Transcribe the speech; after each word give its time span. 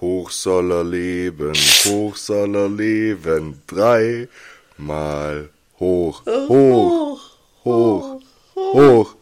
Hoch 0.00 0.30
soll 0.30 0.70
er 0.72 0.84
leben, 0.84 1.54
hoch 1.84 2.16
soll 2.16 2.54
er 2.56 2.68
leben, 2.68 3.62
dreimal 3.66 5.48
hoch, 5.78 6.22
hoch, 6.26 7.20
hoch, 7.64 8.20
hoch. 8.54 9.16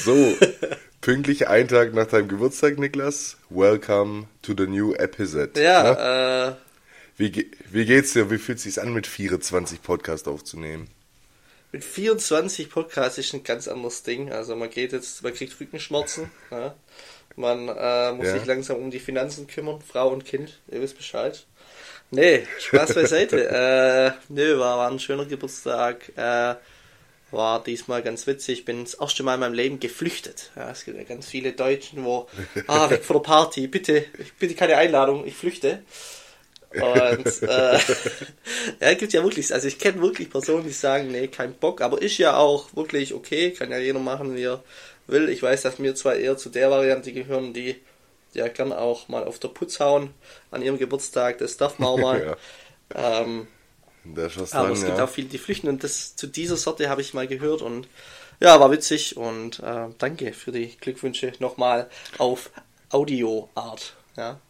So, 0.00 0.36
pünktlich 1.00 1.48
ein 1.48 1.66
Tag 1.68 1.94
nach 1.94 2.06
deinem 2.06 2.28
Geburtstag, 2.28 2.78
Niklas. 2.78 3.36
Welcome 3.50 4.26
to 4.42 4.54
the 4.56 4.66
new 4.66 4.92
episode. 4.94 5.60
Ja, 5.60 5.82
Ne? 5.94 6.56
äh, 6.58 6.62
Wie, 7.18 7.30
ge- 7.32 7.50
wie 7.72 7.86
geht's 7.86 8.12
dir? 8.12 8.30
Wie 8.30 8.38
fühlt 8.38 8.60
sich's 8.60 8.78
an, 8.78 8.92
mit 8.92 9.06
24 9.06 9.82
Podcast 9.82 10.28
aufzunehmen? 10.28 10.88
mit 11.72 11.84
24 11.84 12.70
Podcasts 12.70 13.18
ist 13.18 13.34
ein 13.34 13.42
ganz 13.44 13.68
anderes 13.68 14.02
Ding. 14.02 14.32
Also 14.32 14.56
man 14.56 14.70
geht 14.70 14.92
jetzt, 14.92 15.22
man 15.22 15.34
kriegt 15.34 15.58
Rückenschmerzen. 15.60 16.30
Ja. 16.50 16.74
Man 17.36 17.68
äh, 17.68 18.12
muss 18.12 18.26
Ja. 18.26 18.32
sich 18.38 18.46
langsam 18.46 18.78
um 18.78 18.90
die 18.90 18.98
Finanzen 18.98 19.46
kümmern, 19.46 19.80
Frau 19.80 20.08
und 20.08 20.24
Kind, 20.24 20.58
ihr 20.70 20.80
wisst 20.80 20.96
Bescheid. 20.96 21.44
Nee, 22.10 22.46
Spaß 22.58 22.94
beiseite. 22.94 23.48
äh, 23.48 24.32
nö, 24.32 24.58
war, 24.58 24.78
war 24.78 24.90
ein 24.90 24.98
schöner 24.98 25.26
Geburtstag. 25.26 26.12
Äh, 26.16 26.54
war 27.32 27.62
diesmal 27.62 28.02
ganz 28.02 28.26
witzig. 28.26 28.60
Ich 28.60 28.64
bin 28.64 28.84
das 28.84 28.94
erste 28.94 29.22
Mal 29.22 29.34
in 29.34 29.40
meinem 29.40 29.54
Leben 29.54 29.80
geflüchtet. 29.80 30.52
Ja, 30.56 30.70
es 30.70 30.84
gibt 30.84 30.96
ja 30.96 31.04
ganz 31.04 31.26
viele 31.26 31.52
Deutschen, 31.52 32.04
wo, 32.04 32.28
ah, 32.68 32.88
weg 32.88 33.04
von 33.04 33.16
der 33.16 33.22
Party, 33.22 33.66
bitte, 33.66 34.04
bitte 34.38 34.54
keine 34.54 34.76
Einladung, 34.76 35.26
ich 35.26 35.34
flüchte. 35.34 35.82
Und 36.70 37.26
äh, 37.42 37.78
ja, 38.80 38.94
gibt 38.94 39.12
ja 39.12 39.22
wirklich, 39.22 39.52
also 39.52 39.66
ich 39.66 39.78
kenne 39.78 40.00
wirklich 40.00 40.30
Personen, 40.30 40.64
die 40.64 40.70
sagen, 40.72 41.08
nee, 41.08 41.28
kein 41.28 41.54
Bock, 41.54 41.80
aber 41.80 42.00
ist 42.00 42.18
ja 42.18 42.36
auch 42.36 42.74
wirklich 42.76 43.14
okay, 43.14 43.50
kann 43.50 43.70
ja 43.70 43.78
jeder 43.78 43.98
machen, 43.98 44.36
wie 44.36 44.44
er 44.44 44.62
will. 45.06 45.28
Ich 45.28 45.42
weiß, 45.42 45.62
dass 45.62 45.80
wir 45.80 45.94
zwar 45.94 46.16
eher 46.16 46.36
zu 46.36 46.48
der 46.48 46.70
Variante 46.70 47.12
gehören, 47.12 47.52
die 47.52 47.76
ja 48.32 48.48
gern 48.48 48.72
auch 48.72 49.08
mal 49.08 49.24
auf 49.24 49.38
der 49.38 49.48
Putz 49.48 49.80
hauen 49.80 50.10
an 50.50 50.62
ihrem 50.62 50.78
Geburtstag, 50.78 51.38
das 51.38 51.56
darf 51.56 51.78
man 51.78 51.88
auch 51.88 51.98
mal. 51.98 52.36
ähm, 52.94 53.48
ist 54.14 54.38
was 54.38 54.52
aber 54.52 54.68
dran, 54.68 54.76
es 54.76 54.84
gibt 54.84 54.98
ja. 54.98 55.04
auch 55.04 55.08
viele, 55.08 55.28
die 55.28 55.38
flüchten 55.38 55.68
und 55.68 55.82
das 55.82 56.14
zu 56.14 56.26
dieser 56.26 56.56
Sorte 56.56 56.88
habe 56.88 57.00
ich 57.00 57.14
mal 57.14 57.26
gehört 57.26 57.62
und 57.62 57.88
ja, 58.38 58.60
war 58.60 58.70
witzig 58.70 59.16
und 59.16 59.60
äh, 59.60 59.88
danke 59.98 60.32
für 60.32 60.52
die 60.52 60.76
Glückwünsche 60.76 61.32
nochmal 61.38 61.88
auf 62.18 62.50
Audioart. 62.90 63.96
Ja. 64.16 64.40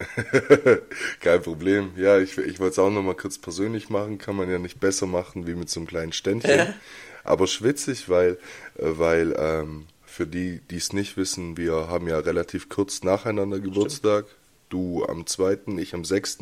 Kein 1.20 1.42
Problem. 1.42 1.92
Ja, 1.96 2.18
ich, 2.18 2.38
ich 2.38 2.58
wollte 2.58 2.72
es 2.72 2.78
auch 2.78 2.90
nochmal 2.90 3.14
kurz 3.14 3.38
persönlich 3.38 3.90
machen. 3.90 4.16
Kann 4.16 4.36
man 4.36 4.50
ja 4.50 4.58
nicht 4.58 4.80
besser 4.80 5.06
machen 5.06 5.46
wie 5.46 5.54
mit 5.54 5.68
so 5.68 5.80
einem 5.80 5.86
kleinen 5.86 6.12
Ständchen. 6.12 6.74
Ja. 7.24 7.30
Aber 7.30 7.46
schwitzig, 7.46 8.08
weil, 8.08 8.38
äh, 8.78 8.84
weil 8.98 9.34
ähm, 9.38 9.86
für 10.04 10.26
die, 10.26 10.60
die 10.70 10.76
es 10.76 10.92
nicht 10.92 11.16
wissen, 11.16 11.56
wir 11.56 11.88
haben 11.88 12.08
ja 12.08 12.18
relativ 12.18 12.68
kurz 12.68 13.02
nacheinander 13.02 13.60
Geburtstag. 13.60 14.26
Du 14.68 15.04
am 15.04 15.26
2., 15.26 15.58
ich 15.78 15.94
am 15.94 16.04
6. 16.04 16.38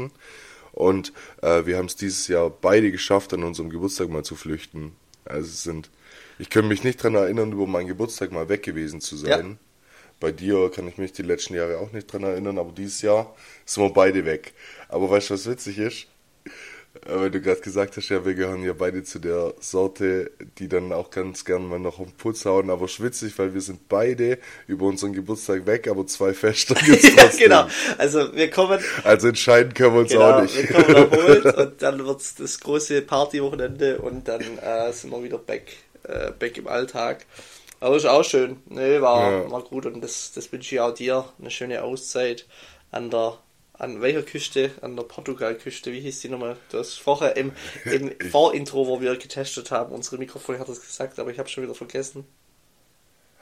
Und 0.72 1.12
äh, 1.42 1.64
wir 1.66 1.76
haben 1.76 1.86
es 1.86 1.96
dieses 1.96 2.28
Jahr 2.28 2.50
beide 2.50 2.92
geschafft, 2.92 3.32
an 3.34 3.44
unserem 3.44 3.70
Geburtstag 3.70 4.10
mal 4.10 4.24
zu 4.24 4.36
flüchten. 4.36 4.92
Also 5.24 5.48
es 5.48 5.62
sind, 5.62 5.90
ich 6.38 6.50
kann 6.50 6.68
mich 6.68 6.84
nicht 6.84 7.02
dran 7.02 7.14
erinnern, 7.14 7.52
über 7.52 7.66
meinen 7.66 7.88
Geburtstag 7.88 8.32
mal 8.32 8.48
weg 8.48 8.62
gewesen 8.62 9.00
zu 9.00 9.16
sein. 9.16 9.58
Bei 10.20 10.32
dir 10.32 10.70
kann 10.70 10.88
ich 10.88 10.98
mich 10.98 11.12
die 11.12 11.22
letzten 11.22 11.54
Jahre 11.54 11.78
auch 11.78 11.92
nicht 11.92 12.12
dran 12.12 12.24
erinnern, 12.24 12.58
aber 12.58 12.72
dieses 12.72 13.02
Jahr 13.02 13.34
sind 13.64 13.84
wir 13.84 13.90
beide 13.90 14.24
weg. 14.24 14.52
Aber 14.88 15.08
weißt 15.10 15.30
du, 15.30 15.34
was 15.34 15.46
witzig 15.46 15.78
ist? 15.78 16.06
Weil 17.06 17.30
du 17.30 17.40
gerade 17.40 17.60
gesagt 17.60 17.96
hast, 17.96 18.08
ja, 18.08 18.24
wir 18.24 18.34
gehören 18.34 18.62
ja 18.62 18.72
beide 18.72 19.02
zu 19.04 19.18
der 19.18 19.54
Sorte, 19.60 20.30
die 20.58 20.68
dann 20.68 20.92
auch 20.92 21.10
ganz 21.10 21.44
gern 21.44 21.66
mal 21.66 21.78
noch 21.78 21.98
auf 21.98 22.06
den 22.08 22.16
Putz 22.16 22.44
hauen, 22.44 22.70
aber 22.70 22.88
schwitzig, 22.88 23.38
weil 23.38 23.54
wir 23.54 23.60
sind 23.60 23.88
beide 23.88 24.38
über 24.66 24.86
unseren 24.86 25.12
Geburtstag 25.12 25.66
weg, 25.66 25.88
aber 25.88 26.06
zwei 26.06 26.34
Feste 26.34 26.74
gibt's 26.84 27.14
ja, 27.16 27.28
genau. 27.38 27.66
Also 27.98 28.34
wir 28.34 28.50
kommen, 28.50 28.80
Also 29.04 29.28
entscheiden 29.28 29.74
können 29.74 29.94
wir 29.94 30.00
uns 30.00 30.10
genau, 30.12 30.38
auch 30.38 30.42
nicht. 30.42 30.56
wir 30.56 30.66
kommen 30.66 30.94
erholt 30.96 31.44
und 31.56 31.82
dann 31.82 32.04
wird's 32.04 32.34
das 32.34 32.60
große 32.60 33.02
Partywochenende 33.02 33.98
und 34.00 34.28
dann 34.28 34.58
äh, 34.58 34.92
sind 34.92 35.10
wir 35.10 35.22
wieder 35.22 35.38
back, 35.38 35.72
äh, 36.04 36.30
back 36.38 36.58
im 36.58 36.66
Alltag. 36.68 37.26
Aber 37.80 37.96
ist 37.96 38.06
auch 38.06 38.24
schön. 38.24 38.56
Nee, 38.66 39.00
war, 39.00 39.44
Ja. 39.44 39.50
war 39.50 39.62
gut 39.62 39.86
und 39.86 40.00
das, 40.02 40.32
das 40.32 40.50
wünsche 40.52 40.74
ich 40.74 40.80
auch 40.80 40.92
dir. 40.94 41.24
Eine 41.38 41.50
schöne 41.50 41.82
Auszeit 41.84 42.46
an 42.90 43.10
der 43.10 43.38
an 43.78 44.00
welcher 44.00 44.22
Küste? 44.22 44.70
An 44.80 44.96
der 44.96 45.04
Portugal-Küste. 45.04 45.92
Wie 45.92 46.00
hieß 46.00 46.20
die 46.20 46.28
nochmal? 46.28 46.56
Du 46.70 46.78
hast 46.78 46.98
vorher 47.00 47.36
im, 47.36 47.52
im 47.84 48.12
Vorintro, 48.30 48.86
wo 48.86 49.00
wir 49.00 49.16
getestet 49.16 49.70
haben, 49.70 49.92
unsere 49.94 50.18
Mikrofone 50.18 50.58
hat 50.58 50.68
das 50.68 50.80
gesagt, 50.80 51.18
aber 51.18 51.30
ich 51.30 51.38
habe 51.38 51.48
schon 51.48 51.62
wieder 51.64 51.74
vergessen. 51.74 52.24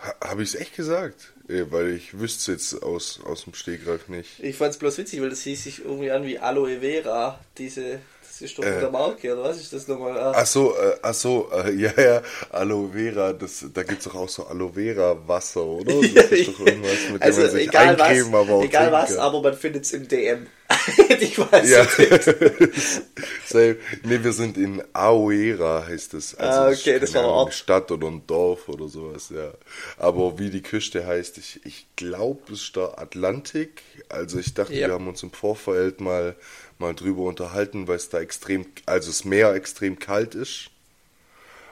Ha- 0.02 0.14
Habe 0.28 0.42
ich 0.42 0.50
es 0.50 0.60
echt 0.60 0.76
gesagt? 0.76 1.32
Weil 1.48 1.92
ich 1.94 2.18
wüsste 2.18 2.52
jetzt 2.52 2.82
aus, 2.82 3.20
aus 3.24 3.44
dem 3.44 3.54
Stegreif 3.54 4.08
nicht. 4.08 4.40
Ich 4.40 4.56
fand 4.56 4.72
es 4.72 4.78
bloß 4.78 4.98
witzig, 4.98 5.20
weil 5.22 5.30
das 5.30 5.42
hieß 5.42 5.64
sich 5.64 5.84
irgendwie 5.84 6.10
an 6.10 6.24
wie 6.24 6.38
Aloe 6.38 6.80
Vera. 6.80 7.38
Diese, 7.56 8.00
ist 8.42 8.58
doch 8.58 8.64
Äh. 8.64 8.80
der 8.80 8.90
Marke, 8.90 9.32
oder 9.32 9.44
was 9.44 9.56
ist 9.58 9.72
das 9.72 9.86
nochmal? 9.88 10.18
Ah, 10.18 10.32
Ach 10.36 10.46
so, 10.46 10.74
äh, 10.74 10.96
ach 11.02 11.14
so, 11.14 11.48
äh, 11.52 11.70
ja, 11.76 11.92
ja, 11.96 12.22
Aloe 12.50 12.90
Vera, 12.92 13.32
das, 13.32 13.64
da 13.72 13.82
gibt's 13.82 14.04
doch 14.04 14.14
auch 14.14 14.28
so 14.28 14.46
Aloe 14.46 14.72
Vera 14.74 15.16
Wasser, 15.26 15.64
oder? 15.64 15.94
Das 16.14 16.30
ist 16.32 16.48
doch 16.48 16.60
irgendwas, 16.66 16.92
mit 17.12 17.20
dem 17.20 17.22
also 17.22 17.40
man 17.42 17.50
sich 17.50 17.68
egal 17.68 17.98
was, 17.98 18.34
aber 18.34 18.62
egal 18.64 18.92
was, 18.92 19.16
aber 19.16 19.42
man 19.42 19.54
findet 19.54 19.84
es 19.84 19.92
im 19.92 20.06
DM. 20.08 20.46
ich 21.20 21.38
weiß 21.38 21.70
Ja. 21.70 21.82
nicht. 21.84 23.02
Same. 23.46 23.76
Nee, 24.02 24.18
wir 24.24 24.32
sind 24.32 24.56
in 24.58 24.82
Aoera, 24.92 25.84
heißt 25.86 26.14
es. 26.14 26.34
Also 26.34 26.60
Ah, 26.60 26.68
okay, 26.70 26.98
das 26.98 27.14
war 27.14 27.22
ein 27.22 27.28
Ort. 27.28 27.46
eine 27.48 27.52
Stadt 27.52 27.90
oder 27.92 28.08
ein 28.08 28.26
Dorf 28.26 28.68
oder 28.68 28.88
sowas, 28.88 29.30
ja. 29.34 29.52
Aber 29.96 30.38
wie 30.40 30.50
die 30.50 30.62
Küste 30.62 31.06
heißt, 31.06 31.38
ich, 31.38 31.60
ich 31.64 31.86
glaube, 31.96 32.52
es 32.52 32.62
ist 32.62 32.76
der 32.76 32.98
Atlantik. 32.98 33.82
Also 34.08 34.38
ich 34.40 34.54
dachte, 34.54 34.74
Ja. 34.74 34.88
wir 34.88 34.94
haben 34.94 35.06
uns 35.08 35.22
im 35.22 35.30
Vorfeld 35.30 36.00
mal, 36.00 36.34
mal 36.78 36.94
drüber 36.94 37.22
unterhalten, 37.22 37.88
weil 37.88 37.96
es 37.96 38.08
da 38.08 38.20
extrem, 38.20 38.66
also 38.86 39.08
das 39.10 39.24
Meer 39.24 39.54
extrem 39.54 39.98
kalt 39.98 40.34
ist. 40.34 40.70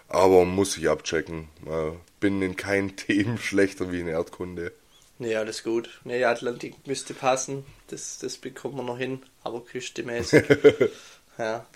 Aber 0.08 0.44
muss 0.44 0.76
ich 0.76 0.88
abchecken. 0.88 1.48
Äh, 1.66 1.92
Bin 2.20 2.40
in 2.42 2.56
keinen 2.56 2.96
Themen 2.96 3.38
schlechter 3.38 3.90
wie 3.92 4.00
in 4.00 4.08
Erdkunde. 4.08 4.72
Nee, 5.18 5.36
alles 5.36 5.62
gut. 5.62 6.00
Nee, 6.04 6.24
Atlantik 6.24 6.86
müsste 6.86 7.14
passen. 7.14 7.64
Das, 7.88 8.18
das 8.18 8.36
bekommen 8.36 8.76
wir 8.76 8.82
noch 8.82 8.98
hin. 8.98 9.22
Aber 9.42 9.64
küstemäßig. 9.64 10.44
ja. 11.38 11.66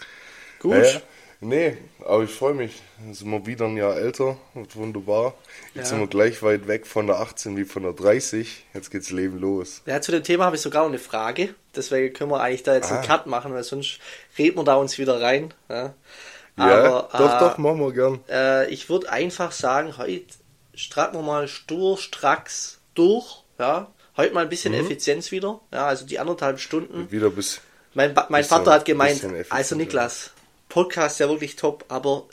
Gut. 0.59 0.75
Ja, 0.75 0.83
ja. 0.83 1.03
Nee, 1.41 1.77
aber 2.05 2.25
ich 2.25 2.31
freue 2.33 2.55
mich. 2.55 2.83
Dann 2.99 3.15
sind 3.15 3.31
wir 3.31 3.47
wieder 3.47 3.67
ein 3.67 3.77
Jahr 3.77 3.97
älter 3.97 4.37
und 4.55 4.75
wunderbar. 4.75 5.35
Jetzt 5.75 5.77
Ja. 5.77 5.91
sind 5.91 6.01
wir 6.01 6.07
gleich 6.09 6.43
weit 6.43 6.67
weg 6.67 6.85
von 6.87 7.07
der 7.07 7.21
18 7.21 7.57
wie 7.57 7.65
von 7.65 7.85
der 7.85 7.93
30. 7.93 8.65
Jetzt 8.75 8.91
geht's 8.91 9.11
Leben 9.11 9.39
los. 9.39 9.83
Ja, 9.87 10.01
zu 10.01 10.11
dem 10.11 10.25
Thema 10.25 10.47
habe 10.47 10.57
ich 10.57 10.63
sogar 10.63 10.83
noch 10.83 10.89
eine 10.89 10.99
Frage. 10.99 11.55
Deswegen 11.77 12.13
können 12.13 12.33
wir 12.33 12.41
eigentlich 12.41 12.65
da 12.65 12.75
jetzt 12.75 12.91
einen 12.91 13.05
Ah. 13.05 13.07
Cut 13.07 13.27
machen, 13.27 13.55
weil 13.55 13.63
sonst 13.63 14.01
reden 14.37 14.57
wir 14.57 14.65
da 14.65 14.75
uns 14.75 14.99
wieder 14.99 15.21
rein. 15.21 15.55
Ja, 15.69 15.95
Ja, 16.57 16.65
Aber, 16.65 17.09
doch, 17.13 17.37
äh, 17.37 17.39
doch, 17.39 17.59
machen 17.59 17.79
wir 17.79 17.93
gern. 17.93 18.21
Äh, 18.29 18.69
ich 18.71 18.89
würde 18.91 19.09
einfach 19.13 19.53
sagen, 19.53 19.97
heute 19.97 20.25
stracken 20.75 21.17
wir 21.17 21.23
mal 21.23 21.47
stur, 21.47 21.99
stracks 21.99 22.81
durch. 22.95 23.45
Ja, 23.61 23.93
heute 24.17 24.35
mal 24.35 24.41
ein 24.43 24.49
bisschen 24.49 24.73
Mhm. 24.75 24.81
Effizienz 24.81 25.31
wieder. 25.31 25.61
Ja, 25.73 25.87
also 25.87 26.05
die 26.05 26.19
anderthalb 26.19 26.59
Stunden. 26.59 27.09
Wieder 27.13 27.31
bis. 27.31 27.61
Mein, 27.95 28.13
mein 28.13 28.27
Bisschen- 28.43 28.49
Vater 28.59 28.73
hat 28.73 28.85
gemeint, 28.85 29.25
also 29.51 29.77
Niklas, 29.77 30.33
Podcast 30.69 31.21
ja 31.21 31.29
wirklich 31.29 31.57
top, 31.57 31.85
aber 31.89 32.27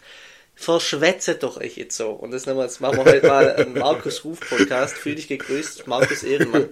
verschwätze 0.56 1.36
doch 1.36 1.58
euch 1.58 1.78
jetzt 1.78 1.98
so. 1.98 2.12
Und 2.12 2.32
das 2.32 2.46
nehmen 2.46 2.58
wir 2.60 2.64
jetzt, 2.64 2.82
machen 2.82 2.98
wir 2.98 3.06
heute 3.06 3.28
mal 3.28 3.56
einen 3.56 3.74
Markus 3.74 4.24
Ruf 4.24 4.40
Podcast. 4.40 4.96
Fühl 4.96 5.16
dich 5.16 5.28
gegrüßt, 5.28 5.88
Markus 5.88 6.24
Ehrenmann. 6.24 6.70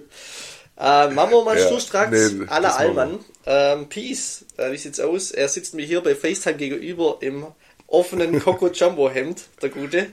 Äh, 0.76 1.08
machen 1.10 1.30
wir 1.30 1.44
mal 1.44 1.56
Ja, 1.56 1.66
sturstracks, 1.66 2.32
nee, 2.32 2.46
aller 2.48 2.68
das. 2.68 2.76
Allmann. 2.78 3.20
Ähm, 3.46 3.88
Peace, 3.88 4.44
äh, 4.56 4.72
wie 4.72 4.76
sieht's 4.76 4.98
aus? 4.98 5.30
Er 5.30 5.48
sitzt 5.48 5.74
mir 5.74 5.84
hier 5.86 6.00
bei 6.00 6.16
FaceTime 6.16 6.56
gegenüber 6.56 7.18
im 7.20 7.46
offenen 7.86 8.40
Coco 8.40 8.68
Jumbo 8.68 9.08
Hemd, 9.08 9.44
der 9.62 9.68
Gute. 9.68 10.12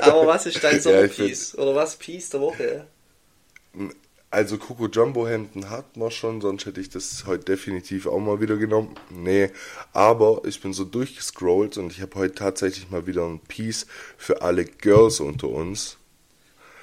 Aber 0.00 0.26
was 0.26 0.46
ist 0.46 0.64
dein 0.64 0.72
Ja, 0.72 0.76
ich 0.78 0.82
Sommerpiece? 0.82 1.54
Oder 1.56 1.74
was 1.74 1.96
Piece 1.96 2.30
der 2.30 2.40
Woche? 2.40 2.86
Also 4.32 4.58
Coco 4.58 4.86
Jumbo 4.86 5.26
Hemden 5.26 5.70
hat 5.70 5.96
man 5.96 6.12
schon, 6.12 6.40
sonst 6.40 6.64
hätte 6.64 6.80
ich 6.80 6.88
das 6.88 7.26
heute 7.26 7.46
definitiv 7.46 8.06
auch 8.06 8.20
mal 8.20 8.40
wieder 8.40 8.56
genommen. 8.56 8.94
Nee, 9.10 9.50
aber 9.92 10.42
ich 10.44 10.60
bin 10.60 10.72
so 10.72 10.84
durchgescrollt 10.84 11.78
und 11.78 11.90
ich 11.90 12.00
habe 12.00 12.14
heute 12.14 12.36
tatsächlich 12.36 12.90
mal 12.90 13.08
wieder 13.08 13.26
ein 13.26 13.40
Piece 13.40 13.88
für 14.16 14.42
alle 14.42 14.64
Girls 14.64 15.18
unter 15.18 15.48
uns. 15.48 15.96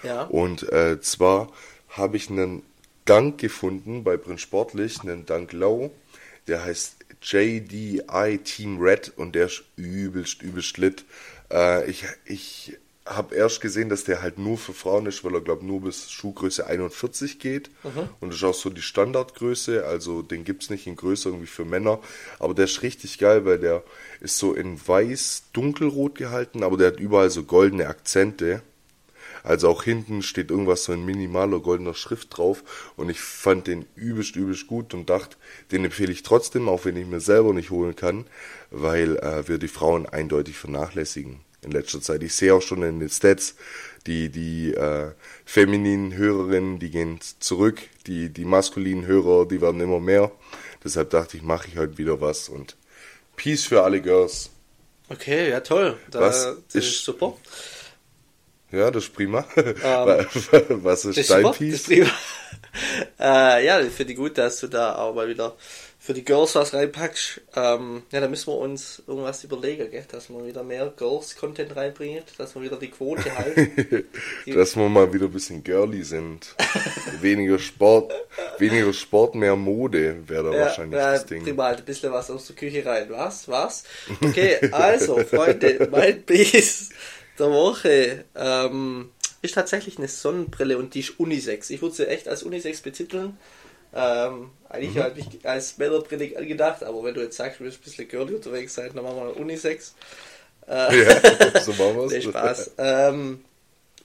Ja. 0.04 0.24
Und 0.24 0.70
äh, 0.74 1.00
zwar 1.00 1.50
habe 1.90 2.18
ich 2.18 2.30
einen 2.30 2.64
Dank 3.06 3.38
gefunden 3.38 4.04
bei 4.04 4.18
Prinz 4.18 4.42
Sportlich, 4.42 5.00
einen 5.02 5.26
Dank 5.26 5.54
Low. 5.54 5.92
Der 6.48 6.66
heißt 6.66 6.98
JDI 7.22 8.40
Team 8.44 8.80
Red 8.80 9.14
und 9.16 9.36
der 9.36 9.46
ist 9.46 9.64
übelst, 9.78 10.42
übelst 10.42 10.78
lit. 10.78 11.06
Äh, 11.50 11.90
ich 11.90 12.06
ich 12.26 12.78
habe 13.10 13.36
erst 13.36 13.62
gesehen, 13.62 13.90
dass 13.90 14.04
der 14.04 14.22
halt 14.22 14.38
nur 14.38 14.58
für 14.58 14.74
Frauen 14.74 15.06
ist, 15.06 15.24
weil 15.24 15.34
er, 15.34 15.42
glaube 15.42 15.66
nur 15.66 15.82
bis 15.82 16.12
Schuhgröße 16.12 16.68
41 16.68 17.40
geht. 17.40 17.70
Und 18.20 18.30
das 18.30 18.38
ist 18.38 18.44
auch 18.44 18.54
so 18.54 18.70
die 18.70 18.82
Standardgröße, 18.82 19.86
also 19.86 20.22
den 20.22 20.44
gibt's 20.44 20.70
nicht 20.70 20.88
in 20.88 20.96
Größe 20.96 21.30
irgendwie 21.30 21.48
für 21.48 21.66
Männer. 21.66 22.00
Aber 22.40 22.54
der 22.54 22.66
ist 22.66 22.82
richtig 22.82 23.18
geil, 23.18 23.46
weil 23.46 23.60
der 23.60 23.84
ist 24.20 24.38
so 24.38 24.54
in 24.54 24.80
weiß, 24.86 25.46
dunkelrot 25.54 26.16
gehalten, 26.16 26.64
aber 26.64 26.78
der 26.78 26.88
hat 26.88 27.00
überall 27.00 27.30
so 27.30 27.44
goldene 27.44 27.88
Akzente. 27.88 28.62
Also 29.44 29.70
auch 29.70 29.84
hinten 29.84 30.24
steht 30.24 30.52
irgendwas 30.52 30.84
so 30.84 30.92
in 30.92 31.06
minimaler 31.06 31.60
goldener 31.60 31.94
Schrift 31.94 32.38
drauf 32.38 32.92
und 32.98 33.10
ich 33.10 33.22
fand 33.22 33.68
den 33.68 33.86
übelst, 33.96 34.36
übelst 34.36 34.68
gut 34.68 34.94
und 34.94 35.10
dachte, 35.10 35.38
den 35.72 35.86
empfehle 35.86 36.12
ich 36.12 36.24
trotzdem, 36.24 36.68
auch 36.68 36.84
wenn 36.84 36.98
ich 36.98 37.06
mir 37.06 37.22
selber 37.22 37.54
nicht 37.54 37.70
holen 37.70 37.96
kann, 37.96 38.26
weil 38.72 39.16
äh, 39.18 39.48
wir 39.48 39.58
die 39.58 39.70
Frauen 39.70 40.06
eindeutig 40.06 40.58
vernachlässigen 40.58 41.40
in 41.64 41.72
letzter 41.72 42.02
Zeit. 42.02 42.24
Ich 42.24 42.34
sehe 42.36 42.54
auch 42.54 42.62
schon 42.62 42.84
in 42.84 43.00
den 43.00 43.10
Stats, 43.10 43.56
die, 44.06 44.30
die 44.30 44.74
äh, 44.74 45.12
femininen 45.46 46.14
Hörerinnen, 46.14 46.80
die 46.80 46.90
gehen 46.92 47.20
zurück, 47.40 47.82
die, 48.06 48.30
die 48.30 48.46
maskulinen 48.46 49.06
Hörer, 49.06 49.46
die 49.48 49.60
werden 49.62 49.82
immer 49.82 50.00
mehr. 50.00 50.32
Deshalb 50.84 51.10
dachte 51.10 51.38
ich, 51.38 51.44
mache 51.44 51.68
ich 51.68 51.78
heute 51.78 51.98
wieder 51.98 52.22
was 52.22 52.48
und 52.50 52.76
Peace 53.36 53.66
für 53.66 53.84
alle 53.84 54.02
Girls. 54.02 54.50
Okay, 55.10 55.50
ja 55.50 55.60
toll. 55.62 55.98
Da, 56.12 56.20
Was 56.22 56.44
das 56.72 56.84
ist- 56.86 57.04
super. 57.04 57.36
Ja, 58.72 58.92
das 58.92 59.06
ist 59.06 59.14
prima. 59.14 59.46
Ähm, 59.56 60.26
was 60.84 61.06
ist 61.06 61.18
Das 61.18 61.28
dein 61.28 61.42
super, 61.44 61.50
das 61.50 61.58
Peace? 61.58 61.74
ist 61.76 61.86
prima. 61.88 62.10
äh, 63.20 63.66
ja, 63.66 63.80
ich 63.82 63.94
finde 63.94 64.14
gut, 64.16 64.38
dass 64.38 64.60
du 64.60 64.68
da 64.68 64.96
auch 64.96 65.16
mal 65.16 65.28
wieder 65.30 65.56
für 66.08 66.14
die 66.14 66.24
Girls 66.24 66.56
was 66.56 66.74
reinpackst. 66.74 67.42
Ähm, 67.58 68.04
ja, 68.14 68.22
da 68.22 68.30
müssen 68.30 68.48
wir 68.48 68.58
uns 68.58 69.04
irgendwas 69.06 69.44
überlegen, 69.44 69.92
gell? 69.92 70.06
dass 70.10 70.30
wir 70.30 70.46
wieder 70.46 70.64
mehr 70.64 70.94
Girls-Content 70.96 71.76
reinbringen, 71.76 72.24
dass 72.38 72.56
wir 72.56 72.62
wieder 72.62 72.78
die 72.78 72.88
Quote 72.88 73.38
halten. 73.38 74.06
Dass 74.46 74.78
wir 74.78 74.88
mal 74.88 75.12
wieder 75.12 75.26
ein 75.26 75.34
bisschen 75.34 75.66
girly 75.66 76.04
sind. 76.04 76.56
weniger 77.20 77.60
Sport, 77.60 78.14
weniger 78.58 78.94
Sport, 78.94 79.36
mehr 79.36 79.58
Mode 79.58 80.30
wäre 80.30 80.46
da 80.46 80.52
Ja, 80.54 80.62
wahrscheinlich 80.62 80.98
ja, 80.98 81.12
das 81.12 81.26
Ding. 81.26 81.44
bring 81.44 81.58
mal 81.58 81.76
ein 81.76 81.84
bisschen 81.84 82.14
was 82.14 82.32
aus 82.32 82.48
der 82.48 82.56
Küche 82.56 82.86
rein. 82.86 83.10
Was? 83.10 83.50
Was? 83.50 83.84
Okay, 84.22 84.60
also, 84.72 85.18
Freunde, 85.30 85.90
mein 85.92 86.24
Piece 86.24 86.92
der 87.38 87.52
Woche 87.52 88.24
ähm, 88.34 89.12
ist 89.42 89.56
tatsächlich 89.56 89.98
eine 89.98 90.08
Sonnenbrille 90.08 90.78
und 90.78 90.94
die 90.94 91.02
ist 91.02 91.20
Unisex. 91.20 91.70
Ich 91.70 91.82
würde 91.82 91.96
sie 91.96 92.08
echt 92.08 92.30
als 92.30 92.44
Unisex 92.44 92.80
betiteln. 92.80 93.38
Ähm, 93.98 94.52
eigentlich 94.70 94.96
Mhm. 94.96 95.02
halt 95.02 95.18
nicht 95.18 95.46
als 95.46 95.78
Männerbrille 95.80 96.38
angedacht, 96.38 96.84
aber 96.84 97.04
wenn 97.04 97.16
du 97.16 97.22
jetzt 97.22 97.38
sagst, 97.38 97.60
du 97.60 97.66
willst 97.66 97.80
ein 97.80 97.84
bisschen 97.84 98.08
girly 98.08 98.36
unterwegs 98.36 98.76
sein, 98.76 98.92
dann 98.94 99.04
machen 99.04 99.18
wir 99.18 99.38
Unisex. 99.38 99.96
Äh, 100.68 101.04
Ja, 101.06 101.22
so 101.62 101.72
machen 101.74 101.98
wir's. 101.98 102.12
Nee, 102.14 102.22
Spaß. 102.22 102.72
ähm, 102.78 103.46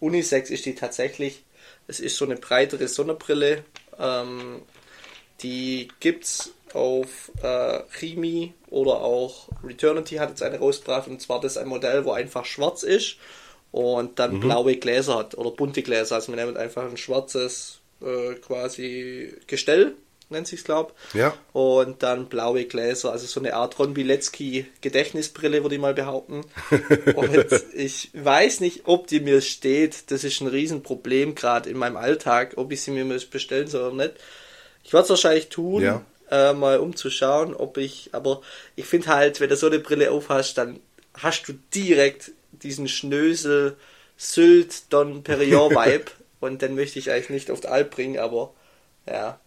Unisex 0.00 0.50
ist 0.50 0.66
die 0.66 0.74
tatsächlich. 0.74 1.44
Es 1.88 2.00
ist 2.00 2.16
so 2.16 2.24
eine 2.26 2.36
breitere 2.36 2.88
Sonnenbrille. 2.88 3.64
Ähm, 3.98 4.62
die 5.42 5.88
gibt's 6.00 6.52
auf 6.74 7.32
äh, 7.42 7.46
Rimi 8.00 8.54
oder 8.70 9.02
auch 9.02 9.48
Returnity 9.64 10.16
hat 10.16 10.30
jetzt 10.30 10.42
eine 10.42 10.58
rausgebracht 10.58 11.08
und 11.08 11.20
zwar 11.20 11.40
das 11.40 11.56
ein 11.58 11.68
Modell, 11.68 12.04
wo 12.06 12.12
einfach 12.12 12.46
schwarz 12.46 12.82
ist 12.82 13.16
und 13.72 14.18
dann 14.18 14.38
blaue 14.40 14.76
Gläser 14.76 15.18
hat 15.18 15.36
oder 15.36 15.52
bunte 15.52 15.82
Gläser. 15.82 16.16
Also 16.16 16.32
man 16.32 16.44
nimmt 16.44 16.58
einfach 16.58 16.84
ein 16.84 16.98
schwarzes 16.98 17.81
äh, 18.04 18.34
quasi 18.34 19.34
Gestell, 19.46 19.94
nennt 20.30 20.46
sich's 20.46 20.64
glaub. 20.64 20.94
Ja. 21.12 21.34
Und 21.52 22.02
dann 22.02 22.26
blaue 22.28 22.64
Gläser, 22.64 23.12
also 23.12 23.26
so 23.26 23.40
eine 23.40 23.54
Art 23.54 23.78
Ron 23.78 23.94
Bilecki 23.94 24.66
Gedächtnisbrille, 24.80 25.62
würde 25.62 25.74
ich 25.74 25.80
mal 25.80 25.94
behaupten. 25.94 26.44
Und 27.14 27.46
ich 27.74 28.10
weiß 28.14 28.60
nicht, 28.60 28.82
ob 28.84 29.06
die 29.06 29.20
mir 29.20 29.40
steht. 29.42 30.10
Das 30.10 30.24
ist 30.24 30.40
ein 30.40 30.46
Riesenproblem 30.48 31.34
gerade 31.34 31.68
in 31.68 31.76
meinem 31.76 31.96
Alltag, 31.96 32.54
ob 32.56 32.72
ich 32.72 32.80
sie 32.82 32.90
mir 32.92 33.04
bestellen 33.30 33.66
soll 33.68 33.92
oder 33.92 34.04
nicht. 34.04 34.14
Ich 34.84 34.92
werde 34.92 35.04
es 35.04 35.10
wahrscheinlich 35.10 35.48
tun, 35.48 35.82
Ja. 35.82 36.02
äh, 36.30 36.52
mal 36.54 36.78
um 36.78 36.96
zu 36.96 37.10
schauen, 37.10 37.54
ob 37.54 37.76
ich, 37.76 38.08
aber 38.12 38.40
ich 38.74 38.86
finde 38.86 39.08
halt, 39.08 39.38
wenn 39.40 39.50
du 39.50 39.56
so 39.56 39.66
eine 39.66 39.78
Brille 39.78 40.10
aufhast, 40.10 40.56
dann 40.58 40.80
hast 41.14 41.44
du 41.46 41.52
direkt 41.74 42.32
diesen 42.52 42.88
Schnösel 42.88 43.76
Sylt 44.16 44.92
Don 44.92 45.22
Perignon 45.22 45.70
Vibe 45.70 46.06
und 46.42 46.62
den 46.62 46.74
möchte 46.76 46.98
ich 47.00 47.10
eigentlich 47.12 47.30
nicht 47.30 47.50
auf 47.52 47.60
die 47.62 47.68
Alp 47.68 47.92
bringen, 47.92 48.18
aber 48.18 48.54
ja, 49.08 49.40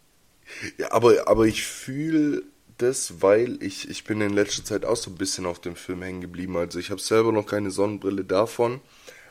Ja, 0.77 0.91
aber, 0.91 1.27
aber 1.27 1.45
ich 1.45 1.63
fühle 1.65 2.43
das, 2.77 3.21
weil 3.21 3.61
ich, 3.63 3.89
ich 3.89 4.03
bin 4.03 4.21
in 4.21 4.33
letzter 4.33 4.63
Zeit 4.63 4.85
auch 4.85 4.95
so 4.95 5.09
ein 5.11 5.15
bisschen 5.15 5.45
auf 5.45 5.59
dem 5.59 5.75
Film 5.75 6.01
hängen 6.01 6.21
geblieben. 6.21 6.57
Also 6.57 6.79
ich 6.79 6.91
habe 6.91 7.01
selber 7.01 7.31
noch 7.31 7.45
keine 7.45 7.71
Sonnenbrille 7.71 8.23
davon. 8.25 8.81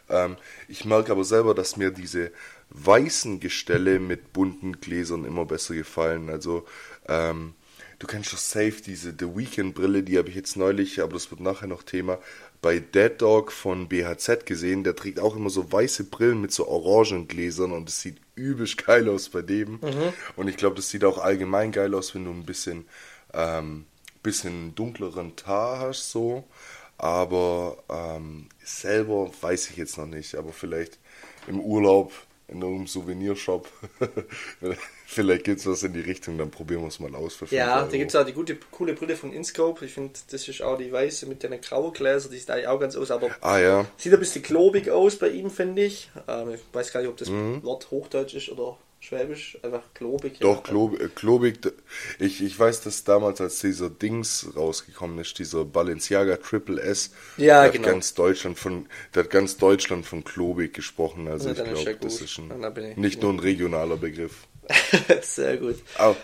Ähm, 0.09 0.37
ich 0.69 0.85
merke 0.85 1.13
aber 1.13 1.25
selber, 1.25 1.55
dass 1.55 1.77
mir 1.77 1.91
diese 1.91 2.33
weißen 2.71 3.41
Gestelle 3.41 4.01
mit 4.01 4.33
bunten 4.33 4.81
Gläsern 4.81 5.25
immer 5.25 5.45
besser 5.47 5.75
gefallen. 5.75 6.31
Also 6.31 6.67
ähm, 7.09 7.55
du 7.99 8.07
kennst 8.07 8.33
doch 8.33 8.39
safe 8.39 8.83
diese 8.85 9.15
The 9.19 9.37
Weekend 9.37 9.75
Brille, 9.75 10.03
die 10.03 10.19
habe 10.19 10.29
ich 10.31 10.37
jetzt 10.37 10.57
neulich, 10.57 11.03
aber 11.03 11.15
das 11.15 11.31
wird 11.31 11.41
nachher 11.41 11.69
noch 11.69 11.83
Thema, 11.85 12.19
bei 12.65 12.79
Dead 12.79 13.21
Dog 13.21 13.53
von 13.53 13.89
BHZ 13.89 14.47
gesehen. 14.47 14.85
Der 14.85 14.97
trägt 14.97 15.21
auch 15.21 15.37
immer 15.37 15.51
so 15.51 15.71
weiße 15.71 16.05
Brillen 16.05 16.41
mit 16.41 16.51
so 16.51 16.67
orangen 16.67 17.29
Gläsern 17.29 17.73
und 17.73 17.91
es 17.91 18.01
sieht 18.01 18.17
übelst 18.37 18.79
geil 18.87 19.07
aus 19.11 19.29
bei 19.29 19.43
dem. 19.43 19.81
Und 20.35 20.49
ich 20.49 20.57
glaube, 20.57 20.77
das 20.77 20.89
sieht 20.89 21.05
auch 21.05 21.19
allgemein 21.19 21.73
geil 21.73 21.95
aus, 21.95 22.15
wenn 22.15 22.25
du 22.25 22.31
ein 22.31 22.47
bisschen, 22.47 22.87
ähm, 23.35 23.85
bisschen 24.23 24.75
dunkleren 24.75 25.37
Tar 25.37 25.81
hast, 25.81 26.11
so. 26.11 26.45
Aber 26.97 27.77
ähm, 27.91 28.49
selber 28.65 29.31
weiß 29.43 29.69
ich 29.69 29.77
jetzt 29.77 29.99
noch 29.99 30.07
nicht. 30.07 30.35
Aber 30.35 30.55
vielleicht 30.55 30.99
im 31.47 31.61
Urlaub 31.61 32.15
in 32.49 32.63
irgendeinem 32.63 32.87
Souvenirshop. 32.87 33.69
vielleicht 35.15 35.45
gibt's 35.45 35.67
was 35.67 35.83
in 35.83 35.93
die 35.95 36.01
Richtung, 36.01 36.37
dann 36.39 36.51
probieren 36.51 36.83
wir 36.83 36.89
es 36.89 37.01
mal 37.01 37.15
aus 37.15 37.39
Ja, 37.51 37.79
Euro. 37.81 37.91
da 37.91 37.97
gibt 37.97 38.11
es 38.11 38.17
auch 38.17 38.27
die 38.27 38.33
gute, 38.33 38.57
coole 38.71 38.95
Brille 38.95 39.17
von 39.17 39.33
Inscope. 39.33 39.85
Ich 39.85 39.93
finde, 39.95 40.13
das 40.31 40.47
ist 40.49 40.61
auch 40.63 40.77
die 40.77 40.93
weiße 40.93 41.27
mit 41.27 41.43
den 41.43 41.59
grauen 41.61 41.93
Gläsern, 41.93 42.31
die 42.33 42.39
sieht 42.39 42.51
eigentlich 42.51 42.69
auch 42.69 42.81
ganz 42.81 42.97
aus, 42.97 43.11
aber 43.11 43.31
Ah 43.41 43.59
ja, 43.59 43.87
sieht 43.97 44.13
ein 44.13 44.19
bisschen 44.21 44.43
klobig 44.43 44.91
aus 44.91 45.17
bei 45.17 45.29
ihm, 45.31 45.51
finde 45.51 45.85
ich. 45.85 46.11
Ähm, 46.29 46.51
ich 46.55 46.61
weiß 46.73 46.93
gar 46.93 47.01
nicht, 47.01 47.09
ob 47.09 47.17
das 47.17 47.29
Mhm. 47.31 47.63
Wort 47.63 47.91
Hochdeutsch 47.91 48.35
ist 48.35 48.51
oder 48.51 48.77
Schwäbisch, 49.01 49.59
einfach 49.63 49.83
klobig. 49.93 50.39
Doch, 50.41 50.57
ja. 50.57 50.63
Klob, 50.63 50.99
äh, 50.99 51.09
klobig. 51.15 51.59
Ich, 52.19 52.43
ich 52.43 52.59
weiß, 52.59 52.81
dass 52.81 53.05
damals, 53.05 53.39
als 53.39 53.59
dieser 53.59 53.91
Dings 53.91 54.47
rausgekommen 54.57 55.19
ist, 55.19 55.39
dieser 55.39 55.67
Balenciaga 55.67 56.39
Triple 56.39 56.81
S, 56.81 57.11
Ja, 57.37 57.57
der 57.59 57.65
hat 57.65 57.73
genau. 57.75 57.89
ganz 57.89 58.15
Deutschland 58.15 58.59
von, 58.59 58.87
der 59.15 59.25
hat 59.25 59.31
ganz 59.31 59.59
Deutschland 59.59 60.07
von 60.07 60.25
klobig 60.25 60.73
gesprochen. 60.73 61.29
Also 61.29 61.51
Ja, 61.51 61.55
ich 61.55 61.85
glaube, 61.85 61.99
das 62.01 62.23
ist 62.23 62.39
ein, 62.39 62.95
nicht 62.97 63.21
nur 63.21 63.35
ein 63.35 63.41
regionaler 63.41 63.99
Begriff. 63.99 64.47
Sehr 65.23 65.57
gut. 65.59 65.77
Aber, 65.95 66.17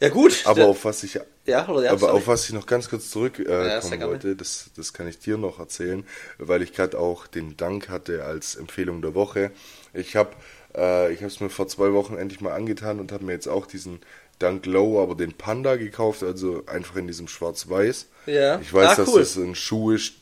Ja, 0.00 0.08
gut. 0.08 0.42
aber 0.44 0.66
auf 0.66 0.84
was 0.84 1.02
ich 1.04 1.20
ja, 1.46 1.68
oder 1.68 1.90
aber 1.92 2.12
auf 2.14 2.26
was 2.26 2.46
ich 2.46 2.52
noch 2.52 2.66
ganz 2.66 2.88
kurz 2.88 3.10
zurückkommen 3.10 3.48
äh, 3.48 3.68
Ja, 3.68 4.06
wollte, 4.06 4.34
das, 4.36 4.70
das 4.76 4.92
kann 4.92 5.08
ich 5.08 5.18
dir 5.18 5.36
noch 5.38 5.58
erzählen, 5.58 6.06
weil 6.38 6.62
ich 6.62 6.72
gerade 6.72 6.98
auch 6.98 7.26
den 7.26 7.56
Dank 7.56 7.88
hatte 7.88 8.24
als 8.24 8.56
Empfehlung 8.56 9.02
der 9.02 9.14
Woche. 9.14 9.50
Ich 9.92 10.16
habe 10.16 10.36
äh, 10.74 11.12
ich 11.12 11.18
habe 11.20 11.28
es 11.28 11.40
mir 11.40 11.50
vor 11.50 11.68
zwei 11.68 11.92
Wochen 11.92 12.16
endlich 12.16 12.40
mal 12.40 12.52
angetan 12.54 12.98
und 13.00 13.12
habe 13.12 13.24
mir 13.24 13.32
jetzt 13.32 13.48
auch 13.48 13.66
diesen 13.66 14.00
Dank 14.38 14.66
Low, 14.66 15.02
aber 15.02 15.14
den 15.14 15.34
Panda 15.34 15.76
gekauft, 15.76 16.22
also 16.22 16.64
einfach 16.66 16.96
in 16.96 17.06
diesem 17.06 17.28
Schwarz-Weiß. 17.28 18.08
Ja. 18.26 18.58
Ich 18.60 18.72
weiß, 18.72 18.90
Ah, 18.90 18.94
dass 18.96 19.08
cool. 19.08 19.20
das 19.20 19.36
ein 19.36 19.54
Schuh 19.54 19.90
ist. 19.92 20.14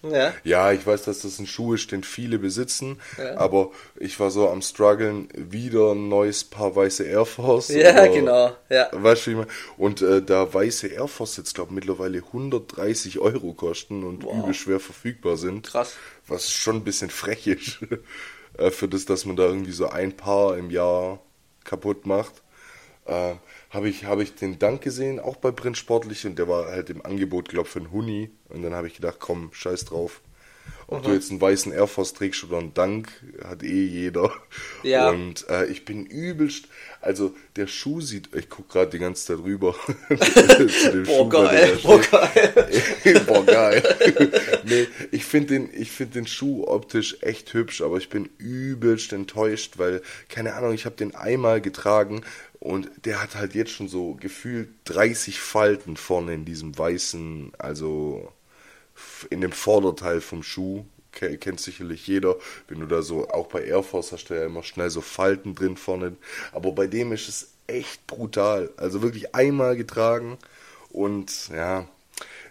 Ja. 0.45 0.73
ich 0.73 0.87
weiß, 0.87 1.03
dass 1.05 1.21
das 1.23 1.39
ein 1.39 1.47
Schuh 1.47 1.75
ist, 1.75 1.91
den 1.93 2.03
viele 2.05 2.39
besitzen. 2.39 3.01
Ja. 3.19 3.37
Aber 3.37 3.71
ich 3.97 4.19
war 4.21 4.31
so 4.31 4.49
am 4.49 4.63
struggeln, 4.63 5.29
wieder 5.37 5.93
ein 5.93 6.09
neues 6.09 6.45
Paar 6.45 6.75
weiße 6.75 7.05
Air 7.05 7.25
Force. 7.27 7.69
Ja, 7.69 7.93
oder- 7.93 8.09
genau. 8.09 8.57
Ja. 8.69 8.89
Weißt 8.93 9.27
du, 9.27 9.31
wie 9.31 9.31
ich 9.35 9.37
meine? 9.39 9.51
Und 9.77 10.03
äh, 10.03 10.23
da 10.23 10.53
weiße 10.53 10.89
Air 10.89 11.09
Force 11.09 11.37
jetzt, 11.37 11.55
glaube 11.55 11.73
mittlerweile 11.75 12.19
130 12.19 13.19
Euro 13.19 13.53
kosten 13.55 14.05
und 14.05 14.25
Wow. 14.25 14.39
übel 14.43 14.55
schwer 14.55 14.81
verfügbar 14.81 15.37
sind. 15.37 15.67
Krass. 15.69 15.95
Was 16.27 16.51
schon 16.51 16.77
ein 16.77 16.85
bisschen 16.85 17.11
frech 17.11 17.47
ist. 17.47 17.79
äh, 18.59 18.71
für 18.71 18.89
das, 18.89 19.05
dass 19.05 19.25
man 19.25 19.37
da 19.37 19.45
irgendwie 19.45 19.73
so 19.73 19.89
ein 19.89 20.17
Paar 20.17 20.57
im 20.57 20.71
Jahr 20.71 21.21
kaputt 21.65 22.07
macht. 22.07 22.33
Äh, 23.05 23.35
habe 23.73 23.88
ich, 23.88 24.05
hab 24.05 24.21
ich 24.21 24.35
den 24.35 24.59
Dank 24.59 24.83
gesehen, 24.83 25.19
auch 25.19 25.37
bei 25.37 25.50
Print 25.50 25.79
Sportlich, 25.79 26.26
und 26.26 26.38
der 26.38 26.47
war 26.47 26.67
halt 26.67 26.91
im 26.91 27.05
Angebot, 27.05 27.49
glaube 27.49 27.69
für 27.69 27.79
einen 27.79 27.91
Huni. 27.91 28.31
Und 28.50 28.62
dann 28.62 28.75
habe 28.75 28.87
ich 28.87 28.95
gedacht, 28.95 29.17
komm, 29.19 29.50
scheiß 29.52 29.87
drauf. 29.87 30.21
Ob 30.93 31.03
du 31.05 31.13
jetzt 31.13 31.31
einen 31.31 31.41
weißen 31.41 31.73
Air 31.73 31.87
Force 31.87 32.13
trägst 32.13 32.45
oder 32.45 32.59
einen 32.59 32.75
Dank, 32.75 33.09
hat 33.45 33.63
eh 33.63 33.87
jeder. 33.87 34.33
Ja. 34.83 35.11
Und 35.11 35.49
äh, 35.49 35.67
ich 35.67 35.85
bin 35.85 36.07
übelst, 36.07 36.67
also 37.01 37.35
der 37.57 37.67
Schuh 37.67 38.01
sieht, 38.01 38.35
ich 38.35 38.49
guck 38.49 38.69
gerade 38.69 38.91
die 38.91 38.99
ganze 38.99 39.27
Zeit 39.27 39.45
rüber. 39.45 39.75
Boah, 40.09 41.05
Schuh, 41.05 41.29
geil, 41.29 41.79
boah, 41.83 42.01
geil. 42.01 43.23
Boah, 43.27 43.47
geil. 43.47 44.63
nee, 44.65 44.87
ich 45.11 45.25
finde 45.25 45.55
den, 45.55 45.71
ich 45.73 45.91
find 45.91 46.15
den 46.15 46.27
Schuh 46.27 46.65
optisch 46.65 47.19
echt 47.23 47.55
hübsch, 47.55 47.81
aber 47.81 47.97
ich 47.99 48.09
bin 48.09 48.29
übelst 48.39 49.13
enttäuscht, 49.13 49.79
weil, 49.79 50.03
keine 50.29 50.55
Ahnung, 50.55 50.73
ich 50.75 50.85
habe 50.85 50.97
den 50.97 51.15
einmal 51.15 51.61
getragen 51.61 52.23
und 52.59 52.91
der 53.05 53.21
hat 53.21 53.35
halt 53.35 53.55
jetzt 53.55 53.73
schon 53.73 53.89
so 53.89 54.15
gefühlt 54.15 54.69
30 54.85 55.41
Falten 55.41 55.97
vorne 55.97 56.35
in 56.35 56.45
diesem 56.45 56.79
weißen, 56.79 57.53
also 57.59 58.33
in 59.31 59.41
dem 59.41 59.53
Vorderteil 59.53 60.21
vom 60.21 60.43
Schuh. 60.43 60.85
Ke- 61.13 61.37
Kennt 61.39 61.61
sicherlich 61.61 62.07
jeder, 62.07 62.37
wenn 62.69 62.81
du 62.81 62.87
da 62.87 63.03
so, 63.03 63.29
auch 63.29 63.49
bei 63.49 63.65
Air 63.65 63.83
Force 63.83 64.13
hast 64.13 64.31
du 64.31 64.35
ja 64.35 64.47
immer 64.47 64.63
schnell 64.63 64.91
so 64.91 65.01
Falten 65.03 65.55
drin 65.55 65.77
vorne. 65.77 66.17
Aber 66.53 66.73
bei 66.73 66.87
dem 66.87 67.13
ist 67.13 67.29
es 67.29 67.49
echt 67.67 68.07
brutal. 68.07 68.71
Also 68.77 69.03
wirklich 69.03 69.35
einmal 69.35 69.77
getragen 69.77 70.39
und 70.91 71.49
ja, 71.51 71.87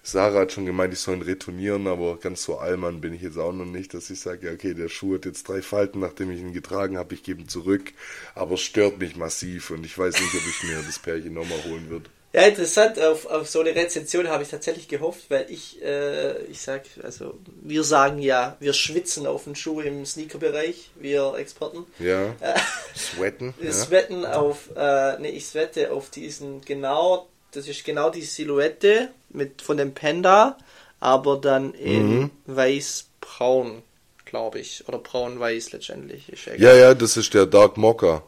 Sarah 0.04 0.42
hat 0.42 0.52
schon 0.52 0.66
gemeint, 0.66 0.94
ich 0.94 1.00
soll 1.00 1.16
ihn 1.18 1.22
retournieren, 1.22 1.88
aber 1.88 2.18
ganz 2.18 2.44
so 2.44 2.58
allmann 2.58 3.02
bin 3.02 3.14
ich 3.14 3.22
jetzt 3.22 3.38
auch 3.38 3.54
noch 3.54 3.66
nicht, 3.66 3.94
dass 3.94 4.10
ich 4.10 4.20
sage, 4.20 4.48
ja, 4.48 4.54
okay, 4.54 4.74
der 4.74 4.90
Schuh 4.90 5.16
hat 5.16 5.26
jetzt 5.26 5.48
drei 5.48 5.62
Falten, 5.62 6.00
nachdem 6.00 6.32
ich 6.32 6.40
ihn 6.40 6.54
getragen 6.54 6.98
habe, 6.98 7.14
ich 7.14 7.24
gebe 7.24 7.42
ihn 7.42 7.48
zurück, 7.48 7.94
aber 8.36 8.56
es 8.56 8.62
stört 8.62 8.98
mich 9.00 9.16
massiv 9.16 9.70
und 9.70 9.86
ich 9.86 9.98
weiß 9.98 10.20
nicht, 10.20 10.34
ob 10.34 10.42
ich 10.48 10.64
mir 10.64 10.82
das 10.82 11.00
Pärchen 11.00 11.34
nochmal 11.36 11.64
holen 11.66 11.90
würde. 11.90 12.10
Ja, 12.34 12.44
interessant, 12.44 12.98
auf, 12.98 13.26
auf 13.26 13.50
so 13.50 13.60
eine 13.60 13.76
Rezension 13.76 14.30
habe 14.30 14.44
ich 14.44 14.50
tatsächlich 14.50 14.88
gehofft, 14.88 15.26
weil 15.30 15.48
ich, 15.50 15.82
äh, 15.84 16.42
ich 16.46 16.62
sag, 16.62 16.84
also 17.04 17.34
wir 17.62 17.84
sagen 17.84 18.20
ja, 18.20 18.56
wir 18.62 18.72
schwitzen 18.72 19.28
auf 19.28 19.44
den 19.44 19.56
Schuh 19.56 19.82
im 19.82 20.06
Sneaker-Bereich, 20.06 20.92
wir 20.96 21.34
Experten. 21.38 21.86
Ja. 22.00 22.28
Äh, 22.40 22.58
Sweaten. 22.96 23.54
wir 23.58 23.72
ja. 23.72 23.74
sweaten 23.76 24.26
auf, 24.26 24.70
äh, 24.78 25.20
nee, 25.20 25.30
ich 25.30 25.46
swette 25.46 25.92
auf 25.92 26.10
diesen 26.10 26.62
genau, 26.62 27.28
das 27.52 27.68
ist 27.68 27.84
genau 27.84 28.10
die 28.10 28.22
Silhouette 28.22 29.10
mit 29.30 29.62
von 29.62 29.76
dem 29.76 29.94
Panda, 29.94 30.58
aber 31.02 31.36
dann 31.38 31.74
in 31.74 32.20
Mhm. 32.22 32.32
weiß-braun, 32.46 33.82
glaube 34.24 34.60
ich, 34.60 34.88
oder 34.88 35.00
braun-weiß 35.00 35.74
letztendlich. 35.74 36.32
Ja, 36.58 36.74
ja, 36.74 36.94
das 36.94 37.18
ist 37.18 37.34
der 37.34 37.46
Dark 37.46 37.76
Mocha. 37.76 38.24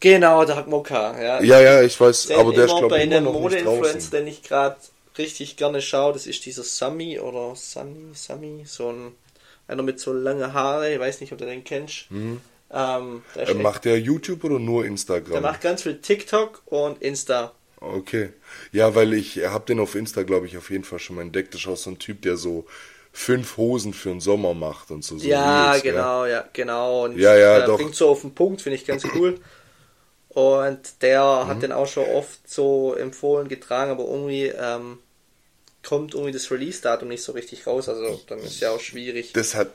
Genau, 0.00 0.44
Dark 0.44 0.66
Mokka, 0.68 1.20
ja. 1.20 1.42
Ja, 1.42 1.60
ja, 1.60 1.82
ich 1.82 1.98
weiß, 1.98 2.26
Den 2.26 2.38
aber 2.38 2.52
der 2.52 2.66
ist, 2.66 2.76
glaube 2.76 2.98
ich, 2.98 3.04
immer 3.04 3.20
noch 3.20 3.32
nicht 3.32 3.64
Mode-Influencer, 3.64 4.10
den 4.18 4.26
ich 4.26 4.42
gerade 4.42 4.76
richtig 5.16 5.56
gerne 5.56 5.80
schaue, 5.80 6.12
das 6.12 6.26
ist 6.26 6.44
dieser 6.44 6.62
Sami 6.64 7.18
oder 7.20 7.54
Sunny, 7.56 8.14
Sami, 8.14 8.64
so 8.66 8.90
ein 8.90 9.12
einer 9.66 9.82
mit 9.82 9.98
so 9.98 10.12
langen 10.12 10.52
Haare, 10.52 10.92
ich 10.92 11.00
weiß 11.00 11.20
nicht, 11.20 11.32
ob 11.32 11.38
du 11.38 11.46
den 11.46 11.64
kennst. 11.64 12.06
Ähm, 12.10 13.22
der, 13.34 13.48
Äh, 13.48 13.54
macht 13.54 13.84
der 13.84 13.98
YouTube 13.98 14.44
oder 14.44 14.58
nur 14.58 14.84
Instagram? 14.84 15.32
der 15.32 15.40
macht 15.40 15.60
ganz 15.62 15.82
viel 15.82 15.98
TikTok 16.00 16.62
und 16.66 17.00
Insta. 17.00 17.52
Okay. 17.80 18.30
Ja, 18.72 18.94
weil 18.94 19.12
ich 19.14 19.44
habe 19.44 19.64
den 19.66 19.80
auf 19.80 19.94
Insta, 19.94 20.22
glaube 20.22 20.46
ich, 20.46 20.56
auf 20.56 20.70
jeden 20.70 20.84
Fall 20.84 20.98
schon 20.98 21.16
mal 21.16 21.22
entdeckt. 21.22 21.54
Das 21.54 21.62
ist 21.62 21.66
auch 21.68 21.76
so 21.76 21.90
ein 21.90 21.98
Typ, 21.98 22.22
der 22.22 22.36
so 22.36 22.66
fünf 23.12 23.56
Hosen 23.56 23.92
für 23.94 24.08
den 24.08 24.20
Sommer 24.20 24.54
macht 24.54 24.90
und 24.90 25.04
so. 25.04 25.18
so 25.18 25.26
ja, 25.28 25.70
Reels, 25.70 25.82
genau, 25.82 26.26
ja, 26.26 26.44
genau. 26.52 27.04
Und 27.04 27.18
Ja, 27.18 27.36
ja, 27.36 27.58
der 27.58 27.66
doch. 27.68 27.76
bringt 27.78 27.94
so 27.94 28.08
auf 28.08 28.22
den 28.22 28.34
Punkt, 28.34 28.60
finde 28.60 28.76
ich 28.76 28.84
ganz 28.84 29.04
cool. 29.14 29.38
Und 30.34 31.02
der 31.02 31.22
Mhm. 31.42 31.48
hat 31.48 31.62
den 31.62 31.72
auch 31.72 31.86
schon 31.86 32.06
oft 32.06 32.48
so 32.50 32.94
empfohlen, 32.94 33.48
getragen, 33.48 33.90
aber 33.92 34.04
irgendwie 34.04 34.46
ähm, 34.46 34.98
kommt 35.84 36.14
irgendwie 36.14 36.32
das 36.32 36.50
Release-Datum 36.50 37.08
nicht 37.08 37.24
so 37.24 37.32
richtig 37.32 37.66
raus. 37.66 37.88
Also 37.88 38.22
dann 38.28 38.44
ist 38.44 38.60
ja 38.60 38.72
auch 38.72 38.80
schwierig. 38.80 39.34
Das 39.34 39.54
hat, 39.54 39.70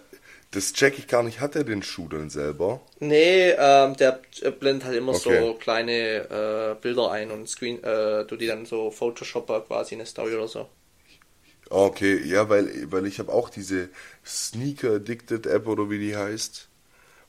das 0.52 0.74
check 0.74 0.98
ich 0.98 1.08
gar 1.08 1.22
nicht. 1.24 1.40
Hat 1.40 1.56
er 1.56 1.64
den 1.64 1.84
Schuh 1.84 2.08
denn 2.08 2.30
selber? 2.32 2.82
Nee, 3.02 3.52
ähm, 3.58 3.96
der 3.98 4.20
blendet 4.60 4.86
halt 4.86 4.96
immer 4.98 5.14
Okay. 5.14 5.14
so 5.14 5.54
kleine 5.60 6.30
äh, 6.30 6.76
Bilder 6.82 7.12
ein 7.12 7.32
und 7.32 7.48
Screen, 7.48 7.82
äh, 7.84 8.26
du 8.26 8.36
die 8.38 8.48
dann 8.48 8.66
so 8.66 8.92
Photoshopper 8.92 9.62
quasi 9.62 9.96
in 9.96 10.02
eine 10.02 10.06
Story 10.08 10.36
oder 10.36 10.48
so. 10.48 10.70
Ah, 11.70 11.86
Okay, 11.86 12.24
ja, 12.26 12.50
weil, 12.50 12.92
weil 12.92 13.06
ich 13.06 13.20
habe 13.20 13.32
auch 13.32 13.50
diese 13.50 13.90
Sneaker 14.26 14.96
Addicted 14.96 15.46
App 15.46 15.68
oder 15.68 15.90
wie 15.90 16.00
die 16.00 16.16
heißt. 16.16 16.68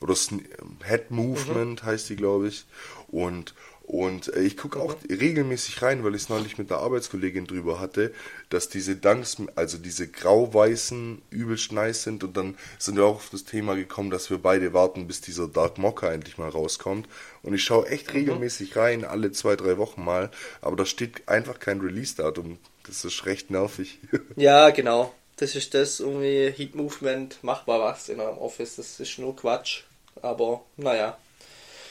Oder 0.01 0.17
Sne 0.17 0.43
Head 0.87 1.11
Movement 1.11 1.83
heißt 1.85 2.11
die, 2.11 2.17
glaube 2.17 2.49
ich. 2.49 2.67
Und, 3.11 3.55
und 3.83 4.33
äh, 4.35 4.43
ich 4.43 4.57
gucke 4.57 4.79
auch 4.79 4.95
regelmäßig 5.09 5.83
rein, 5.83 6.05
weil 6.05 6.14
ich 6.14 6.23
es 6.23 6.29
neulich 6.29 6.59
mit 6.59 6.71
einer 6.71 6.81
Arbeitskollegin 6.81 7.47
drüber 7.47 7.81
hatte, 7.81 8.14
dass 8.49 8.69
diese 8.69 8.95
Dunks, 8.95 9.38
also 9.57 9.79
diese 9.79 10.07
grau-weißen, 10.07 11.21
übelst 11.31 11.73
nice 11.73 12.05
sind. 12.05 12.23
Und 12.23 12.37
dann 12.37 12.57
sind 12.79 12.97
wir 12.97 13.05
auch 13.05 13.17
auf 13.17 13.31
das 13.31 13.45
Thema 13.45 13.75
gekommen, 13.75 14.11
dass 14.11 14.31
wir 14.31 14.38
beide 14.38 14.73
warten, 14.73 15.09
bis 15.09 15.21
dieser 15.21 15.49
Dark 15.49 15.79
Mocha 15.79 16.12
endlich 16.12 16.38
mal 16.38 16.49
rauskommt. 16.49 17.09
Und 17.43 17.55
ich 17.55 17.64
schaue 17.64 17.88
echt 17.88 18.14
regelmäßig 18.14 18.76
rein, 18.76 19.05
alle 19.05 19.33
zwei, 19.33 19.57
drei 19.57 19.76
Wochen 19.76 20.05
mal. 20.05 20.31
Aber 20.61 20.76
da 20.76 20.87
steht 20.87 21.29
einfach 21.29 21.59
kein 21.59 21.81
Release-Datum. 21.81 22.59
Das 22.87 23.05
ist 23.05 23.26
recht 23.26 23.50
nervig. 23.50 23.99
Ja, 24.37 24.71
genau. 24.71 25.12
Das 25.37 25.57
ist 25.57 25.75
das 25.75 26.00
irgendwie 26.00 26.52
Heat 26.55 26.75
Movement, 26.75 27.38
mach 27.43 27.67
mal 27.67 27.81
was 27.81 28.09
in 28.09 28.21
eurem 28.21 28.38
Office. 28.38 28.76
Das 28.76 29.00
ist 29.00 29.19
nur 29.19 29.35
Quatsch. 29.35 29.83
Aber 30.21 30.62
naja. 30.76 31.17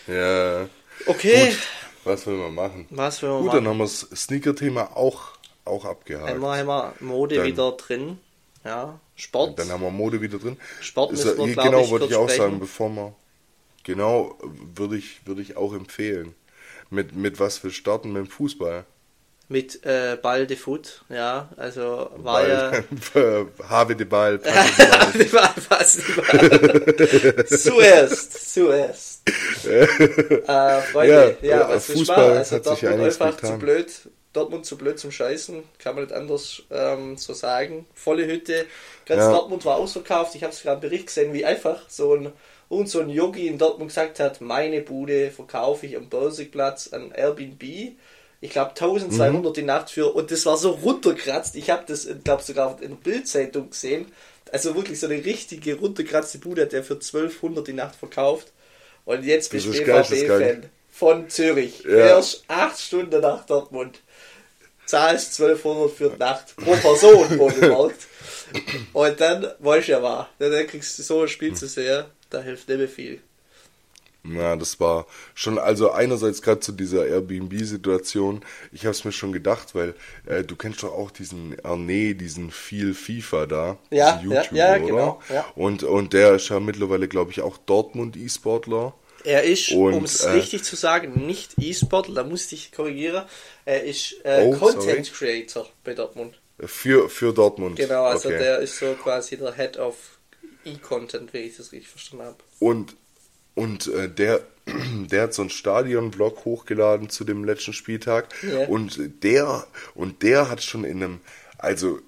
Ja. 0.08 0.70
Okay. 1.06 1.50
Gut, 1.50 1.58
was 2.04 2.26
will 2.28 2.36
man 2.38 2.54
machen? 2.56 2.86
Was 2.90 3.22
will 3.22 3.30
man 3.30 3.44
Gut, 3.44 3.54
dann 3.54 3.64
machen? 3.64 3.70
haben 3.74 3.78
wir 3.80 3.84
das 3.86 4.00
Sneaker-Thema 4.24 4.96
auch, 4.98 5.22
auch 5.66 5.86
abgehakt. 5.86 6.28
Einmal 6.30 6.60
haben 6.60 6.68
wir 6.68 6.94
Mode 7.00 7.36
Dann- 7.38 7.46
wieder 7.48 7.72
drin. 7.74 8.20
Ja. 8.66 9.00
Sport. 9.16 9.58
Dann 9.60 9.70
haben 9.70 9.82
wir 9.82 9.90
Mode 9.92 10.22
wieder 10.22 10.38
drin. 10.38 10.58
Sport 10.82 11.14
Ist, 11.14 11.24
müssen 11.26 11.38
wir, 11.38 11.48
äh, 11.48 11.54
glaub 11.54 11.66
genau, 11.66 11.82
ich, 11.82 11.90
wollte 11.92 12.06
ich 12.06 12.16
auch 12.16 12.30
sagen, 12.30 12.42
sprechen. 12.42 12.60
bevor 12.60 12.90
wir. 12.90 13.16
Genau, 13.84 14.38
würde 14.76 14.98
ich, 14.98 15.26
würde 15.26 15.42
ich 15.42 15.56
auch 15.58 15.74
empfehlen. 15.74 16.36
Mit, 16.90 17.16
mit 17.16 17.40
was 17.40 17.64
wir 17.64 17.72
starten 17.72 18.12
mit 18.12 18.26
dem 18.26 18.30
Fußball. 18.30 18.86
Mit 19.52 19.84
äh, 19.86 20.18
Ball 20.22 20.46
de 20.48 20.56
Foot. 20.58 21.04
Ja, 21.10 21.50
also 21.58 22.12
war 22.18 22.48
ja. 22.48 22.72
Ball, 23.14 23.48
Have 23.70 23.96
de 23.96 24.06
Ball, 24.06 24.38
Passe 24.40 24.76
de 24.78 24.86
Ball. 24.86 25.14
Die 25.14 25.34
war 25.34 25.54
fast 25.56 26.08
überall. 26.08 26.54
zuerst, 27.48 28.54
zuerst. 28.54 29.24
äh, 30.48 30.82
Freunde, 30.82 31.38
Ja, 31.42 31.48
ja, 31.48 31.62
äh, 31.62 31.70
was 31.70 31.90
ist 31.90 31.98
Fußball 31.98 32.36
wahr? 32.36 32.36
Also 32.38 32.58
hat 32.58 32.66
sich 32.66 32.84
Dortmund 32.84 32.94
einiges 32.94 33.20
einfach 33.22 33.38
zu 33.42 33.54
getan. 33.54 33.60
blöd, 33.60 33.92
Dortmund 34.34 34.66
zu 34.66 34.78
blöd 34.78 35.00
zum 35.00 35.12
Scheißen, 35.12 35.64
kann 35.80 35.96
man 35.96 36.04
nicht 36.06 36.14
anders 36.16 36.64
ähm, 36.72 37.18
so 37.18 37.34
sagen. 37.34 37.88
Volle 37.94 38.28
Hütte, 38.28 38.68
ganz 39.06 39.26
Ja. 39.26 39.32
Dortmund 39.32 39.66
war 39.66 39.78
ausverkauft. 39.78 40.36
Ich 40.36 40.44
habe 40.44 40.54
es 40.54 40.62
gerade 40.62 40.76
im 40.76 40.82
Bericht 40.82 41.08
gesehen, 41.08 41.34
wie 41.34 41.46
einfach 41.46 41.90
so 41.90 42.16
ein 42.16 42.32
und 42.70 42.88
so 42.88 43.00
ein 43.00 43.10
Yogi 43.10 43.48
in 43.48 43.58
Dortmund 43.58 43.90
gesagt 43.90 44.20
hat, 44.20 44.42
meine 44.42 44.82
Bude 44.82 45.32
verkaufe 45.32 45.88
ich 45.88 45.98
am 45.98 46.08
Börsigplatz 46.10 46.94
an 46.94 47.12
Airbnb. 47.12 47.64
Ich 48.42 48.52
glaube 48.52 48.70
1200 48.70 49.58
die 49.58 49.64
Nacht 49.64 49.90
für 49.90 50.14
und 50.16 50.32
das 50.32 50.46
war 50.46 50.56
so 50.56 50.72
runterkratzt. 50.72 51.56
Ich 51.56 51.70
habe 51.70 51.84
das, 51.86 52.08
glaube 52.24 52.42
sogar 52.44 52.82
in 52.82 52.90
der 52.92 52.96
Bildzeitung 52.98 53.70
gesehen. 53.70 54.12
Also 54.52 54.76
wirklich 54.76 55.00
so 55.00 55.08
eine 55.08 55.24
richtige 55.24 55.76
runterkratzte 55.76 56.40
Bude 56.40 56.64
hat 56.64 56.72
der 56.72 56.84
für 56.84 56.96
1200 56.96 57.68
die 57.68 57.74
Nacht 57.74 57.96
verkauft. 57.96 58.52
Und 59.06 59.26
jetzt 59.26 59.52
bist 59.52 59.66
du. 59.66 59.72
BVB-Fan 59.72 60.70
von 60.90 61.30
Zürich. 61.30 61.84
Ja. 61.84 61.90
Fährst 61.90 62.44
acht 62.48 62.80
Stunden 62.80 63.22
nach 63.22 63.46
Dortmund. 63.46 64.00
Zahlst 64.86 65.40
1200 65.40 65.92
für 65.92 66.10
die 66.10 66.18
Nacht 66.18 66.56
pro 66.56 66.74
Person 66.76 67.28
wohlgemerkt. 67.38 68.08
Und 68.94 69.20
dann 69.20 69.48
weißt 69.60 69.88
du 69.88 69.92
ja 69.92 70.02
war. 70.02 70.30
Dann 70.40 70.68
kriegst 70.68 70.98
du 70.98 71.04
so 71.04 71.22
ein 71.22 71.28
Spiel 71.28 71.54
zu 71.54 71.68
sehen, 71.68 72.06
da 72.30 72.42
hilft 72.42 72.70
nicht 72.70 72.78
mehr 72.78 72.90
viel. 72.90 73.22
Na, 74.24 74.58
das 74.58 74.80
war 74.80 75.08
schon, 75.34 75.58
also 75.58 75.92
einerseits 75.92 76.42
gerade 76.42 76.60
zu 76.60 76.74
dieser 76.74 77.08
Airbnb-Situation, 77.08 78.42
ich 78.74 78.82
habe 78.86 78.92
es 78.92 79.06
mir 79.06 79.14
schon 79.14 79.32
gedacht, 79.32 79.76
weil 79.76 79.96
äh, 80.26 80.44
du 80.44 80.58
kennst 80.58 80.84
doch 80.84 80.92
auch 80.92 81.10
diesen 81.10 81.56
Arne, 81.64 82.16
diesen 82.16 82.52
viel 82.52 82.94
FIFA 82.94 83.46
da, 83.46 83.78
Ja, 83.92 84.18
diesen 84.18 84.32
ja, 84.34 84.44
ja, 84.52 84.78
genau, 84.78 85.22
ja. 85.30 85.46
Und, 85.56 85.84
und 85.84 86.12
der 86.12 86.36
ist 86.36 86.50
ja 86.50 86.60
mittlerweile, 86.60 87.08
glaube 87.08 87.32
ich, 87.32 87.42
auch 87.42 87.58
Dortmund-E-Sportler. 87.58 88.94
Er 89.24 89.44
ist, 89.44 89.72
um 89.72 90.04
es 90.04 90.22
äh, 90.22 90.32
richtig 90.32 90.64
zu 90.64 90.76
sagen, 90.76 91.26
nicht 91.26 91.56
E-Sport, 91.58 92.10
da 92.16 92.24
musste 92.24 92.56
ich 92.56 92.72
korrigieren. 92.72 93.26
Er 93.66 93.84
ist 93.84 94.16
äh, 94.24 94.44
Oh, 94.46 94.56
Content 94.56 95.06
sorry. 95.06 95.42
Creator 95.44 95.68
bei 95.84 95.94
Dortmund. 95.94 96.40
Für, 96.60 97.10
für 97.10 97.34
Dortmund. 97.34 97.78
Genau, 97.78 98.04
also 98.04 98.30
okay. 98.30 98.38
der 98.38 98.60
ist 98.60 98.78
so 98.78 98.94
quasi 98.94 99.38
der 99.38 99.54
Head 99.54 99.78
of 99.78 99.96
E-Content, 100.66 101.34
wenn 101.34 101.46
ich 101.46 101.58
das 101.58 101.72
richtig 101.72 101.90
verstanden 101.90 102.26
habe. 102.26 102.38
Und, 102.60 102.96
und 103.60 103.88
äh, 103.88 104.08
der, 104.10 104.42
der 105.12 105.24
hat 105.24 105.34
so 105.34 105.42
einen 105.42 105.50
Stadion-Vlog 105.50 106.46
hochgeladen 106.46 107.10
zu 107.10 107.26
dem 107.26 107.44
letzten 107.44 107.74
Spieltag. 107.74 108.30
Ja. 108.42 108.68
Und 108.68 109.00
der, 109.24 109.68
und 109.96 110.24
der 110.24 110.50
hat 110.50 110.64
schon 110.64 110.86
in 110.86 111.04
einem, 111.04 111.20
also 111.58 112.00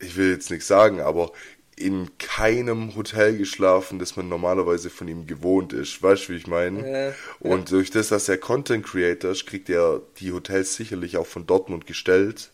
ich 0.00 0.16
will 0.16 0.32
jetzt 0.32 0.50
nichts 0.50 0.66
sagen, 0.66 1.00
aber 1.00 1.30
in 1.76 2.10
keinem 2.18 2.96
Hotel 2.96 3.36
geschlafen, 3.36 3.98
das 4.00 4.16
man 4.16 4.28
normalerweise 4.28 4.90
von 4.90 5.06
ihm 5.06 5.26
gewohnt 5.26 5.72
ist. 5.72 6.02
Weißt 6.02 6.26
du, 6.28 6.32
wie 6.32 6.38
ich 6.38 6.46
meine? 6.48 6.90
Ja. 6.90 7.14
Und 7.38 7.70
durch 7.70 7.90
das, 7.90 8.08
dass 8.08 8.28
er 8.28 8.38
Content 8.38 8.84
Creator 8.84 9.30
ist, 9.30 9.46
kriegt 9.46 9.68
er 9.68 10.00
die 10.18 10.32
Hotels 10.32 10.74
sicherlich 10.74 11.18
auch 11.18 11.26
von 11.26 11.46
Dortmund 11.46 11.86
gestellt. 11.86 12.50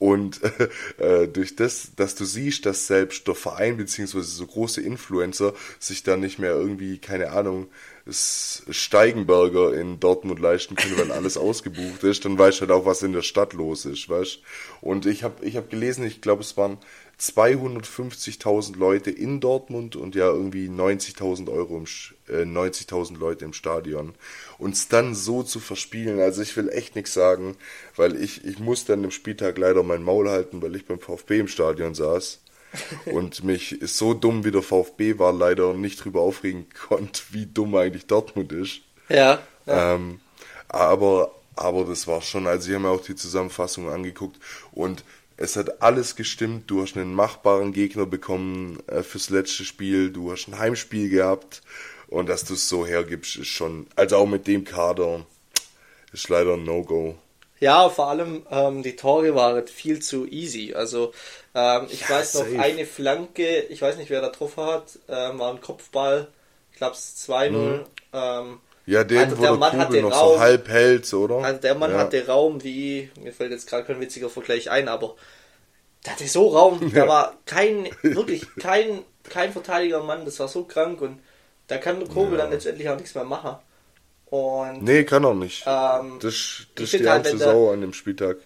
Und 0.00 0.40
äh, 0.98 1.28
durch 1.28 1.56
das, 1.56 1.90
dass 1.94 2.14
du 2.14 2.24
siehst, 2.24 2.64
dass 2.64 2.86
selbst 2.86 3.28
der 3.28 3.34
Verein 3.34 3.76
beziehungsweise 3.76 4.24
so 4.24 4.46
große 4.46 4.80
Influencer 4.80 5.52
sich 5.78 6.02
dann 6.02 6.20
nicht 6.20 6.38
mehr 6.38 6.52
irgendwie, 6.52 6.96
keine 6.96 7.32
Ahnung, 7.32 7.68
Steigenberger 8.08 9.74
in 9.78 10.00
Dortmund 10.00 10.40
leisten 10.40 10.74
können, 10.74 10.96
weil 10.96 11.12
alles 11.12 11.36
ausgebucht 11.36 12.02
ist, 12.02 12.24
dann 12.24 12.38
weißt 12.38 12.58
du 12.58 12.60
halt 12.62 12.70
auch, 12.70 12.86
was 12.86 13.02
in 13.02 13.12
der 13.12 13.20
Stadt 13.20 13.52
los 13.52 13.84
ist, 13.84 14.08
weißt 14.08 14.40
Und 14.80 15.04
ich 15.04 15.22
habe 15.22 15.44
ich 15.44 15.58
hab 15.58 15.68
gelesen, 15.68 16.06
ich 16.06 16.22
glaube, 16.22 16.40
es 16.40 16.56
waren 16.56 16.78
250.000 17.20 18.78
Leute 18.78 19.10
in 19.10 19.40
Dortmund 19.40 19.96
und 19.96 20.14
ja 20.14 20.28
irgendwie 20.28 20.68
90.000 20.68 21.52
Euro 21.52 21.84
äh, 22.28 22.44
90.000 22.44 23.18
Leute 23.18 23.44
im 23.44 23.52
Stadion. 23.52 24.14
Uns 24.60 24.88
dann 24.88 25.14
so 25.14 25.42
zu 25.42 25.58
verspielen, 25.58 26.20
also 26.20 26.42
ich 26.42 26.54
will 26.54 26.68
echt 26.68 26.94
nichts 26.94 27.14
sagen, 27.14 27.56
weil 27.96 28.22
ich, 28.22 28.44
ich 28.44 28.58
musste 28.58 28.92
an 28.92 29.00
dem 29.00 29.10
Spieltag 29.10 29.56
leider 29.56 29.82
mein 29.82 30.02
Maul 30.02 30.28
halten, 30.28 30.60
weil 30.60 30.76
ich 30.76 30.84
beim 30.86 31.00
VfB 31.00 31.40
im 31.40 31.48
Stadion 31.48 31.94
saß 31.94 32.40
und 33.06 33.42
mich 33.42 33.78
so 33.82 34.12
dumm 34.12 34.44
wie 34.44 34.50
der 34.50 34.62
VfB 34.62 35.18
war 35.18 35.32
leider 35.32 35.72
nicht 35.72 36.04
drüber 36.04 36.20
aufregen 36.20 36.66
konnte, 36.88 37.22
wie 37.30 37.46
dumm 37.46 37.74
eigentlich 37.74 38.06
Dortmund 38.06 38.52
ist. 38.52 38.82
Ja, 39.08 39.40
ja. 39.64 39.94
Ähm, 39.94 40.20
aber, 40.68 41.32
aber 41.56 41.86
das 41.86 42.06
war 42.06 42.20
schon, 42.20 42.46
also 42.46 42.68
ich 42.68 42.74
habe 42.74 42.84
mir 42.84 42.90
auch 42.90 43.02
die 43.02 43.16
Zusammenfassung 43.16 43.88
angeguckt 43.88 44.38
und 44.72 45.04
es 45.40 45.56
hat 45.56 45.80
alles 45.80 46.16
gestimmt. 46.16 46.70
Du 46.70 46.82
hast 46.82 46.98
einen 46.98 47.14
machbaren 47.14 47.72
Gegner 47.72 48.04
bekommen 48.04 48.78
äh, 48.88 49.02
fürs 49.02 49.30
letzte 49.30 49.64
Spiel. 49.64 50.10
Du 50.10 50.30
hast 50.30 50.48
ein 50.48 50.58
Heimspiel 50.58 51.08
gehabt. 51.08 51.62
Und 52.10 52.28
dass 52.28 52.44
du 52.44 52.54
es 52.54 52.68
so 52.68 52.84
hergibst, 52.84 53.36
ist 53.36 53.46
schon, 53.46 53.86
also 53.94 54.16
auch 54.16 54.26
mit 54.26 54.46
dem 54.48 54.64
Kader, 54.64 55.24
ist 56.12 56.28
leider 56.28 56.54
ein 56.54 56.64
No-Go. 56.64 57.16
Ja, 57.60 57.88
vor 57.88 58.08
allem 58.08 58.44
ähm, 58.50 58.82
die 58.82 58.96
Tore 58.96 59.34
waren 59.34 59.66
viel 59.68 60.00
zu 60.00 60.26
easy. 60.26 60.74
Also 60.74 61.12
ähm, 61.54 61.86
ich 61.90 62.00
ja, 62.00 62.10
weiß 62.10 62.34
noch 62.34 62.44
safe. 62.44 62.58
eine 62.58 62.86
Flanke, 62.86 63.60
ich 63.68 63.80
weiß 63.80 63.96
nicht 63.96 64.10
wer 64.10 64.22
da 64.22 64.30
drauf 64.30 64.56
hat, 64.56 64.98
ähm, 65.08 65.38
war 65.38 65.52
ein 65.52 65.60
Kopfball, 65.60 66.28
ich 66.72 66.78
glaube 66.78 66.94
es 66.94 67.28
2-0. 67.28 67.50
Mhm. 67.50 67.84
Ähm, 68.12 68.60
ja, 68.86 69.04
den, 69.04 69.18
also 69.18 69.38
wo 69.38 69.42
der, 69.42 69.52
Mann 69.52 69.78
hatte 69.78 70.00
noch 70.00 70.10
Raum, 70.10 70.34
so 70.34 70.40
halb 70.40 70.68
hält, 70.68 71.12
oder? 71.12 71.36
Also 71.36 71.60
der 71.60 71.74
Mann 71.74 71.92
ja. 71.92 71.98
hatte 71.98 72.26
Raum 72.26 72.64
wie, 72.64 73.10
mir 73.22 73.32
fällt 73.32 73.52
jetzt 73.52 73.68
gerade 73.68 73.84
kein 73.84 74.00
witziger 74.00 74.30
Vergleich 74.30 74.70
ein, 74.70 74.88
aber 74.88 75.14
der 76.04 76.14
hatte 76.14 76.26
so 76.26 76.48
Raum, 76.48 76.80
ja. 76.94 77.02
da 77.02 77.08
war 77.08 77.36
kein, 77.44 77.90
wirklich 78.02 78.46
kein, 78.58 79.02
kein 79.28 79.52
Verteidiger 79.52 80.02
Mann, 80.02 80.24
das 80.24 80.40
war 80.40 80.48
so 80.48 80.64
krank 80.64 81.02
und 81.02 81.20
da 81.70 81.78
kann 81.78 82.06
Kobel 82.08 82.32
ja. 82.32 82.38
dann 82.38 82.50
letztendlich 82.50 82.88
auch 82.88 82.96
nichts 82.96 83.14
mehr 83.14 83.24
machen. 83.24 83.56
Und, 84.26 84.82
nee, 84.82 85.04
kann 85.04 85.24
auch 85.24 85.34
nicht. 85.34 85.64
Ähm, 85.66 86.18
das, 86.20 86.66
das 86.74 86.92
ist 86.92 87.00
die 87.00 87.08
halt, 87.08 87.26
einzige 87.26 87.44
Sau 87.44 87.70
an 87.72 87.80
dem 87.80 87.92
Spieltag. 87.92 88.38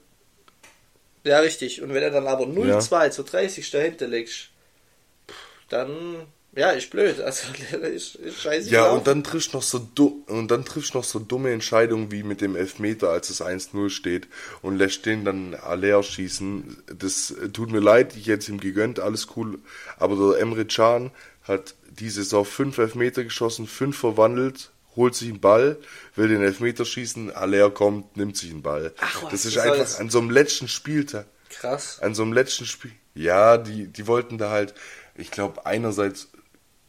Ja, 1.24 1.38
richtig. 1.38 1.80
Und 1.80 1.94
wenn 1.94 2.02
er 2.02 2.10
dann 2.10 2.26
aber 2.26 2.44
0-2 2.44 3.04
ja. 3.04 3.10
zu 3.10 3.22
30 3.22 3.70
dahinter 3.70 4.06
legst, 4.06 4.50
dann 5.70 6.26
ja, 6.56 6.70
ist 6.70 6.90
blöd. 6.90 7.20
Also 7.20 7.48
ist, 7.82 8.14
ist 8.16 8.42
scheiße. 8.42 8.70
Ja, 8.70 8.90
und 8.90 9.06
dann 9.06 9.24
triffst 9.24 9.54
noch 9.54 9.62
so 9.62 9.88
und 10.26 10.50
dann 10.50 10.64
triffst 10.64 10.94
noch 10.94 11.04
so 11.04 11.18
dumme 11.18 11.50
Entscheidungen 11.52 12.10
wie 12.12 12.22
mit 12.22 12.40
dem 12.40 12.56
Elfmeter, 12.56 13.10
als 13.10 13.30
es 13.30 13.42
1-0 13.42 13.90
steht 13.90 14.28
und 14.62 14.76
lässt 14.76 15.06
den 15.06 15.24
dann 15.24 15.56
leer 15.76 16.02
schießen. 16.02 16.84
Das 16.98 17.34
tut 17.52 17.72
mir 17.72 17.80
leid, 17.80 18.14
ich 18.16 18.28
hätte 18.28 18.40
es 18.40 18.48
ihm 18.48 18.60
gegönnt, 18.60 19.00
alles 19.00 19.28
cool. 19.36 19.58
Aber 19.96 20.16
der 20.16 20.40
Emre 20.40 20.64
Can 20.64 21.10
hat 21.42 21.74
diese 21.98 22.22
Saison 22.22 22.44
fünf 22.44 22.78
Elfmeter 22.78 23.24
geschossen, 23.24 23.66
fünf 23.66 23.96
verwandelt, 23.98 24.70
holt 24.96 25.14
sich 25.14 25.28
einen 25.28 25.40
Ball, 25.40 25.78
will 26.14 26.28
den 26.28 26.42
Elfmeter 26.42 26.84
schießen, 26.84 27.32
Aller 27.32 27.70
kommt, 27.70 28.16
nimmt 28.16 28.36
sich 28.36 28.50
einen 28.50 28.62
Ball. 28.62 28.92
Ach, 29.00 29.24
was, 29.24 29.30
das 29.30 29.44
ist 29.46 29.58
einfach 29.58 30.00
an 30.00 30.10
so 30.10 30.18
einem 30.18 30.30
letzten 30.30 30.68
Spieltag. 30.68 31.26
Krass. 31.50 32.00
An 32.00 32.14
so 32.14 32.22
einem 32.22 32.32
letzten 32.32 32.66
Spiel. 32.66 32.92
Ja, 33.14 33.58
die, 33.58 33.86
die 33.86 34.06
wollten 34.06 34.38
da 34.38 34.50
halt, 34.50 34.74
ich 35.14 35.30
glaube, 35.30 35.66
einerseits 35.66 36.28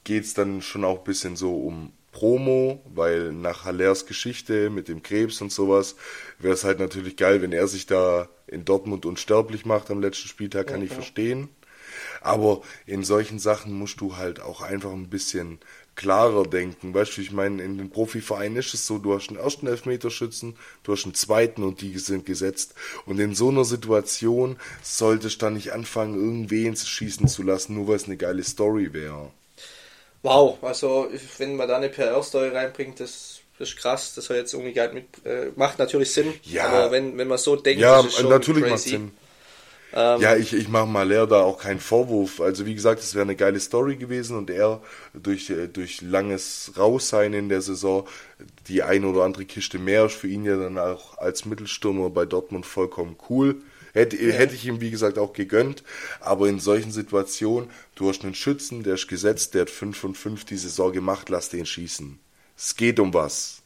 geht's 0.03 0.33
dann 0.33 0.62
schon 0.62 0.83
auch 0.83 1.00
ein 1.00 1.03
bisschen 1.03 1.35
so 1.35 1.55
um 1.55 1.91
Promo, 2.12 2.81
weil 2.93 3.33
nach 3.33 3.65
Hallers 3.65 4.05
Geschichte 4.05 4.69
mit 4.69 4.88
dem 4.88 5.03
Krebs 5.03 5.41
und 5.41 5.51
sowas 5.51 5.95
wäre 6.39 6.53
es 6.53 6.63
halt 6.63 6.79
natürlich 6.79 7.17
geil, 7.17 7.41
wenn 7.41 7.51
er 7.51 7.67
sich 7.67 7.88
da 7.88 8.29
in 8.47 8.63
Dortmund 8.63 9.05
unsterblich 9.05 9.65
macht 9.65 9.91
am 9.91 10.00
letzten 10.00 10.29
Spieltag, 10.29 10.67
kann 10.67 10.77
okay. 10.77 10.85
ich 10.85 10.93
verstehen. 10.93 11.50
Aber 12.25 12.62
in 12.88 13.03
solchen 13.03 13.38
Sachen 13.38 13.72
musst 13.72 14.01
du 14.01 14.17
halt 14.17 14.41
auch 14.41 14.62
einfach 14.62 14.91
ein 14.91 15.10
bisschen 15.10 15.60
klarer 15.96 16.44
denken. 16.44 16.91
Weißt 16.91 17.15
du, 17.15 17.22
ich 17.22 17.32
meine, 17.32 17.62
in 17.62 17.77
den 17.77 17.91
Profivereinen 17.91 18.58
ist 18.58 18.74
es 18.74 18.88
so, 18.88 18.98
du 18.98 19.13
hast 19.13 19.29
einen 19.29 19.38
ersten 19.38 19.67
Elfmeterschützen, 19.67 20.55
du 20.84 20.91
hast 20.91 21.05
einen 21.05 21.13
zweiten 21.13 21.62
und 21.62 21.82
die 21.82 21.96
sind 22.00 22.25
gesetzt. 22.25 22.74
Und 23.05 23.20
in 23.20 23.36
so 23.36 23.50
einer 23.50 23.63
Situation 23.63 24.58
solltest 24.82 25.39
du 25.39 25.46
dann 25.46 25.53
nicht 25.53 25.72
anfangen, 25.72 26.15
irgendwen 26.15 26.75
zu 26.75 26.88
schießen 26.88 27.27
zu 27.27 27.44
lassen, 27.44 27.75
nur 27.75 27.89
weil 27.89 27.98
es 27.98 28.05
eine 28.05 28.17
geile 28.17 28.44
Story 28.44 28.91
wäre. 28.91 29.29
Wow, 30.24 30.58
also 30.63 31.08
wenn 31.38 31.55
man 31.55 31.67
da 31.67 31.77
eine 31.77 31.89
PR-Story 31.89 32.50
reinbringt, 32.50 33.00
das 33.00 33.41
ist 33.60 33.77
krass, 33.77 34.15
das 34.15 34.25
soll 34.25 34.38
jetzt 34.38 34.51
irgendwie 34.53 34.74
gar 34.74 34.91
mit, 34.91 35.05
äh, 35.24 35.51
macht 35.55 35.77
natürlich 35.77 36.12
Sinn, 36.12 36.34
ja. 36.41 36.65
aber 36.70 36.91
wenn, 36.91 37.15
wenn 37.20 37.27
man 37.27 37.38
so 37.38 37.55
denkt, 37.55 37.79
ja, 37.79 38.00
ist 38.00 38.08
es 38.08 38.13
schon 38.15 38.29
natürlich 38.29 38.63
crazy. 38.63 38.74
macht 38.74 38.82
Sinn. 38.82 39.12
Ähm, 39.96 40.20
ja, 40.20 40.36
ich, 40.36 40.54
ich 40.54 40.68
mache 40.68 40.88
mal 40.88 41.08
Leer 41.08 41.25
da 41.25 41.42
auch 41.42 41.58
keinen 41.58 41.80
Vorwurf. 41.80 42.42
Also 42.42 42.66
wie 42.66 42.75
gesagt, 42.75 43.00
es 43.00 43.16
wäre 43.16 43.24
eine 43.24 43.38
geile 43.38 43.62
Story 43.62 43.96
gewesen 43.96 44.38
und 44.38 44.50
er 44.50 44.82
durch, 45.14 45.50
äh, 45.50 45.68
durch 45.68 46.02
langes 46.02 46.74
Raussein 46.78 47.34
in 47.34 47.48
der 47.48 47.62
Saison 47.62 48.06
die 48.68 48.84
ein 48.84 49.06
oder 49.06 49.24
andere 49.24 49.46
Kiste 49.46 49.80
mehr 49.80 50.06
ist 50.06 50.16
für 50.16 50.28
ihn 50.28 50.44
ja 50.44 50.58
dann 50.58 50.78
auch 50.78 51.18
als 51.18 51.46
Mittelstürmer 51.46 52.10
bei 52.10 52.25
Dortmund 52.25 52.66
vollkommen 52.66 53.16
cool. 53.30 53.62
Hätte, 53.94 54.18
ja. 54.18 54.34
hätte 54.34 54.54
ich 54.54 54.66
ihm, 54.66 54.82
wie 54.82 54.92
gesagt, 54.92 55.18
auch 55.18 55.32
gegönnt. 55.32 55.81
Aber 56.20 56.50
in 56.50 56.60
solchen 56.60 56.92
Situationen, 56.92 57.70
du 57.96 58.10
hast 58.10 58.25
einen 58.25 58.36
Schützen, 58.36 58.84
der 58.84 58.96
ist 58.96 59.08
gesetzt, 59.08 59.53
der 59.53 59.62
hat 59.62 59.70
5 59.70 59.98
von 59.98 60.14
5 60.14 60.44
die 60.44 60.58
Saison 60.58 60.92
gemacht, 60.92 61.29
lass 61.29 61.48
den 61.48 61.66
schießen. 61.66 62.20
Es 62.58 62.75
geht 62.75 63.00
um 63.00 63.14
was. 63.14 63.62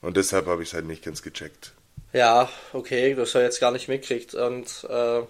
Und 0.00 0.16
deshalb 0.16 0.46
habe 0.46 0.62
ich 0.62 0.68
es 0.68 0.74
halt 0.74 0.86
nicht 0.86 1.04
ganz 1.04 1.22
gecheckt. 1.22 1.72
Ja, 2.12 2.48
okay, 2.72 3.14
das 3.14 3.34
er 3.34 3.42
jetzt 3.42 3.60
gar 3.60 3.70
nicht 3.70 3.88
mitkriegt. 3.88 4.34
Und 4.34 4.86
äh, 4.88 5.22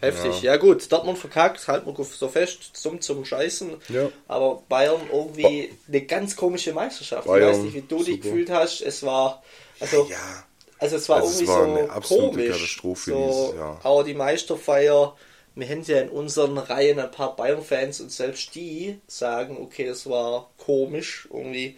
heftig. 0.00 0.42
Ja. 0.42 0.52
ja. 0.52 0.56
gut, 0.56 0.90
Dortmund 0.90 1.18
verkackt, 1.18 1.66
halt 1.68 1.86
mal 1.86 1.94
so 2.04 2.28
fest 2.28 2.70
zum 2.74 3.00
zum 3.00 3.24
Scheißen. 3.24 3.70
Ja. 3.88 4.10
Aber 4.28 4.62
Bayern 4.68 5.00
irgendwie 5.12 5.72
eine 5.88 6.00
ganz 6.02 6.36
komische 6.36 6.72
Meisterschaft. 6.72 7.26
Bayern, 7.26 7.50
ich 7.50 7.56
weiß 7.56 7.64
nicht, 7.64 7.74
wie 7.74 7.82
du 7.82 7.98
super. 7.98 8.10
dich 8.10 8.20
gefühlt 8.20 8.50
hast. 8.50 8.80
Es 8.80 9.02
war 9.02 9.42
also 9.80 10.06
ja. 10.10 10.44
Also 10.80 10.96
es 10.96 11.08
war 11.08 11.18
also 11.18 11.28
irgendwie 11.28 11.44
es 11.44 11.50
war 11.50 11.64
so 11.64 11.70
eine 11.72 11.90
absolute 11.90 12.30
komisch. 12.30 12.50
Katastrophe. 12.52 13.10
So, 13.10 13.54
ja. 13.56 13.80
Aber 13.82 14.02
die 14.02 14.14
Meisterfeier, 14.14 15.14
wir 15.54 15.68
haben 15.68 15.82
ja 15.82 16.00
in 16.00 16.08
unseren 16.08 16.56
Reihen 16.56 16.98
ein 16.98 17.10
paar 17.10 17.36
Bayern-Fans 17.36 18.00
und 18.00 18.10
selbst 18.10 18.54
die 18.54 18.98
sagen, 19.06 19.58
okay, 19.60 19.86
das 19.86 20.08
war 20.08 20.50
komisch 20.56 21.28
irgendwie. 21.30 21.76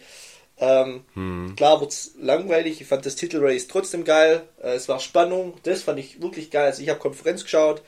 Ähm, 0.59 1.03
hm. 1.13 1.55
Klar 1.55 1.81
wird 1.81 1.91
es 1.91 2.11
langweilig, 2.19 2.79
ich 2.79 2.87
fand 2.87 3.05
das 3.05 3.15
Titelrace 3.15 3.67
trotzdem 3.67 4.03
geil, 4.03 4.43
äh, 4.61 4.73
es 4.73 4.87
war 4.87 4.99
Spannung, 4.99 5.55
das 5.63 5.83
fand 5.83 5.99
ich 5.99 6.21
wirklich 6.21 6.51
geil. 6.51 6.65
Also 6.65 6.83
ich 6.83 6.89
habe 6.89 6.99
Konferenz 6.99 7.43
geschaut, 7.43 7.81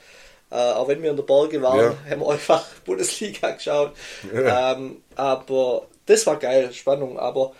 äh, 0.50 0.56
auch 0.56 0.88
wenn 0.88 1.02
wir 1.02 1.10
in 1.10 1.16
der 1.16 1.22
Borge 1.22 1.62
waren, 1.62 1.78
ja. 1.78 1.96
haben 2.10 2.20
wir 2.20 2.30
einfach 2.30 2.64
Bundesliga 2.84 3.50
geschaut. 3.52 3.92
Ja. 4.34 4.72
Ähm, 4.72 5.02
aber 5.14 5.86
das 6.06 6.26
war 6.26 6.36
geil, 6.38 6.72
Spannung, 6.72 7.18
aber 7.18 7.52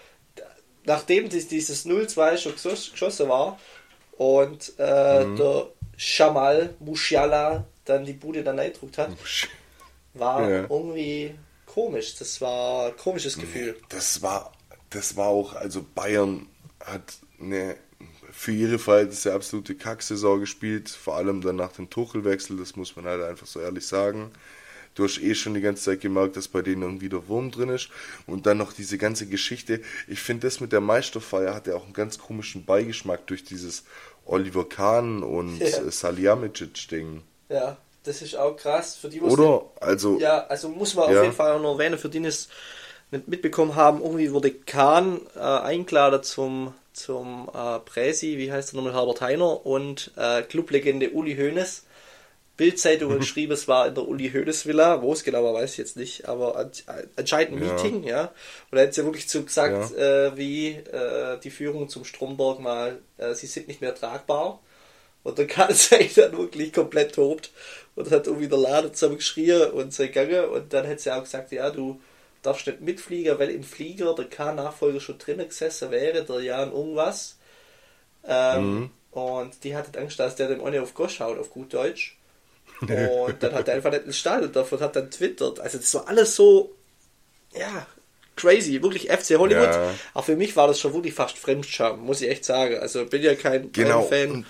nachdem 0.85 1.29
dieses 1.29 1.87
0-2 1.87 2.37
schon 2.39 2.55
geschossen 2.55 3.29
war 3.29 3.59
und 4.17 4.73
äh, 4.79 5.25
mhm. 5.25 5.37
der 5.37 5.67
Shamal 5.97 6.75
Musiala 6.79 7.65
dann 7.85 8.05
die 8.05 8.13
Bude 8.13 8.43
dann 8.43 8.59
eingedruckt 8.59 8.99
hat, 8.99 9.11
war 10.15 10.49
ja. 10.49 10.67
irgendwie 10.69 11.35
komisch. 11.67 12.17
Das 12.17 12.41
war 12.41 12.87
ein 12.87 12.97
komisches 12.97 13.39
Gefühl. 13.39 13.77
Das 13.89 14.23
war, 14.23 14.53
das 14.91 15.17
war 15.17 15.27
auch, 15.27 15.55
also 15.55 15.85
Bayern 15.95 16.47
hat 16.85 17.15
eine 17.41 17.77
für 18.31 18.53
ihre 18.53 18.79
Verhältnisse 18.79 19.33
absolute 19.33 19.75
Kacksaison 19.75 20.41
gespielt, 20.41 20.91
vor 20.91 21.17
allem 21.17 21.41
dann 21.41 21.57
nach 21.57 21.73
dem 21.73 21.89
Tuchelwechsel, 21.89 22.57
das 22.57 22.77
muss 22.77 22.95
man 22.95 23.07
halt 23.07 23.23
einfach 23.23 23.47
so 23.47 23.61
ehrlich 23.61 23.87
sagen 23.87 24.31
du 24.97 25.05
hast 25.05 25.23
eh 25.23 25.35
schon 25.35 25.55
die 25.55 25.61
ganze 25.61 25.85
Zeit 25.85 26.01
gemerkt, 26.01 26.37
dass 26.37 26.49
bei 26.49 26.63
denen 26.63 26.83
irgendwie 26.83 27.09
der 27.09 27.29
Wurm 27.29 27.53
drin 27.53 27.69
ist. 27.69 27.89
Und 28.27 28.47
dann 28.47 28.59
noch 28.59 28.73
diese 28.73 28.99
ganze 28.99 29.27
Geschichte. 29.27 29.81
Ich 30.09 30.21
finde, 30.21 30.49
das 30.49 30.59
mit 30.59 30.73
der 30.73 30.81
Meisterfeier 30.81 31.55
hat 31.55 31.69
ja 31.69 31.77
auch 31.77 31.85
einen 31.85 31.93
ganz 31.93 32.19
komischen 32.19 32.65
Beigeschmack 32.65 33.27
durch 33.29 33.45
dieses 33.45 33.85
Oliver 34.25 34.69
Kahn 34.69 35.23
und 35.23 35.59
ja. 35.59 35.89
Salihamidzic-Ding. 35.89 37.23
Ja, 37.49 37.77
das 38.03 38.23
ist 38.23 38.37
auch 38.37 38.57
krass. 38.57 38.97
Für 38.97 39.09
die, 39.09 39.21
Oder? 39.21 39.53
Nicht, 39.53 39.83
also. 39.83 40.19
Ja, 40.19 40.47
also 40.47 40.69
muss 40.69 40.95
man 40.95 41.13
ja. 41.13 41.19
auf 41.19 41.25
jeden 41.25 41.37
Fall 41.37 41.53
auch 41.53 41.63
noch 41.63 41.75
erwähnen, 41.79 41.99
für 41.99 42.09
die 42.09 42.19
es 42.19 42.25
nicht 42.25 42.51
mitbekommen 43.11 43.77
haben, 43.77 44.03
irgendwie 44.03 44.33
wurde 44.33 44.51
Kahn 44.51 45.21
äh, 45.37 45.41
eingeladen 45.41 46.23
zum, 46.23 46.75
zum 46.93 47.49
äh, 47.55 47.79
Präsi, 47.81 48.39
wie 48.39 48.51
heißt 48.51 48.73
er 48.73 48.77
nochmal, 48.77 48.95
Herbert 48.95 49.21
Heiner 49.21 49.65
und 49.65 50.13
äh, 50.17 50.43
Clublegende 50.43 51.11
Uli 51.11 51.37
Hoeneß 51.37 51.85
Bildzeitung 52.57 53.13
mhm. 53.13 53.19
geschrieben, 53.21 53.53
es 53.53 53.69
war 53.69 53.87
in 53.87 53.95
der 53.95 54.09
Uli 54.09 54.31
Hoeneß 54.31 54.67
Villa, 54.67 55.03
wo 55.03 55.13
es 55.13 55.25
genau 55.25 55.45
war, 55.45 55.55
weiß 55.55 55.73
ich 55.73 55.79
jetzt 55.79 55.97
nicht, 55.97 56.29
aber 56.29 56.71
anscheinend 57.17 57.57
ein 57.57 57.65
ja. 57.65 57.73
Meeting, 57.73 58.03
ja. 58.03 58.33
Und 58.71 58.79
er 58.79 58.87
hat 58.87 58.97
ja 58.97 59.05
wirklich 59.05 59.29
so 59.29 59.43
gesagt, 59.43 59.97
ja. 59.97 60.27
äh, 60.27 60.37
wie 60.37 60.69
äh, 60.69 61.39
die 61.43 61.51
Führung 61.51 61.89
zum 61.89 62.05
Stromberg 62.05 62.61
mal, 62.61 62.99
äh, 63.19 63.35
sie 63.35 63.47
sind 63.47 63.69
nicht 63.69 63.81
mehr 63.81 63.95
tragbar. 63.95 64.61
Und 65.23 65.39
dann 65.39 65.49
kann 65.49 65.71
es 65.71 65.89
dann 65.91 66.39
wirklich 66.39 66.73
komplett 66.73 67.17
tobt 67.17 67.51
und 67.97 68.11
hat 68.13 68.29
irgendwie 68.29 68.49
der 68.49 68.59
Laden 68.59 68.95
zusammengeschrien 68.95 69.71
und 69.73 69.93
so 69.93 70.05
gegangen. 70.05 70.45
Und 70.51 70.73
dann 70.73 70.87
hat 70.87 71.01
sie 71.01 71.11
auch 71.13 71.25
gesagt, 71.25 71.51
ja, 71.51 71.69
du 71.71 72.01
darfst 72.47 72.67
nicht 72.67 72.81
mitfliegen, 72.81 73.39
weil 73.39 73.51
im 73.51 73.63
Flieger 73.63 74.15
der 74.15 74.27
K-Nachfolger 74.27 75.01
schon 75.01 75.19
drinnen 75.19 75.49
gesessen 75.49 75.91
wäre, 75.91 76.25
der 76.25 76.41
Jan 76.41 76.73
irgendwas. 76.73 77.37
Ähm, 78.25 78.75
mhm. 78.75 78.91
Und 79.11 79.65
die 79.65 79.75
hatte 79.75 79.99
Angst, 79.99 80.19
dass 80.19 80.37
der 80.37 80.49
dem 80.49 80.61
ohne 80.61 80.83
auf 80.83 80.95
Gosch 80.95 81.21
haut, 81.21 81.39
auf 81.39 81.51
gut 81.51 81.73
Deutsch. 81.73 82.19
Und 82.81 83.43
dann 83.43 83.55
hat 83.55 83.69
er 83.69 83.75
einfach 83.75 83.91
nicht 83.91 84.05
ins 84.05 84.19
Stadion 84.19 84.53
davon, 84.53 84.81
hat 84.81 84.97
dann 84.97 85.11
twittert. 85.11 85.61
Also 85.61 85.79
das 85.79 85.95
war 85.95 86.09
alles 86.09 86.37
so, 86.37 86.75
ja, 87.55 87.87
crazy, 88.37 88.83
wirklich 88.83 89.11
FC 89.11 89.39
Hollywood. 89.39 89.75
Ja. 89.75 89.95
Auch 90.15 90.25
für 90.25 90.37
mich 90.37 90.55
war 90.57 90.69
das 90.69 90.79
schon 90.79 90.93
wirklich 90.93 91.15
fast 91.15 91.39
Fremdscham, 91.39 92.01
muss 92.01 92.21
ich 92.21 92.29
echt 92.29 92.45
sagen. 92.45 92.79
Also 92.79 93.07
bin 93.07 93.23
ja 93.23 93.35
kein, 93.35 93.73
genau. 93.73 94.03
Fan, 94.03 94.45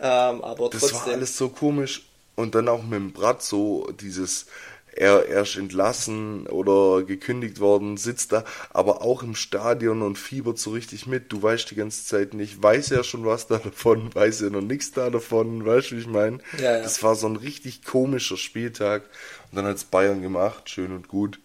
ähm, 0.00 0.42
aber 0.42 0.68
das 0.70 0.80
trotzdem. 0.80 0.98
Das 0.98 1.06
war 1.06 1.14
alles 1.14 1.36
so 1.36 1.48
komisch. 1.48 2.02
Und 2.34 2.54
dann 2.54 2.68
auch 2.68 2.82
mit 2.82 2.94
dem 2.94 3.12
Brat 3.12 3.42
so 3.42 3.92
dieses, 4.00 4.46
er 4.92 5.26
erst 5.26 5.56
entlassen 5.56 6.46
oder 6.46 7.02
gekündigt 7.04 7.60
worden, 7.60 7.96
sitzt 7.96 8.32
da, 8.32 8.44
aber 8.70 9.02
auch 9.02 9.22
im 9.22 9.34
Stadion 9.34 10.02
und 10.02 10.18
fiebert 10.18 10.58
so 10.58 10.70
richtig 10.72 11.06
mit. 11.06 11.32
Du 11.32 11.42
weißt 11.42 11.70
die 11.70 11.74
ganze 11.76 12.04
Zeit 12.06 12.34
nicht, 12.34 12.62
weiß 12.62 12.90
er 12.92 13.04
schon 13.04 13.24
was 13.24 13.46
da 13.46 13.58
davon, 13.58 14.14
weiß 14.14 14.42
er 14.42 14.50
noch 14.50 14.60
nichts 14.60 14.92
da 14.92 15.10
davon, 15.10 15.64
weißt 15.64 15.90
du, 15.92 15.96
wie 15.96 16.00
ich 16.00 16.06
meine? 16.06 16.38
Ja, 16.52 16.78
ja. 16.78 16.82
Das 16.82 17.02
war 17.02 17.14
so 17.16 17.26
ein 17.26 17.36
richtig 17.36 17.84
komischer 17.84 18.36
Spieltag. 18.36 19.04
Und 19.50 19.56
dann 19.56 19.66
hat's 19.66 19.84
Bayern 19.84 20.22
gemacht, 20.22 20.68
schön 20.70 20.92
und 20.92 21.08
gut. 21.08 21.38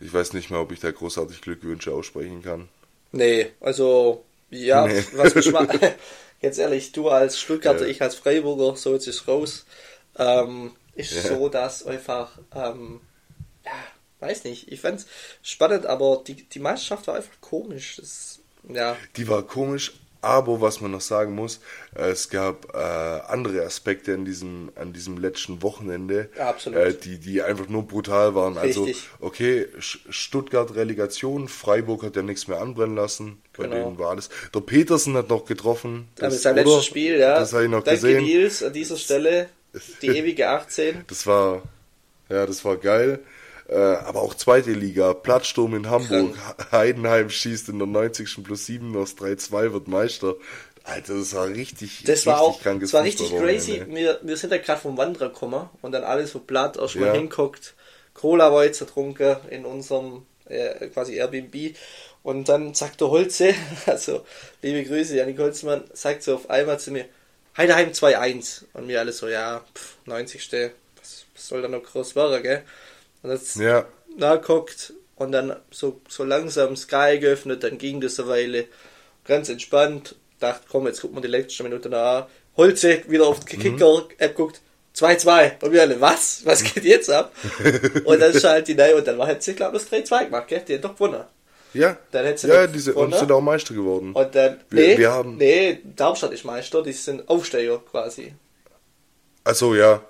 Ich 0.00 0.12
weiß 0.12 0.32
nicht 0.34 0.50
mehr, 0.50 0.60
ob 0.60 0.72
ich 0.72 0.80
da 0.80 0.90
großartig 0.90 1.40
Glückwünsche 1.42 1.92
aussprechen 1.92 2.42
kann. 2.42 2.68
Nee, 3.12 3.52
also, 3.60 4.24
ja, 4.50 4.86
Nee. 4.86 5.04
was 5.12 5.34
mich 5.34 5.50
mal, 5.50 5.68
jetzt 6.40 6.58
ehrlich, 6.58 6.92
du 6.92 7.08
als 7.08 7.38
Stuttgarter, 7.40 7.86
Ja. 7.86 7.86
ich 7.86 8.02
als 8.02 8.14
Freiburger, 8.16 8.76
so 8.76 8.92
jetzt 8.94 9.06
ist 9.06 9.26
raus, 9.28 9.64
ähm, 10.18 10.72
ist 10.96 11.12
Ja. 11.12 11.22
so, 11.36 11.48
dass 11.48 11.86
einfach, 11.86 12.38
ähm, 12.54 13.00
ja, 13.64 13.72
weiß 14.20 14.44
nicht, 14.44 14.70
ich 14.72 14.80
fand's 14.80 15.06
spannend, 15.42 15.86
aber 15.86 16.22
die, 16.26 16.34
die 16.48 16.58
Meisterschaft 16.58 17.06
war 17.06 17.14
einfach 17.16 17.40
komisch, 17.40 17.96
das, 17.96 18.40
ja, 18.68 18.96
Die 19.16 19.28
war 19.28 19.42
komisch, 19.42 19.92
aber 20.22 20.60
was 20.60 20.80
man 20.80 20.90
noch 20.90 21.02
sagen 21.02 21.34
muss, 21.36 21.60
es 21.94 22.30
gab 22.30 22.74
äh, 22.74 22.78
andere 22.78 23.62
Aspekte 23.64 24.14
an 24.14 24.24
diesem, 24.24 24.72
an 24.74 24.92
diesem 24.92 25.18
letzten 25.18 25.62
Wochenende, 25.62 26.30
Ja. 26.36 26.56
Äh, 26.72 26.94
die, 26.94 27.18
die 27.20 27.42
einfach 27.42 27.68
nur 27.68 27.86
brutal 27.86 28.34
waren. 28.34 28.58
Also, 28.58 28.84
Richtig. 28.84 29.08
okay, 29.20 29.66
Sch- 29.78 29.98
Stuttgart 30.10 30.74
Relegation, 30.74 31.46
Freiburg 31.46 32.02
hat 32.02 32.16
ja 32.16 32.22
nichts 32.22 32.48
mehr 32.48 32.60
anbrennen 32.60 32.96
lassen. 32.96 33.40
Bei 33.56 33.64
Genau. 33.64 33.76
denen 33.84 33.98
war 33.98 34.10
alles. 34.10 34.28
Der 34.52 34.60
Petersen 34.60 35.14
hat 35.16 35.28
noch 35.28 35.44
getroffen. 35.44 36.08
das, 36.16 36.32
Das, 36.34 36.42
sein 36.42 36.54
oder? 36.54 36.64
letztes 36.64 36.86
Spiel, 36.86 37.18
ja, 37.18 37.38
Das 37.38 37.52
habe 37.52 37.64
ich 37.64 37.70
noch 37.70 37.84
danke 37.84 38.00
gesehen. 38.00 38.24
Nils 38.24 38.62
an 38.64 38.72
dieser 38.72 38.96
Stelle, 38.96 39.48
die 40.02 40.08
ewige 40.08 40.48
18, 40.48 41.04
Das 41.08 41.26
war, 41.26 41.62
ja, 42.28 42.46
das 42.46 42.64
war 42.64 42.76
geil. 42.76 43.20
Äh, 43.68 43.74
aber 43.74 44.22
auch 44.22 44.34
zweite 44.34 44.70
Liga, 44.72 45.12
Plattsturm 45.12 45.74
in 45.74 45.90
Hamburg, 45.90 46.36
Heidenheim 46.70 47.30
schießt 47.30 47.68
in 47.68 47.78
der 47.78 47.88
90. 47.88 48.44
plus 48.44 48.66
7 48.66 48.96
aus 48.96 49.16
3-2, 49.16 49.72
wird 49.72 49.88
Meister. 49.88 50.36
Alter, 50.84 51.14
das 51.14 51.34
war 51.34 51.48
richtig, 51.48 52.04
Das 52.04 52.24
war 52.26 52.34
richtig 52.40 52.56
auch, 52.56 52.62
krankes 52.62 52.90
das 52.92 52.98
war 53.00 53.04
richtig 53.04 53.36
crazy. 53.36 53.82
Wir, 53.88 54.20
wir 54.22 54.36
sind 54.36 54.52
ja 54.52 54.58
gerade 54.58 54.80
vom 54.80 54.96
Wanderer 54.96 55.30
gekommen 55.30 55.68
und 55.82 55.90
dann 55.90 56.04
alles 56.04 56.30
so 56.30 56.38
platt 56.38 56.76
erstmal 56.76 57.08
Ja. 57.08 57.14
hinguckt. 57.14 57.74
Cola 58.14 58.52
war 58.52 58.64
jetzt 58.64 58.80
ertrunken 58.80 59.36
in 59.50 59.64
unserem 59.66 60.26
äh, 60.48 60.86
quasi 60.88 61.14
Airbnb. 61.16 61.74
Und 62.22 62.48
dann 62.48 62.74
sagt 62.74 63.00
der 63.00 63.08
Holze, 63.10 63.52
also 63.86 64.24
liebe 64.62 64.84
Grüße, 64.84 65.16
Janik 65.16 65.38
Holzmann, 65.38 65.84
sagt 65.92 66.22
so 66.22 66.36
auf 66.36 66.50
einmal 66.50 66.78
zu 66.78 66.92
mir, 66.92 67.06
Heideheim 67.56 67.90
2-1. 67.90 68.64
Und 68.74 68.88
wir 68.88 69.00
alle 69.00 69.12
so, 69.12 69.28
ja, 69.28 69.64
pff, 69.74 69.96
90. 70.06 70.50
Was, 70.50 71.24
was 71.34 71.48
soll 71.48 71.62
da 71.62 71.68
noch 71.68 71.82
groß 71.82 72.16
werden, 72.16 72.42
gell? 72.42 72.62
Und 73.22 73.30
jetzt 73.30 73.56
Ja, 73.56 73.86
nachguckt 74.16 74.92
und 75.16 75.32
dann 75.32 75.56
so, 75.70 76.00
so 76.08 76.24
langsam 76.24 76.76
Sky 76.76 77.18
geöffnet, 77.18 77.62
dann 77.62 77.78
ging 77.78 78.00
das 78.00 78.20
eine 78.20 78.28
Weile 78.28 78.64
ganz 79.24 79.48
entspannt. 79.48 80.14
Dachte, 80.38 80.66
komm, 80.70 80.86
jetzt 80.86 81.00
gucken 81.00 81.16
wir 81.16 81.22
die 81.22 81.28
letzte 81.28 81.62
Minute 81.62 81.88
nach. 81.88 82.28
Holze 82.56 83.02
wieder 83.08 83.26
auf 83.26 83.40
die 83.40 83.56
Kicker-App 83.56 84.34
guckt. 84.34 84.60
2-2. 84.94 85.62
Und 85.62 85.72
wir 85.72 85.82
alle, 85.82 86.00
was? 86.00 86.44
Was 86.44 86.62
geht 86.62 86.84
jetzt 86.84 87.10
ab? 87.10 87.32
und 88.04 88.20
dann 88.20 88.38
schaltet 88.38 88.68
die 88.68 88.74
neu 88.74 88.96
und 88.96 89.06
dann 89.06 89.18
war 89.18 89.26
hat 89.26 89.42
sie, 89.42 89.54
glaube 89.54 89.76
ich, 89.76 89.82
das 89.88 89.92
3-2 89.92 90.24
gemacht, 90.26 90.48
gell? 90.48 90.62
Die 90.66 90.74
hat 90.74 90.84
doch 90.84 90.94
gewonnen. 90.94 91.24
Ja. 91.78 91.96
Dann 92.10 92.24
hätte 92.26 92.40
sie 92.40 92.48
ja, 92.48 92.66
diese, 92.66 92.92
gewonnen. 92.92 93.12
und 93.12 93.18
sind 93.18 93.30
auch 93.32 93.40
Meister 93.40 93.74
geworden. 93.74 94.12
Und 94.12 94.34
dann, 94.34 94.60
Wir- 94.70 94.86
nee, 94.88 94.98
wir 94.98 95.12
haben- 95.12 95.36
nee, 95.36 95.78
Darmstadt 95.96 96.32
ist 96.32 96.44
Meister, 96.44 96.82
die 96.82 96.92
sind 96.92 97.28
Aufsteiger 97.28 97.78
quasi. 97.90 98.34
Achso, 99.44 99.74
ja. 99.74 100.02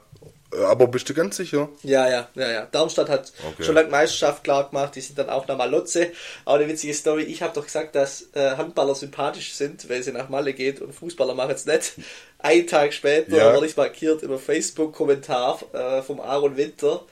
Aber 0.69 0.87
bist 0.87 1.07
du 1.09 1.13
ganz 1.13 1.37
sicher? 1.37 1.69
Ja, 1.83 2.09
ja, 2.09 2.29
ja, 2.35 2.51
ja. 2.51 2.67
Darmstadt 2.71 3.09
hat 3.11 3.33
Okay. 3.53 3.65
schon 3.65 3.75
lange 3.75 3.91
Meisterschaft 3.91 4.45
klar 4.45 4.69
gemacht, 4.71 4.95
die 4.95 5.01
sind 5.01 5.19
dann 5.19 5.29
auch 5.29 5.47
nach 5.49 5.59
Malotze. 5.59 6.13
Aber 6.45 6.59
eine 6.59 6.69
witzige 6.69 6.95
Story, 6.95 7.25
ich 7.25 7.43
habe 7.43 7.53
doch 7.53 7.65
gesagt, 7.65 7.95
dass 7.97 8.29
äh, 8.33 8.57
Handballer 8.57 8.95
sympathisch 8.95 9.55
sind, 9.55 9.91
weil 9.91 10.03
sie 10.03 10.13
nach 10.13 10.29
Malle 10.31 10.55
geht 10.55 10.81
und 10.81 10.95
Fußballer 10.95 11.35
machen 11.35 11.51
es 11.51 11.67
nicht. 11.67 11.95
Einen 12.39 12.67
Tag 12.67 12.95
später 12.95 13.37
Ja. 13.37 13.55
wurde 13.55 13.67
ich 13.67 13.77
markiert 13.77 14.23
im 14.23 14.39
Facebook-Kommentar 14.39 15.59
äh, 15.75 16.03
vom 16.03 16.21
Aaron 16.21 16.57
Winter, 16.57 17.03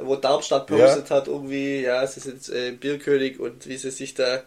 wo 0.00 0.16
Darmstadt 0.16 0.66
postet 0.66 1.10
hat, 1.10 1.28
irgendwie, 1.28 1.82
ja, 1.82 2.06
sie 2.06 2.20
sind 2.20 2.48
äh, 2.48 2.72
Bierkönig 2.72 3.40
und 3.40 3.66
wie 3.66 3.76
sie 3.76 3.90
sich 3.90 4.14
da 4.14 4.42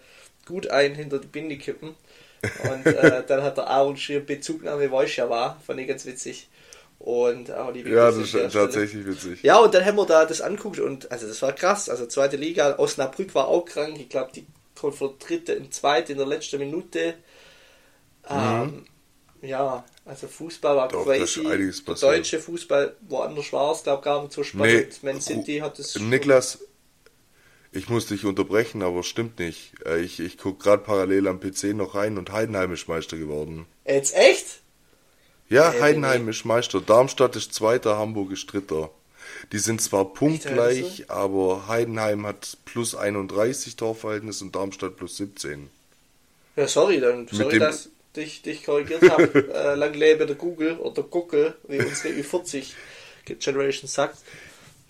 gut 0.45 0.67
ein 0.67 0.95
hinter 0.95 1.19
die 1.19 1.27
Binde 1.27 1.57
kippen. 1.57 1.95
Und 2.63 2.85
äh, 2.85 3.23
dann 3.27 3.43
hat 3.43 3.57
der 3.57 3.67
Aaron 3.67 3.95
geschrieben, 3.95 4.25
Bezugnahme 4.25 4.91
weiß 4.91 5.15
ja 5.17 5.29
war, 5.29 5.59
fand 5.65 5.79
ich 5.79 5.87
ganz 5.87 6.05
witzig. 6.05 6.47
Und 6.99 7.51
auch 7.51 7.73
die 7.73 7.81
Ja, 7.81 8.11
das 8.11 8.17
ist 8.17 8.53
tatsächlich 8.53 9.05
witzig. 9.05 9.41
ja, 9.41 9.57
und 9.57 9.73
dann 9.73 9.83
haben 9.83 9.97
wir 9.97 10.05
da 10.05 10.25
das 10.25 10.39
anguckt 10.39 10.79
und 10.79 11.11
also 11.11 11.27
das 11.27 11.41
war 11.41 11.51
krass. 11.51 11.89
Also 11.89 12.05
zweite 12.05 12.37
Liga, 12.37 12.77
Osnabrück 12.77 13.33
war 13.33 13.47
auch 13.47 13.65
krank. 13.65 13.97
Ich 13.99 14.09
glaube, 14.09 14.31
die 14.35 14.45
kommt 14.75 14.95
von 14.95 15.15
dritte 15.17 15.53
in 15.53 15.71
zweite 15.71 16.11
in 16.11 16.19
der 16.19 16.27
letzten 16.27 16.59
Minute. 16.59 17.15
Ähm, 18.29 18.85
ja, 19.41 19.83
also 20.11 20.27
Fußball 20.27 20.75
war. 20.75 20.87
Doch, 20.89 21.05
crazy. 21.05 21.41
Der 21.43 21.95
deutsche 21.95 22.39
Fußball 22.39 22.95
woanders 23.07 23.51
war 23.53 23.71
es, 23.71 23.83
glaube 23.83 24.03
gar 24.03 24.21
nicht 24.21 24.33
so 24.33 24.43
spannend. 24.43 25.01
Man 25.03 25.21
City 25.21 25.59
hat 25.59 25.79
es. 25.79 25.97
Niklas, 25.97 26.59
ich 27.71 27.87
muss 27.89 28.07
dich 28.07 28.25
unterbrechen, 28.25 28.81
aber 28.83 29.03
stimmt 29.03 29.39
nicht. 29.39 29.73
Äh, 29.85 30.01
Ich, 30.01 30.19
ich 30.19 30.37
gucke 30.37 30.61
gerade 30.63 30.83
parallel 30.83 31.27
am 31.27 31.39
PC 31.39 31.73
noch 31.73 31.95
rein 31.95 32.17
und 32.17 32.31
Heidenheim 32.31 32.73
ist 32.73 32.87
Meister 32.89 33.17
geworden. 33.17 33.65
Jetzt 33.85 34.13
echt? 34.15 34.45
Ja, 35.49 35.71
Äh, 35.73 35.81
Heidenheim 35.81 36.25
nee. 36.25 36.31
ist 36.31 36.43
Meister. 36.45 36.81
Darmstadt 36.81 37.35
ist 37.37 37.53
Zweiter, 37.53 37.97
Hamburg 37.97 38.31
ist 38.31 38.51
Dritter. 38.51 38.89
Die 39.53 39.59
sind 39.59 39.81
zwar 39.81 40.13
punktgleich, 40.13 41.09
aber 41.09 41.67
Heidenheim 41.67 42.25
hat 42.27 42.57
plus 42.65 42.95
31 42.95 43.77
Torverhältnis 43.77 44.41
und 44.41 44.55
Darmstadt 44.55 44.97
plus 44.97 45.15
17. 45.17 45.69
Ja, 46.57 46.67
sorry, 46.67 46.99
dann 46.99 47.27
sorry, 47.31 47.51
dem- 47.51 47.59
dass 47.61 47.89
ich 48.17 48.41
dich 48.41 48.63
korrigiert 48.63 49.07
habe. 49.07 49.33
äh, 49.53 49.75
lang 49.75 49.93
lebe 49.93 50.25
der 50.25 50.35
Google 50.35 50.77
oder 50.79 51.03
Google, 51.03 51.55
wie 51.67 51.81
unsere 51.81 52.13
Ü40 52.13 52.75
Generation 53.25 53.87
sagt. 53.87 54.17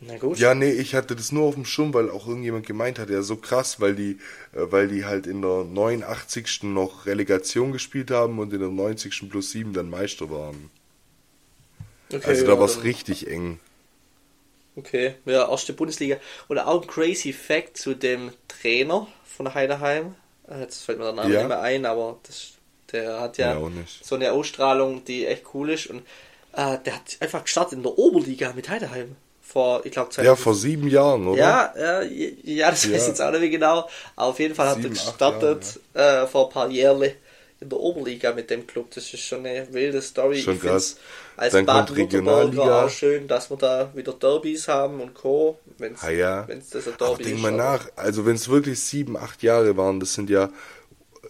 Na 0.01 0.17
gut. 0.17 0.39
Ja, 0.39 0.53
nee, 0.55 0.71
ich 0.71 0.93
hatte 0.95 1.15
das 1.15 1.31
nur 1.31 1.43
auf 1.45 1.55
dem 1.55 1.63
Schirm, 1.65 1.93
weil 1.93 2.09
auch 2.09 2.27
irgendjemand 2.27 2.65
gemeint 2.67 2.99
hat, 2.99 3.09
ja, 3.09 3.21
so 3.21 3.35
krass, 3.37 3.79
weil 3.79 3.95
die, 3.95 4.19
äh, 4.53 4.69
weil 4.71 4.87
die 4.89 5.05
halt 5.05 5.25
in 5.27 5.41
der 5.41 5.63
89. 5.65 6.73
noch 6.73 7.05
Relegation 7.05 7.71
gespielt 7.71 8.11
haben 8.11 8.39
und 8.39 8.51
in 8.53 8.59
der 8.59 8.69
90. 8.69 9.29
plus 9.29 9.51
7 9.51 9.73
dann 9.73 9.89
Meister 9.89 10.29
waren. 10.29 10.69
Okay, 12.13 12.27
Also 12.27 12.43
da 12.45 12.57
ja, 12.57 12.57
war 12.57 12.65
es 12.65 12.83
richtig 12.83 13.27
eng. 13.27 13.59
Okay, 14.75 15.15
ja, 15.25 15.49
erste 15.49 15.73
Bundesliga. 15.73 16.17
Und 16.47 16.57
auch 16.59 16.81
ein 16.81 16.87
crazy 16.87 17.33
Fact 17.33 17.77
zu 17.77 17.93
dem 17.93 18.31
Trainer 18.47 19.07
von 19.25 19.53
Heideheim. 19.53 20.15
Äh, 20.47 20.61
Jetzt 20.61 20.83
fällt 20.83 20.97
mir 20.97 21.05
der 21.05 21.13
Name 21.13 21.33
Ja. 21.33 21.37
nicht 21.37 21.47
mehr 21.47 21.61
ein, 21.61 21.85
aber 21.85 22.19
das, 22.23 22.53
der 22.91 23.19
hat 23.21 23.37
ja, 23.37 23.53
Ja, 23.59 23.69
so 24.01 24.15
eine 24.15 24.31
Ausstrahlung, 24.31 25.03
die 25.05 25.25
echt 25.25 25.43
cool 25.53 25.69
ist. 25.71 25.87
Und 25.87 25.99
äh, 26.53 26.77
der 26.85 26.95
hat 26.95 27.17
einfach 27.19 27.43
gestartet 27.43 27.73
in 27.77 27.83
der 27.83 27.97
Oberliga 27.97 28.53
mit 28.53 28.69
Heideheim. 28.69 29.15
Vor, 29.41 29.85
ich 29.85 29.91
glaube, 29.91 30.09
Ja, 30.23 30.35
vor 30.37 30.55
sieben 30.55 30.87
Jahren, 30.87 31.27
oder? 31.27 31.37
ja, 31.39 31.73
ja, 31.77 32.01
ja, 32.43 32.69
das 32.71 32.85
weiß 32.85 32.91
Ja. 32.91 32.97
ich 32.97 33.07
jetzt 33.07 33.21
auch 33.21 33.31
nicht 33.31 33.41
mehr 33.41 33.49
genau. 33.49 33.89
Aber 34.15 34.27
auf 34.29 34.39
jeden 34.39 34.55
Fall 34.55 34.67
hat 34.69 34.75
Sieben, 34.77 34.87
er 34.87 34.91
gestartet 34.91 35.79
äh, 35.93 36.25
vor 36.27 36.47
ein 36.47 36.53
paar 36.53 36.69
Jahren 36.69 37.01
in 37.59 37.69
der 37.69 37.77
Oberliga 37.79 38.31
mit 38.33 38.49
dem 38.49 38.65
Club. 38.65 38.89
Das 38.95 39.13
ist 39.13 39.19
schon 39.19 39.45
eine 39.45 39.67
wilde 39.73 40.01
Story. 40.01 40.39
Schon 40.41 40.55
Ich 40.55 40.61
krass. 40.61 40.95
Als 41.35 41.51
Dann 41.53 41.65
kommt 41.65 41.95
Regionalliga. 41.97 42.85
auch 42.85 42.89
schön, 42.89 43.27
dass 43.27 43.49
wir 43.49 43.57
da 43.57 43.91
wieder 43.93 44.13
Derbys 44.13 44.67
haben 44.69 45.01
und 45.01 45.13
Co. 45.15 45.59
Wenn's, 45.77 46.01
Ah 46.03 46.09
ja. 46.11 46.47
wenn's 46.47 46.69
das 46.69 46.87
ein 46.87 46.93
Derby 46.97 47.23
denk 47.23 47.35
ist. 47.35 47.41
mal 47.41 47.53
aber- 47.53 47.57
nach, 47.57 47.87
also 47.97 48.25
wenn 48.25 48.35
es 48.35 48.47
wirklich 48.47 48.79
sieben, 48.79 49.17
acht 49.17 49.43
Jahre 49.43 49.75
waren, 49.75 49.99
das 49.99 50.13
sind 50.13 50.29
ja 50.29 50.49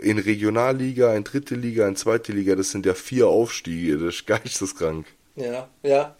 in 0.01 0.17
Regionalliga, 0.17 1.15
in 1.15 1.23
dritte 1.23 1.55
Liga, 1.55 1.87
in 1.87 1.95
zweite 1.95 2.31
Liga, 2.31 2.55
das 2.55 2.71
sind 2.71 2.85
ja 2.85 2.93
vier 2.93 3.27
Aufstiege, 3.27 3.97
das 3.97 4.15
ist 4.15 4.27
geisteskrank. 4.27 5.05
Ja, 5.35 5.69
ja. 5.83 6.15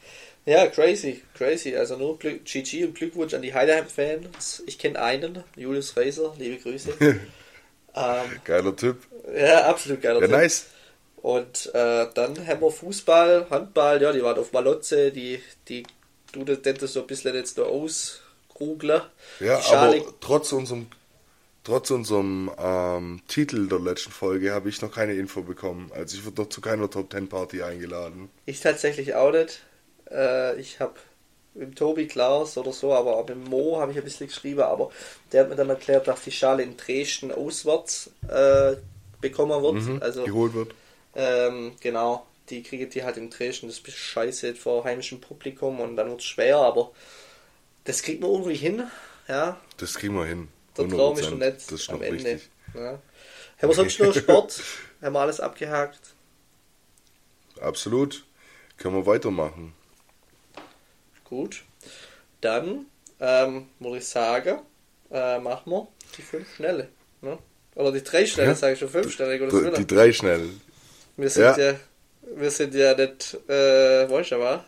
Ja, 0.46 0.66
crazy, 0.68 1.22
crazy. 1.36 1.76
Also 1.76 1.98
nur 1.98 2.18
Glück, 2.18 2.46
GG 2.46 2.86
und 2.86 2.96
Glückwunsch 2.96 3.34
an 3.34 3.44
die 3.44 3.54
Heideheim-Fans. 3.54 4.64
Ich 4.66 4.80
kenne 4.80 5.00
einen, 5.00 5.44
Julius 5.56 5.96
Reiser, 5.96 6.34
liebe 6.40 6.58
Grüße. 6.58 6.94
ähm, 7.00 7.20
Geiler 8.44 8.76
Typ. 8.76 8.98
ja, 9.36 9.66
absolut 9.68 10.02
geiler 10.02 10.20
Ja, 10.22 10.28
Typ. 10.28 10.36
nice. 10.36 10.68
Und 11.18 11.70
äh, 11.76 12.08
dann 12.16 12.48
haben 12.48 12.62
wir 12.62 12.72
Fußball, 12.72 13.48
Handball, 13.52 14.02
ja, 14.02 14.12
die 14.12 14.24
waren 14.24 14.40
auf 14.40 14.52
Malotze, 14.54 15.12
die, 15.12 15.40
die 15.68 15.84
du 16.32 16.44
das 16.44 16.94
so 16.94 17.02
ein 17.02 17.08
bisschen 17.08 17.36
jetzt 17.36 17.58
noch 17.58 17.68
ausgrugeln. 17.68 19.02
Ja, 19.40 19.60
aber 19.60 19.96
trotz 20.20 20.52
unserem, 20.54 20.88
trotz 21.64 21.92
unserem 21.92 22.52
ähm, 22.58 23.22
Titel 23.28 23.68
der 23.68 23.80
letzten 23.80 24.12
Folge 24.12 24.52
habe 24.54 24.70
ich 24.70 24.82
noch 24.82 24.92
keine 24.92 25.14
Info 25.14 25.42
bekommen. 25.42 25.92
Also 25.94 26.18
ich 26.18 26.26
wurde 26.26 26.42
noch 26.42 26.50
zu 26.50 26.62
keiner 26.62 26.90
Top 26.90 27.10
Ten 27.10 27.28
Party 27.30 27.62
eingeladen. 27.64 28.30
ich 28.46 28.60
tatsächlich 28.60 29.16
auch 29.16 29.32
nicht. 29.32 29.62
Äh, 30.10 30.60
ich 30.60 30.80
habe 30.80 30.94
mit 31.54 31.76
Tobi 31.78 32.08
Klaus 32.08 32.58
oder 32.58 32.72
so, 32.72 32.94
aber 32.94 33.18
auch 33.18 33.28
mit 33.28 33.38
Mo 33.50 33.80
habe 33.80 33.92
ich 33.92 33.98
ein 33.98 34.04
bisschen 34.04 34.28
geschrieben, 34.28 34.62
aber 34.62 34.90
der 35.32 35.42
hat 35.42 35.50
mir 35.50 35.56
dann 35.56 35.70
erklärt, 35.70 36.08
dass 36.08 36.24
die 36.24 36.32
Schale 36.32 36.64
in 36.64 36.78
Dresden 36.78 37.32
auswärts 37.32 38.10
äh, 38.30 38.76
bekommen 39.20 39.62
wird. 39.62 39.74
Mhm, 39.76 40.02
also 40.02 40.24
geholt 40.24 40.54
wird. 40.54 40.74
Ähm, 41.14 41.74
genau, 41.82 42.26
die 42.50 42.64
kriegen 42.64 42.90
die 42.90 43.04
halt 43.04 43.18
in 43.18 43.30
Dresden, 43.30 43.68
das 43.68 43.80
ist 43.80 43.92
scheiße 43.92 44.56
vor 44.56 44.86
heimischem 44.86 45.20
Publikum 45.20 45.82
und 45.82 45.98
dann 45.98 46.10
wird 46.10 46.22
es 46.22 46.26
schwer, 46.26 46.58
aber 46.58 46.92
das 47.84 48.02
kriegt 48.02 48.22
man 48.22 48.32
irgendwie 48.32 48.56
hin. 48.56 48.84
Ja, 49.28 49.58
Das 49.78 49.96
kriegen 49.96 50.16
wir 50.16 50.26
hin. 50.26 50.48
Der 50.78 50.88
Traum 50.90 51.18
ist 51.18 51.30
noch 51.30 51.38
100%. 51.38 51.46
nicht 51.46 51.72
ist 51.72 51.90
am 51.90 52.02
Ende. 52.02 52.40
Ja. 52.74 52.82
Haben 52.92 53.02
wir 53.70 53.74
sonst 53.74 54.00
noch 54.00 54.14
Sport? 54.16 54.62
Haben 55.02 55.14
wir 55.14 55.20
alles 55.20 55.40
abgehakt? 55.40 56.00
Absolut. 57.60 58.24
Können 58.78 58.96
wir 58.96 59.06
weitermachen. 59.06 59.74
Gut. 61.26 61.64
Dann 62.42 62.86
ähm, 63.20 63.68
würde 63.80 63.98
ich 63.98 64.08
sagen, 64.08 64.60
äh, 65.12 65.40
machen 65.40 65.72
wir 65.72 65.88
die 66.18 66.22
fünf 66.22 66.56
Schnelle. 66.56 66.90
Ne? 67.22 67.38
Oder 67.76 67.92
die 67.92 68.04
drei 68.04 68.26
Schnelle, 68.26 68.50
Ja. 68.50 68.56
sage 68.56 68.74
ich 68.74 68.80
schon 68.80 68.90
fünf 68.90 69.14
Schnelle. 69.14 69.38
Die, 69.48 69.72
die 69.78 69.88
drei 69.88 70.12
schnell. 70.12 70.50
Wir 71.18 71.30
sind 71.30 71.44
ja, 71.58 71.58
Ja. 71.72 71.76
wir 72.36 72.52
sind 72.52 72.74
ja 72.74 72.96
nicht, 72.96 73.38
äh, 73.48 74.10
weißt 74.10 74.32
du 74.32 74.40
was? 74.40 74.62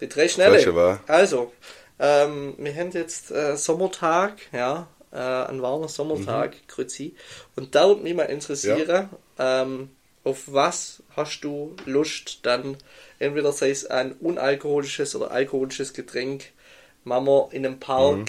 Die 0.00 0.08
drei 0.08 0.28
Schnelle. 0.28 0.56
Weißt 0.56 0.66
du 0.66 0.74
was? 0.74 0.98
Also, 1.06 1.52
ähm, 1.98 2.54
wir 2.58 2.74
haben 2.74 2.90
jetzt 2.92 3.30
äh, 3.30 3.56
Sommertag, 3.56 4.38
ja, 4.52 4.88
äh, 5.12 5.16
ein 5.16 5.62
warmer 5.62 5.88
Sommertag, 5.88 6.52
Mhm. 6.54 6.58
Grüezi. 6.68 7.14
Und 7.56 7.74
da 7.74 7.88
würde 7.88 8.02
mich 8.02 8.14
mal 8.14 8.24
interessieren, 8.24 9.08
ähm, 9.38 9.90
auf 10.24 10.44
was 10.52 11.02
hast 11.16 11.40
du 11.40 11.74
Lust, 11.86 12.40
dann 12.42 12.76
entweder 13.18 13.52
sei 13.52 13.70
es 13.70 13.86
ein 13.86 14.12
unalkoholisches 14.12 15.14
oder 15.16 15.30
alkoholisches 15.30 15.92
Getränk, 15.94 16.44
wir 17.04 17.48
in 17.52 17.64
einem 17.64 17.80
Park, 17.80 18.18
Mhm. 18.18 18.26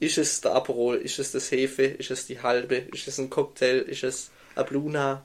ist 0.00 0.18
es 0.18 0.40
der 0.40 0.52
Aperol, 0.54 0.96
ist 0.96 1.18
es 1.18 1.32
das 1.32 1.50
Hefe, 1.52 1.84
ist 1.84 2.10
es 2.10 2.26
die 2.26 2.42
halbe, 2.42 2.76
ist 2.76 3.06
es 3.06 3.18
ein 3.18 3.30
Cocktail, 3.30 3.78
ist 3.82 4.02
es 4.02 4.30
ein 4.56 4.66
Bluna, 4.66 5.24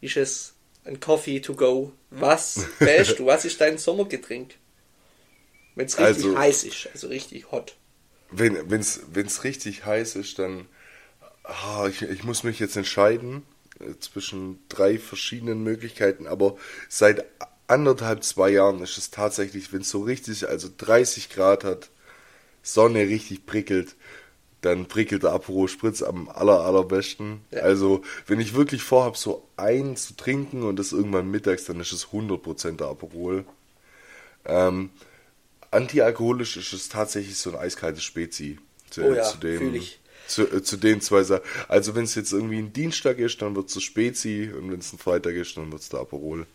ist 0.00 0.16
es 0.16 0.52
ein 0.84 1.00
Coffee 1.00 1.40
to 1.40 1.54
go, 1.54 1.92
was 2.10 2.66
wählst 2.80 3.18
du, 3.18 3.26
was 3.26 3.44
ist 3.44 3.60
dein 3.60 3.78
Sommergetränk? 3.78 4.56
Wenn 5.74 5.86
es 5.86 5.98
richtig 5.98 6.26
Also- 6.26 6.38
heiß 6.38 6.64
ist, 6.64 6.88
also 6.92 7.06
richtig 7.08 7.50
hot. 7.50 7.76
Wenn 8.32 8.80
es 8.80 9.44
richtig 9.44 9.84
heiß 9.84 10.16
ist, 10.16 10.38
dann. 10.38 10.66
Ah, 11.44 11.86
ich, 11.88 12.02
ich 12.02 12.22
muss 12.22 12.44
mich 12.44 12.60
jetzt 12.60 12.76
entscheiden 12.76 13.42
äh, 13.80 13.98
zwischen 13.98 14.60
drei 14.68 14.98
verschiedenen 14.98 15.64
Möglichkeiten, 15.64 16.28
aber 16.28 16.56
seit 16.88 17.24
anderthalb, 17.66 18.22
zwei 18.22 18.50
Jahren 18.50 18.80
ist 18.80 18.98
es 18.98 19.10
tatsächlich, 19.10 19.72
wenn 19.72 19.80
es 19.80 19.90
so 19.90 20.02
richtig, 20.02 20.48
also 20.48 20.68
30 20.76 21.30
Grad 21.30 21.64
hat, 21.64 21.90
Sonne 22.62 23.08
richtig 23.08 23.44
prickelt, 23.46 23.96
dann 24.60 24.86
prickelt 24.86 25.24
der 25.24 25.32
Aperol 25.32 25.68
Spritz 25.68 26.02
am 26.02 26.28
aller, 26.28 26.60
allerbesten. 26.60 27.40
Ja. 27.50 27.62
Also, 27.62 28.02
wenn 28.26 28.38
ich 28.38 28.54
wirklich 28.54 28.82
vorhab, 28.84 29.16
so 29.16 29.48
einen 29.56 29.96
zu 29.96 30.14
trinken 30.14 30.62
und 30.62 30.76
das 30.78 30.92
irgendwann 30.92 31.30
mittags, 31.30 31.64
dann 31.64 31.80
ist 31.80 31.92
es 31.92 32.08
100% 32.08 32.76
der 32.76 32.86
Aperol. 32.86 33.44
Ähm, 34.44 34.90
antialkoholisch 35.72 36.56
ist 36.56 36.72
es 36.72 36.88
tatsächlich 36.88 37.36
so 37.36 37.50
ein 37.50 37.56
eiskaltes 37.56 38.04
Spezi. 38.04 38.58
Zu, 38.90 39.02
Oh 39.02 39.14
ja, 39.14 39.24
zu 39.24 39.38
fühl 39.38 39.76
ich. 39.76 40.00
Zu, 40.28 40.42
äh, 40.42 40.62
zu 40.62 40.76
den 40.76 41.00
zwei 41.00 41.22
Sachen. 41.22 41.42
Also 41.68 41.94
wenn 41.94 42.04
es 42.04 42.14
jetzt 42.14 42.32
irgendwie 42.32 42.58
ein 42.58 42.72
Dienstag 42.72 43.18
ist, 43.18 43.42
dann 43.42 43.56
wird 43.56 43.74
es 43.74 43.82
Spezi 43.82 44.50
und 44.56 44.70
wenn 44.70 44.80
es 44.80 44.92
ein 44.92 44.98
Freitag 44.98 45.34
ist, 45.34 45.56
dann 45.56 45.72
wird 45.72 45.82
es 45.82 45.88
der 45.88 46.00
Aperol. 46.00 46.46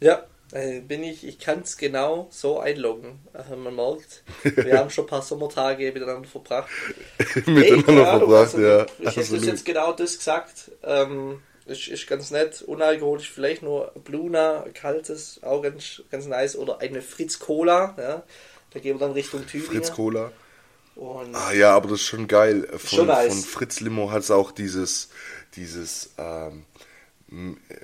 Ja, 0.00 0.24
äh, 0.52 0.80
bin 0.80 1.04
ich, 1.04 1.26
ich 1.26 1.38
kann 1.38 1.60
es 1.60 1.76
genau 1.76 2.28
so 2.30 2.58
einloggen. 2.58 3.20
Also 3.32 3.56
man 3.56 3.74
merkt, 3.74 4.24
wir 4.42 4.78
haben 4.78 4.90
schon 4.90 5.04
ein 5.04 5.08
paar 5.08 5.22
Sommertage 5.22 5.92
miteinander 5.92 6.28
verbracht. 6.28 6.70
Miteinander 7.46 8.08
Ahnung, 8.08 8.30
verbracht, 8.30 8.54
also, 8.54 8.60
ja. 8.60 8.82
Ich 8.82 8.88
hätte 8.88 9.04
das 9.04 9.18
absolut. 9.18 9.44
jetzt 9.44 9.64
genau 9.64 9.92
das 9.92 10.18
gesagt. 10.18 10.72
Ähm, 10.82 11.40
ist, 11.66 11.86
ist 11.86 12.06
ganz 12.08 12.30
nett, 12.32 12.62
unalkoholisch, 12.62 13.30
vielleicht 13.30 13.62
nur 13.62 13.92
Bluna, 14.02 14.64
kaltes, 14.74 15.40
auch 15.42 15.62
ganz, 15.62 16.02
ganz 16.10 16.26
nice. 16.26 16.56
Oder 16.56 16.80
eine 16.80 17.00
Fritz 17.00 17.38
Cola, 17.38 17.94
ja. 17.98 18.24
Da 18.70 18.78
gehen 18.78 18.98
wir 18.98 19.06
dann 19.06 19.12
Richtung 19.12 19.46
Tübingen. 19.46 19.72
Fritz 19.72 19.92
Cola. 19.92 20.32
Und 20.96 21.34
Ah 21.34 21.52
ja, 21.52 21.74
aber 21.74 21.88
das 21.88 22.00
ist 22.00 22.06
schon 22.06 22.28
geil. 22.28 22.68
Von, 22.76 22.98
Schon 22.98 23.06
nice. 23.06 23.32
von 23.32 23.42
Fritz 23.42 23.80
Limo 23.80 24.10
hat 24.10 24.22
es 24.22 24.30
auch 24.30 24.52
dieses, 24.52 25.08
dieses 25.56 26.10
ähm, 26.18 26.64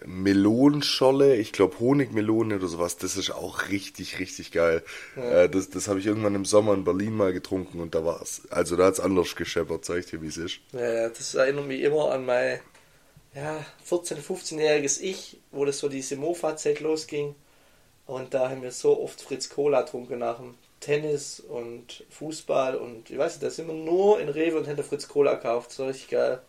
Melonenscholle, 0.04 1.36
ich 1.36 1.52
glaube 1.52 1.78
Honigmelone 1.78 2.56
oder 2.56 2.66
sowas, 2.66 2.96
das 2.96 3.16
ist 3.16 3.30
auch 3.30 3.68
richtig, 3.68 4.18
richtig 4.18 4.50
geil. 4.50 4.82
Äh, 5.16 5.48
das 5.48 5.70
das 5.70 5.86
habe 5.86 6.00
ich 6.00 6.06
irgendwann 6.06 6.34
im 6.34 6.44
Sommer 6.44 6.74
in 6.74 6.84
Berlin 6.84 7.16
mal 7.16 7.32
getrunken 7.32 7.80
und 7.80 7.94
da 7.94 8.04
war 8.04 8.20
es, 8.20 8.42
also 8.50 8.76
da 8.76 8.86
hat 8.86 8.94
es 8.94 9.00
anders 9.00 9.36
gescheppert, 9.36 9.84
zeig 9.84 10.00
ich 10.00 10.06
dir, 10.06 10.20
wie 10.20 10.26
es 10.26 10.36
ist. 10.36 10.58
Ja, 10.72 11.08
das 11.08 11.34
erinnert 11.34 11.66
mich 11.66 11.80
immer 11.80 12.10
an 12.10 12.26
mein 12.26 12.58
ja, 13.34 13.64
14-, 13.88 14.16
15-jähriges 14.20 15.00
Ich, 15.00 15.38
wo 15.52 15.64
das 15.64 15.78
so 15.78 15.88
diese 15.88 16.16
Mofa-Zeit 16.16 16.80
losging. 16.80 17.34
Und 18.06 18.34
da 18.34 18.50
haben 18.50 18.62
wir 18.62 18.72
so 18.72 19.00
oft 19.00 19.20
Fritz 19.20 19.48
Cola 19.48 19.82
getrunken 19.82 20.18
nach 20.18 20.38
dem 20.38 20.54
Tennis 20.86 21.40
und 21.40 22.04
Fußball 22.10 22.76
und 22.76 23.10
ich 23.10 23.18
weiß 23.18 23.34
nicht, 23.34 23.42
da 23.42 23.50
sind 23.50 23.66
wir 23.66 23.74
nur 23.74 24.20
in 24.20 24.28
Rewe 24.28 24.58
und 24.58 24.68
da 24.68 24.82
Fritz 24.84 25.08
Cola 25.08 25.34
gekauft. 25.34 25.72
So 25.72 25.86
richtig 25.86 26.10
geil. 26.10 26.40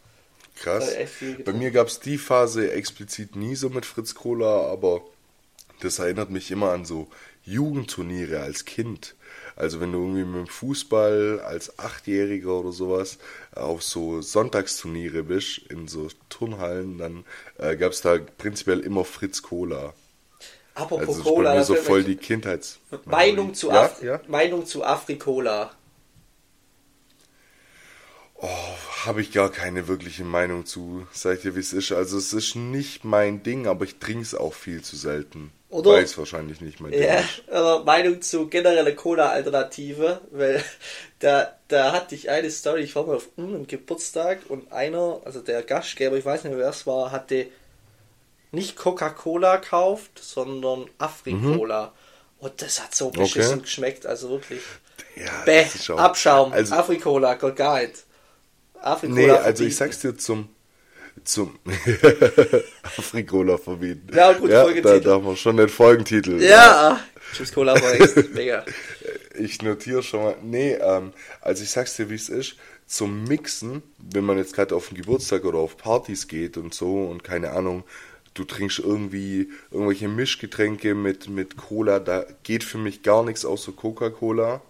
Krass. 0.56 0.92
Bei 1.44 1.54
mir 1.54 1.72
gab 1.72 1.88
es 1.88 2.00
die 2.00 2.20
Phase 2.20 2.72
explizit 2.72 3.36
nie 3.36 3.56
so 3.56 3.70
mit 3.70 3.86
Fritz 3.86 4.14
Cola, 4.14 4.68
aber 4.72 5.02
das 5.82 5.98
erinnert 5.98 6.30
mich 6.30 6.52
immer 6.52 6.72
an 6.72 6.86
so 6.86 7.08
Jugendturniere 7.46 8.42
als 8.42 8.66
Kind. 8.66 9.16
Also 9.56 9.80
wenn 9.80 9.92
du 9.92 10.00
irgendwie 10.00 10.24
mit 10.24 10.36
dem 10.36 10.48
Fußball 10.48 11.40
als 11.40 11.80
Achtjähriger 11.80 12.60
oder 12.60 12.72
sowas 12.72 13.18
auf 13.56 13.82
so 13.82 14.22
Sonntagsturniere 14.22 15.24
bist, 15.24 15.60
in 15.70 15.88
so 15.88 16.10
Turnhallen, 16.30 17.00
dann 17.00 17.26
äh, 17.58 17.76
gab 17.76 17.92
es 17.92 18.02
da 18.02 18.20
prinzipiell 18.20 18.82
immer 18.82 19.04
Fritz 19.04 19.42
Cola. 19.42 19.96
Apropos 20.78 21.00
Also 21.00 21.12
das 21.12 21.18
ist 21.18 21.24
Cola, 21.24 21.50
bei 21.50 21.56
mir 21.56 21.60
da 21.62 21.66
so 21.66 21.76
voll 21.76 22.04
die 22.04 22.16
Kindheits... 22.16 22.80
Meinung 23.06 23.54
zu, 23.54 23.70
ja, 23.70 23.82
Af 23.84 24.04
ja? 24.04 24.22
Meinung 24.28 24.66
zu 24.66 24.84
Afrikola. 24.84 25.72
Oh, 28.40 28.48
habe 29.06 29.22
ich 29.22 29.32
gar 29.32 29.52
keine 29.52 29.88
wirkliche 29.88 30.24
Meinung 30.24 30.68
zu. 30.68 31.08
Sag 31.12 31.38
ich 31.38 31.42
dir, 31.42 31.56
wie 31.56 31.60
es 31.60 31.74
ist. 31.74 31.92
Also 31.92 32.20
es 32.20 32.34
ist 32.34 32.56
nicht 32.56 33.04
mein 33.04 33.42
Ding, 33.42 33.66
aber 33.66 33.86
ich 33.86 33.98
trinke 33.98 34.22
es 34.22 34.36
auch 34.36 34.54
viel 34.54 34.84
zu 34.84 34.96
selten. 34.96 35.52
Oder- 35.70 35.92
Weil 35.94 36.04
es 36.04 36.18
wahrscheinlich 36.18 36.62
nicht 36.62 36.80
mein 36.80 36.92
Ding 36.92 37.02
Ja, 37.02 37.20
ist. 37.20 37.86
Meinung 37.86 38.22
zu 38.22 38.48
generelle 38.48 38.94
Cola-Alternative, 38.96 40.22
weil 40.32 40.64
da, 41.20 41.58
da 41.68 41.92
hatte 41.92 42.14
ich 42.14 42.30
eine 42.30 42.52
Story, 42.52 42.82
ich 42.84 42.96
war 42.96 43.06
mal 43.08 43.16
auf 43.16 43.30
einem 43.38 43.66
Geburtstag 43.66 44.42
und 44.50 44.72
einer, 44.72 45.22
also 45.26 45.42
der 45.42 45.64
Gastgeber, 45.64 46.16
ich 46.16 46.24
weiß 46.26 46.44
nicht 46.44 46.52
mehr 46.52 46.62
wer 46.62 46.70
es 46.70 46.86
war, 46.86 47.12
hatte 47.12 47.48
nicht 48.52 48.76
Coca-Cola 48.76 49.58
gekauft, 49.58 50.12
sondern 50.22 50.86
Afri-Cola. 50.98 51.94
Und 52.40 52.62
das 52.62 52.82
hat 52.84 52.94
so 52.96 53.10
beschissen 53.10 53.54
Okay. 53.56 53.62
geschmeckt, 53.64 54.06
also 54.06 54.30
wirklich. 54.30 54.62
Ja, 55.16 55.32
Bäh, 55.46 55.66
Abschaum, 55.96 56.54
Also, 56.54 56.76
Afri-Cola, 56.76 57.34
Gott 57.36 57.58
nicht. 57.58 58.04
Afri-Cola 58.82 59.22
nee, 59.22 59.30
also 59.32 59.64
ich 59.64 59.76
sag's 59.76 60.00
dir 60.00 60.16
zum 60.18 60.50
zum 61.24 61.58
Afrikola 62.84 63.58
verbieten. 63.58 64.16
Ja, 64.16 64.34
gut, 64.34 64.52
da, 64.52 64.64
Folgentitel. 64.64 65.02
da 65.02 65.12
haben 65.14 65.26
wir 65.26 65.36
schon 65.36 65.58
den 65.58 65.70
Folgentitel. 65.70 66.42
Ja, 66.42 67.00
Chips 67.36 67.52
Cola 67.54 67.74
mega. 68.34 68.64
Ich 69.38 69.62
notiere 69.62 70.04
schon 70.04 70.24
mal. 70.24 70.36
Nee, 70.42 70.74
ähm, 70.74 71.14
also 71.42 71.64
ich 71.64 71.72
sag's 71.72 71.96
dir, 71.96 72.10
wie 72.10 72.16
es 72.16 72.30
ist. 72.30 72.56
Zum 72.86 73.26
Mixen, 73.26 73.84
wenn 73.98 74.24
man 74.24 74.38
jetzt 74.38 74.56
gerade 74.56 74.74
auf 74.76 74.88
den 74.90 74.98
Geburtstag 74.98 75.44
oder 75.44 75.58
auf 75.58 75.76
Partys 75.76 76.28
geht 76.28 76.56
und 76.56 76.74
so 76.74 77.04
und 77.06 77.24
keine 77.24 77.52
Ahnung, 77.52 77.84
du 78.38 78.44
trinkst 78.44 78.80
irgendwie 78.80 79.50
irgendwelche 79.72 80.08
Mischgetränke 80.08 80.96
mit, 80.96 81.30
mit 81.30 81.58
Cola, 81.58 82.00
da 82.00 82.26
geht 82.44 82.64
für 82.64 82.78
mich 82.78 83.04
gar 83.04 83.24
nichts 83.24 83.46
außer 83.46 83.72
Coca-Cola. 83.72 84.62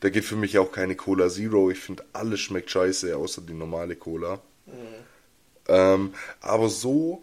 Da 0.00 0.08
geht 0.08 0.24
für 0.24 0.36
mich 0.36 0.58
auch 0.58 0.72
keine 0.72 0.96
Cola 0.96 1.28
Zero. 1.28 1.70
Ich 1.70 1.78
finde, 1.78 2.04
alles 2.14 2.40
schmeckt 2.40 2.70
scheiße, 2.70 3.14
außer 3.16 3.42
die 3.42 3.52
normale 3.52 3.96
Cola. 3.96 4.40
Ähm, 5.68 6.14
aber 6.40 6.68
so 6.68 7.22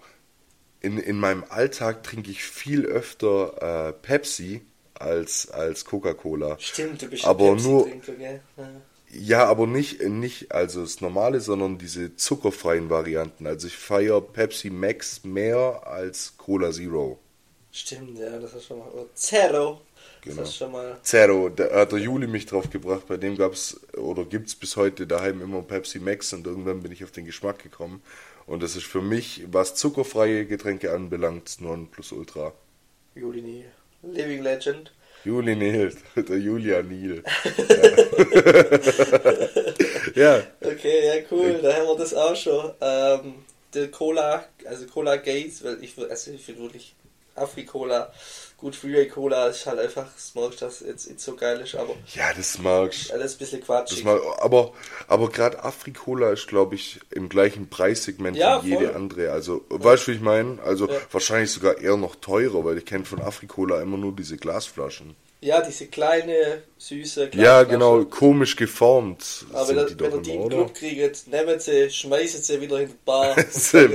in, 0.80 0.97
in 0.99 1.19
meinem 1.19 1.43
Alltag 1.49 2.03
trinke 2.03 2.32
ich 2.32 2.43
viel 2.43 2.86
öfter 2.86 3.89
äh, 3.89 3.93
Pepsi 3.93 4.62
als, 4.93 5.49
als 5.49 5.86
Coca-Cola. 5.86 6.58
Stimmt, 6.60 7.01
du 7.01 7.08
bist 7.08 7.25
Aber 7.25 7.56
nur-? 7.56 7.88
Ja. 7.88 8.39
Ja, 9.09 9.45
aber 9.45 9.67
nicht, 9.67 10.01
nicht 10.01 10.51
also 10.51 10.81
das 10.81 10.99
normale, 10.99 11.39
sondern 11.39 11.77
diese 11.77 12.15
zuckerfreien 12.15 12.89
Varianten. 12.89 13.47
Also 13.47 13.67
ich 13.67 13.77
feiere 13.77 14.21
Pepsi 14.21 14.69
Max 14.69 15.23
mehr 15.23 15.81
als 15.85 16.35
Cola 16.37 16.71
Zero. 16.71 17.17
Stimmt, 17.71 18.17
ja, 18.17 18.37
das 18.37 18.53
ist 18.53 18.65
schon 18.65 18.79
mal. 18.79 18.87
Zero. 19.13 19.81
Genau. 20.21 20.37
Das 20.37 20.49
ist 20.49 20.55
schon 20.55 20.71
mal. 20.71 20.97
Zero, 21.03 21.49
da 21.49 21.73
hat 21.73 21.91
der 21.91 21.99
Juli 21.99 22.27
mich 22.27 22.45
drauf 22.45 22.69
gebracht, 22.69 23.07
bei 23.07 23.17
dem 23.17 23.37
gab's 23.37 23.79
oder 23.95 24.25
gibt's 24.25 24.55
bis 24.55 24.75
heute 24.75 25.07
daheim 25.07 25.41
immer 25.41 25.61
Pepsi 25.61 25.99
Max 25.99 26.33
und 26.33 26.45
irgendwann 26.45 26.81
bin 26.81 26.91
ich 26.91 27.03
auf 27.03 27.11
den 27.11 27.25
Geschmack 27.25 27.63
gekommen. 27.63 28.01
Und 28.45 28.63
das 28.63 28.75
ist 28.75 28.85
für 28.85 29.01
mich, 29.01 29.43
was 29.51 29.75
zuckerfreie 29.75 30.45
Getränke 30.45 30.93
anbelangt, 30.93 31.57
nur 31.59 31.73
ein 31.73 31.87
Plus-Ultra. 31.87 32.53
Juli 33.15 33.41
Neal. 33.41 33.71
Living 34.03 34.41
Legend. 34.41 34.91
Juli 35.23 35.56
Neil, 35.56 35.93
der 36.15 36.38
Julia 36.47 36.82
Neil. 36.84 37.23
Ja. 40.15 40.38
ja, 40.38 40.43
Okay, 40.62 41.06
ja, 41.06 41.23
cool, 41.32 41.60
da 41.62 41.73
haben 41.75 41.88
wir 41.88 41.97
das 41.97 42.13
auch 42.13 42.36
schon. 42.36 42.71
Ähm, 42.82 43.36
der 43.73 43.91
Cola, 43.91 44.45
also 44.65 44.86
Cola 44.88 45.17
Gates, 45.17 45.63
weil 45.63 45.84
ich, 45.84 45.97
also 45.97 46.32
ich 46.32 46.43
finde 46.43 46.62
wirklich 46.62 46.95
Afri-Cola. 47.38 48.12
Gut, 48.58 48.76
Freeway 48.76 49.08
Cola 49.08 49.47
ist 49.47 49.67
halt 49.67 49.78
einfach, 49.80 50.08
das 50.15 50.34
magst 50.34 50.62
das 50.63 50.80
jetzt 50.80 51.08
nicht 51.08 51.21
so 51.21 51.36
geil 51.36 51.62
ist, 51.62 51.76
aber. 51.76 51.95
Ja, 52.15 52.34
das 52.36 52.58
magst 52.58 53.12
Alles 53.12 53.36
ein 53.36 53.38
bisschen 53.38 53.62
quatschig. 53.62 54.04
mag, 54.04 54.19
aber 54.39 54.73
aber 55.08 55.30
gerade 55.30 55.63
Afri-Cola 55.63 56.32
ist, 56.32 56.47
glaube 56.47 56.73
ich, 56.73 57.00
im 57.12 57.30
gleichen 57.30 57.69
Preissegment 57.69 58.36
Ja, 58.36 58.63
wie 58.63 58.69
jede 58.69 58.88
voll. 58.88 58.95
andere. 58.95 59.32
Also, 59.32 59.63
weißt 59.69 60.08
du, 60.08 60.12
wie 60.12 60.15
ich 60.15 60.21
meine? 60.21 60.60
Also, 60.63 60.88
Ja. 60.89 60.97
wahrscheinlich 61.12 61.52
sogar 61.52 61.78
eher 61.78 61.97
noch 61.97 62.15
teurer, 62.15 62.65
weil 62.65 62.80
ich 62.80 62.86
kenne 62.86 63.06
von 63.06 63.21
Afri-Cola 63.21 63.80
immer 63.82 63.97
nur 63.97 64.15
diese 64.15 64.38
Glasflaschen. 64.38 65.15
Ja, 65.39 65.62
diese 65.62 65.86
kleine, 65.88 66.63
süße 66.80 67.26
Ja, 67.26 67.28
Glasflasche. 67.63 67.67
genau, 67.67 68.06
komisch 68.06 68.56
geformt 68.56 69.45
Aber 69.54 69.65
sind 69.65 69.78
wenn, 69.78 69.86
die 69.97 70.04
ihr- 70.04 70.21
die 70.21 70.32
den 70.32 70.41
oder? 70.41 70.56
Club 70.56 70.73
kriegt, 70.73 71.28
nehmt 71.28 71.62
sie, 71.62 71.89
schmeißt 71.91 72.43
sie 72.43 72.60
wieder 72.60 72.80
in 72.80 72.88
die 72.89 72.95
Bar. 73.06 73.38
und 73.38 73.54
sagt, 73.54 73.93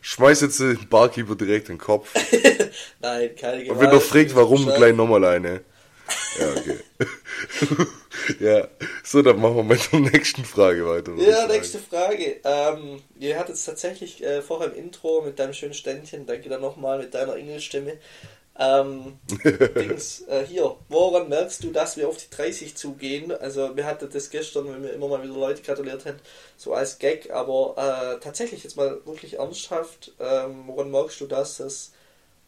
Schmeiß 0.00 0.40
jetzt 0.40 0.58
den 0.58 0.88
Barkeeper 0.88 1.36
direkt 1.36 1.68
in 1.68 1.76
den 1.76 1.80
Kopf. 1.80 2.12
Nein, 3.00 3.36
keine 3.36 3.62
Gewalt. 3.62 3.70
Und 3.70 3.80
wenn 3.80 3.90
er 3.90 4.00
fragt, 4.00 4.34
warum, 4.34 4.66
gleich 4.66 4.94
nochmal 4.94 5.24
eine. 5.24 5.60
Ja, 6.40 6.48
okay. 6.56 6.78
ja, 8.40 8.68
so, 9.04 9.22
dann 9.22 9.40
machen 9.40 9.56
wir 9.56 9.62
mit 9.62 9.92
der 9.92 10.00
nächsten 10.00 10.44
Frage 10.44 10.84
weiter. 10.88 11.12
Ja, 11.14 11.46
nächste 11.46 11.78
Frage. 11.78 12.40
Ähm, 12.42 13.00
ihr 13.20 13.38
hattet 13.38 13.54
es 13.54 13.64
tatsächlich 13.64 14.24
äh, 14.24 14.42
vorher 14.42 14.72
im 14.72 14.74
Intro 14.86 15.22
mit 15.22 15.38
deinem 15.38 15.52
schönen 15.52 15.74
Ständchen, 15.74 16.26
danke 16.26 16.48
dann 16.48 16.60
nochmal 16.62 16.98
mit 16.98 17.14
deiner 17.14 17.36
Engelstimme. 17.36 17.96
Ähm, 18.58 19.18
Dings, 19.76 20.22
äh, 20.28 20.44
hier, 20.44 20.76
woran 20.88 21.28
merkst 21.28 21.64
du, 21.64 21.70
dass 21.70 21.96
wir 21.96 22.08
auf 22.08 22.16
die 22.16 22.28
30 22.30 22.76
zugehen? 22.76 23.32
Also, 23.32 23.74
wir 23.76 23.86
hatten 23.86 24.08
das 24.12 24.30
gestern, 24.30 24.68
wenn 24.72 24.82
wir 24.82 24.92
immer 24.92 25.08
mal 25.08 25.22
wieder 25.22 25.34
Leute 25.34 25.62
gratuliert 25.62 26.04
haben, 26.04 26.18
so 26.56 26.74
als 26.74 26.98
Gag, 26.98 27.30
aber 27.30 27.74
äh, 27.76 28.20
tatsächlich 28.20 28.62
jetzt 28.64 28.76
mal 28.76 29.00
wirklich 29.06 29.38
ernsthaft, 29.38 30.12
ähm, 30.18 30.64
woran 30.66 30.90
merkst 30.90 31.20
du 31.20 31.26
das, 31.26 31.58
dass, 31.58 31.92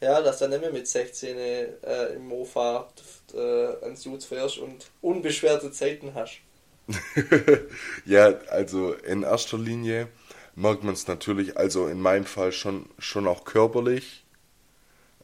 ja, 0.00 0.20
dass 0.20 0.38
du 0.38 0.48
nicht 0.48 0.60
mehr 0.60 0.72
mit 0.72 0.86
16 0.86 1.36
äh, 1.38 1.66
im 2.14 2.26
Mofa 2.26 2.88
äh, 3.32 3.38
ans 3.82 4.04
Jutes 4.04 4.26
fährst 4.26 4.58
und 4.58 4.90
unbeschwerte 5.00 5.70
Zeiten 5.72 6.14
hast? 6.14 6.40
ja, 8.04 8.34
also 8.50 8.92
in 8.92 9.22
erster 9.22 9.56
Linie 9.56 10.08
merkt 10.54 10.84
man 10.84 10.94
es 10.94 11.06
natürlich, 11.06 11.56
also 11.56 11.86
in 11.86 12.00
meinem 12.00 12.26
Fall 12.26 12.52
schon, 12.52 12.86
schon 12.98 13.26
auch 13.26 13.44
körperlich, 13.44 14.24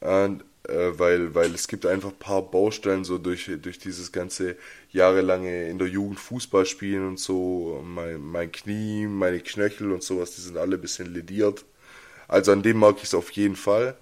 äh, 0.01 0.31
äh, 0.69 0.99
weil, 0.99 1.35
weil 1.35 1.55
es 1.55 1.67
gibt 1.67 1.87
einfach 1.87 2.11
ein 2.11 2.19
paar 2.19 2.43
Baustellen 2.43 3.05
so 3.05 3.19
durch, 3.19 3.51
durch 3.63 3.79
dieses 3.79 4.13
ganze 4.13 4.57
jahrelange 4.91 5.69
in 5.69 5.79
der 5.79 5.89
Jugend 5.89 6.21
Fußball 6.21 6.67
spielen 6.67 7.09
und 7.09 7.19
so, 7.19 7.83
mein, 7.85 8.21
mein 8.21 8.53
Knie, 8.53 9.07
meine 9.07 9.41
Knöchel 9.41 9.93
und 9.93 10.03
sowas, 10.03 10.35
die 10.37 10.43
sind 10.43 10.59
alle 10.59 10.77
ein 10.77 10.81
bisschen 10.81 11.13
lediert. 11.13 11.65
Also 12.29 12.53
an 12.53 12.63
dem 12.63 12.79
merke 12.81 12.99
ich 12.99 13.05
es 13.05 13.15
auf 13.15 13.31
jeden 13.31 13.57
Fall, 13.57 13.97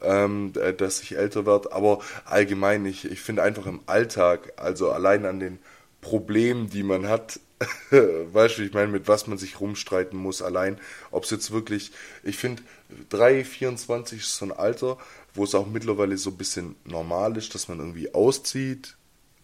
ähm, 0.00 0.52
äh, 0.60 0.72
dass 0.72 1.02
ich 1.02 1.16
älter 1.16 1.46
werde, 1.46 1.72
aber 1.72 1.98
allgemein, 2.24 2.86
ich, 2.86 3.10
ich 3.10 3.20
finde 3.20 3.42
einfach 3.42 3.66
im 3.66 3.80
Alltag, 3.86 4.52
also 4.56 4.90
allein 4.90 5.26
an 5.26 5.40
den 5.40 5.58
Problemen, 6.00 6.70
die 6.70 6.82
man 6.84 7.08
hat, 7.08 7.40
weißt 7.90 8.58
du, 8.58 8.62
ich 8.62 8.72
meine, 8.72 8.92
mit 8.92 9.08
was 9.08 9.26
man 9.26 9.38
sich 9.38 9.60
rumstreiten 9.60 10.18
muss, 10.18 10.42
allein, 10.42 10.78
ob 11.10 11.24
es 11.24 11.30
jetzt 11.30 11.50
wirklich, 11.50 11.92
ich 12.22 12.36
finde, 12.36 12.62
3, 13.08 13.44
24 13.44 14.20
ist 14.20 14.36
so 14.36 14.44
ein 14.44 14.52
Alter, 14.52 14.98
wo 15.34 15.44
es 15.44 15.54
auch 15.54 15.66
mittlerweile 15.66 16.16
so 16.16 16.30
ein 16.30 16.36
bisschen 16.36 16.76
normal 16.84 17.36
ist, 17.36 17.54
dass 17.54 17.68
man 17.68 17.78
irgendwie 17.80 18.14
auszieht, 18.14 18.96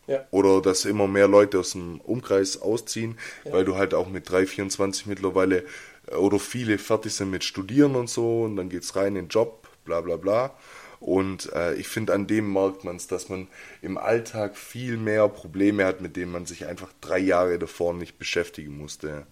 Ja. 0.06 0.26
oder 0.30 0.60
dass 0.62 0.84
immer 0.86 1.06
mehr 1.06 1.28
Leute 1.28 1.58
aus 1.60 1.72
dem 1.72 2.00
Umkreis 2.00 2.60
ausziehen, 2.60 3.18
Ja. 3.44 3.52
weil 3.52 3.64
du 3.64 3.76
halt 3.76 3.94
auch 3.94 4.08
mit 4.08 4.28
3, 4.30 4.46
24 4.46 5.06
mittlerweile 5.06 5.64
äh, 6.10 6.14
oder 6.16 6.38
viele 6.38 6.78
fertig 6.78 7.14
sind 7.14 7.30
mit 7.30 7.44
Studieren 7.44 7.94
und 7.96 8.08
so 8.10 8.42
und 8.42 8.56
dann 8.56 8.68
geht's 8.70 8.96
rein 8.96 9.08
in 9.16 9.26
den 9.26 9.28
Job, 9.28 9.68
bla 9.84 10.00
bla 10.00 10.16
bla. 10.16 10.54
Und 11.00 11.50
äh, 11.54 11.74
ich 11.76 11.88
finde, 11.88 12.12
an 12.12 12.26
dem 12.26 12.52
merkt 12.52 12.84
man 12.84 12.96
es, 12.96 13.06
dass 13.06 13.28
man 13.30 13.48
im 13.80 13.96
Alltag 13.96 14.56
viel 14.58 14.98
mehr 14.98 15.28
Probleme 15.28 15.86
hat, 15.86 16.02
mit 16.02 16.14
denen 16.16 16.30
man 16.32 16.44
sich 16.44 16.66
einfach 16.66 16.92
drei 17.00 17.18
Jahre 17.18 17.58
davor 17.58 17.94
nicht 17.94 18.18
beschäftigen 18.18 18.76
musste. 18.76 19.26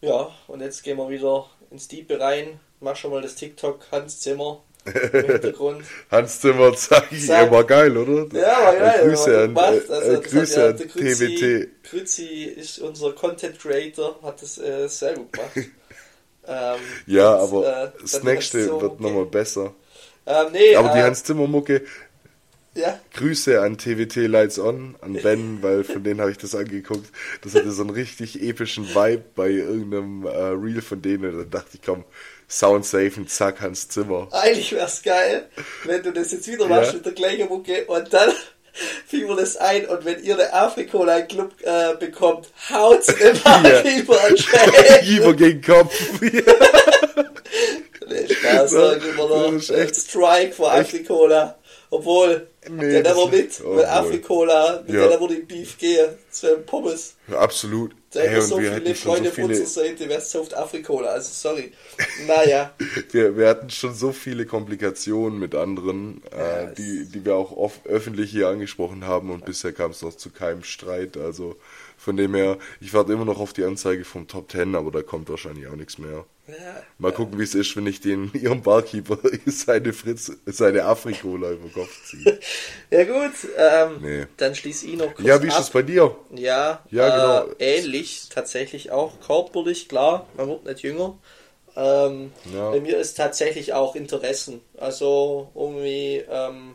Ja, 0.00 0.30
und 0.48 0.60
jetzt 0.60 0.82
gehen 0.82 0.96
wir 0.96 1.08
wieder 1.08 1.48
ins 1.70 1.86
Diepe 1.88 2.18
rein. 2.20 2.58
Mach 2.80 2.96
schon 2.96 3.10
mal 3.12 3.22
das 3.22 3.34
TikTok 3.36 3.86
Hans 3.92 4.20
Zimmer 4.20 4.62
im 5.12 5.24
Hintergrund. 5.30 5.84
Hans 6.10 6.40
Zimmer, 6.40 6.74
sag 6.74 7.10
ich, 7.12 7.26
Sag- 7.26 7.46
er 7.46 7.50
war 7.50 7.64
geil, 7.64 7.96
oder? 7.96 8.26
Ja, 8.38 8.64
war 8.64 8.74
geil. 8.76 8.94
Äh, 9.00 9.06
Grüße 9.08 9.54
war 9.54 9.68
an, 9.68 9.78
Also, 9.88 10.12
äh, 10.12 10.20
Grüße 10.20 10.64
an 10.66 10.76
TWT. 10.78 11.68
Grüzi 11.90 12.24
ist 12.56 12.78
unser 12.80 13.12
Content 13.12 13.58
Creator, 13.58 14.18
hat 14.22 14.42
das 14.42 14.58
äh, 14.58 14.88
sehr 14.88 15.14
gut 15.14 15.32
gemacht. 15.32 15.50
ähm, 15.56 16.76
Ja, 17.06 17.34
das, 17.36 17.48
aber 17.52 17.84
äh, 17.84 17.90
das 18.00 18.22
nächste 18.22 18.66
du- 18.66 18.80
wird 18.80 19.00
nochmal 19.00 19.26
besser. 19.26 19.74
Ähm, 20.26 20.46
nee, 20.52 20.76
Aber 20.76 20.90
die 20.90 21.02
Hans 21.02 21.24
Zimmer 21.24 21.46
Mucke, 21.46 21.82
ja, 22.74 23.00
Grüße 23.14 23.60
an 23.60 23.76
TWT 23.78 24.16
Lights 24.28 24.58
On, 24.58 24.94
an 25.00 25.14
Ben, 25.22 25.62
weil 25.62 25.82
von 25.84 26.04
denen 26.04 26.20
habe 26.20 26.30
ich 26.30 26.38
das 26.38 26.54
angeguckt. 26.54 27.10
Das 27.42 27.54
hatte 27.54 27.72
so 27.72 27.82
einen 27.82 27.90
richtig 27.90 28.40
epischen 28.42 28.84
Vibe 28.94 29.24
bei 29.34 29.48
irgendeinem 29.50 30.26
Reel 30.26 30.80
von 30.82 31.00
denen. 31.02 31.36
Da 31.38 31.44
dachte 31.58 31.70
ich, 31.74 31.82
komm, 31.82 32.04
Sound 32.50 32.86
safe 32.86 33.12
und 33.16 33.30
zack, 33.30 33.60
Hans 33.60 33.88
Zimmer. 33.88 34.28
eigentlich 34.32 34.72
wär's 34.72 35.02
geil, 35.02 35.48
wenn 35.84 36.02
du 36.02 36.12
das 36.12 36.32
jetzt 36.32 36.46
wieder 36.48 36.66
machst 36.66 36.92
Ja. 36.92 36.96
mit 36.96 37.06
der 37.06 37.12
gleichen 37.12 37.48
Mucke 37.48 37.84
und 37.86 38.12
dann 38.12 38.32
fiel 39.06 39.26
mir 39.26 39.36
das 39.36 39.56
ein 39.58 39.86
und 39.86 40.04
wenn 40.04 40.22
ihr 40.22 40.34
eine 40.34 40.52
Afrikola 40.52 41.20
Club 41.22 41.52
äh, 41.62 41.94
bekommt, 41.96 42.48
haut 42.70 43.06
den 43.20 43.36
Ja. 43.36 43.58
Barkeeper 43.58 44.24
an 44.24 44.36
Schäden. 44.38 45.04
Lieber 45.06 45.34
gegen 45.34 45.60
Kopf. 45.62 45.94
Nee, 48.08 48.26
Spaß, 48.34 48.42
Ja, 48.42 48.66
sag 48.68 49.04
immer 49.04 49.28
noch. 49.28 49.52
das 49.52 49.64
ist 49.64 49.70
echt- 49.70 49.96
Strike 49.96 50.52
vor 50.52 50.72
Afrikola. 50.72 51.56
Obwohl, 51.90 52.48
Nee, 52.70 53.02
der 53.02 53.02
never 53.14 53.28
mit, 53.28 53.60
obwohl. 53.60 53.76
mit 53.76 53.84
Afrikola, 53.86 54.82
mit 54.86 54.94
Ja. 54.94 55.08
der 55.08 55.18
never 55.18 55.28
die 55.28 55.40
Beef 55.42 55.78
gehe. 55.78 56.18
Das 56.30 56.42
wäre 56.42 56.56
Pommes. 56.58 57.14
Absolut. 57.30 57.92
Hey, 58.12 58.40
so 58.40 58.58
wir 58.58 58.72
viele 58.72 58.74
hatten 58.74 58.94
schon 58.94 59.12
Freunde 59.12 59.28
so 59.28 59.34
viele, 59.34 59.66
Seite, 59.66 60.08
wer 60.08 60.20
sauft 60.20 60.54
Afrikola, 60.54 61.10
also 61.10 61.30
sorry. 61.30 61.72
Naja, 62.26 62.72
wir, 63.12 63.36
wir 63.36 63.48
hatten 63.48 63.70
schon 63.70 63.94
so 63.94 64.12
viele 64.12 64.46
Komplikationen 64.46 65.38
mit 65.38 65.54
anderen, 65.54 66.22
Ja, 66.36 66.62
äh, 66.62 66.74
die, 66.74 67.04
die 67.06 67.24
wir 67.24 67.34
auch 67.36 67.52
oft 67.52 67.86
öffentlich 67.86 68.30
hier 68.30 68.48
angesprochen 68.48 69.04
haben 69.06 69.30
und 69.30 69.44
bisher 69.44 69.72
kam 69.72 69.90
es 69.90 70.02
noch 70.02 70.16
zu 70.16 70.30
keinem 70.30 70.62
Streit. 70.62 71.16
Also 71.16 71.56
von 72.08 72.16
dem 72.16 72.34
her, 72.34 72.56
ich 72.80 72.94
warte 72.94 73.12
immer 73.12 73.26
noch 73.26 73.38
auf 73.38 73.52
die 73.52 73.64
Anzeige 73.64 74.02
vom 74.02 74.26
Top 74.28 74.48
Ten, 74.48 74.74
aber 74.74 74.90
da 74.90 75.02
kommt 75.02 75.28
wahrscheinlich 75.28 75.66
auch 75.66 75.76
nichts 75.76 75.98
mehr. 75.98 76.24
ja, 76.46 76.54
Mal 76.96 77.12
gucken, 77.12 77.38
wie 77.38 77.42
es 77.42 77.54
ist, 77.54 77.76
wenn 77.76 77.86
ich 77.86 78.00
den 78.00 78.30
ihrem 78.34 78.62
Barkeeper 78.62 79.18
seine 79.46 79.92
Fritz, 79.92 80.32
seine 80.46 80.84
Afrikola 80.84 81.50
über 81.50 81.64
den 81.68 81.72
Kopf 81.74 82.04
ziehe. 82.06 82.40
ja 82.90 83.04
gut, 83.04 83.34
ähm, 83.58 83.98
Nee. 84.00 84.26
dann 84.38 84.54
schließ 84.54 84.84
ich 84.84 84.96
noch 84.96 85.14
kurz 85.14 85.26
Ja, 85.28 85.42
wie 85.42 85.48
ist 85.48 85.58
es 85.60 85.68
bei 85.68 85.82
dir? 85.82 86.16
Ja, 86.34 86.82
Ja, 86.90 87.08
äh, 87.08 87.44
genau. 87.44 87.54
ähnlich 87.58 88.30
tatsächlich 88.30 88.90
auch. 88.90 89.20
Körperlich, 89.20 89.86
klar, 89.90 90.26
man 90.38 90.48
wird 90.48 90.64
nicht 90.64 90.80
jünger. 90.80 91.18
Ähm, 91.76 92.32
Ja. 92.54 92.70
Bei 92.70 92.80
mir 92.80 92.96
ist 92.96 93.18
tatsächlich 93.18 93.74
auch 93.74 93.94
Interessen. 93.94 94.62
Also 94.78 95.50
irgendwie, 95.54 96.24
ähm, 96.30 96.74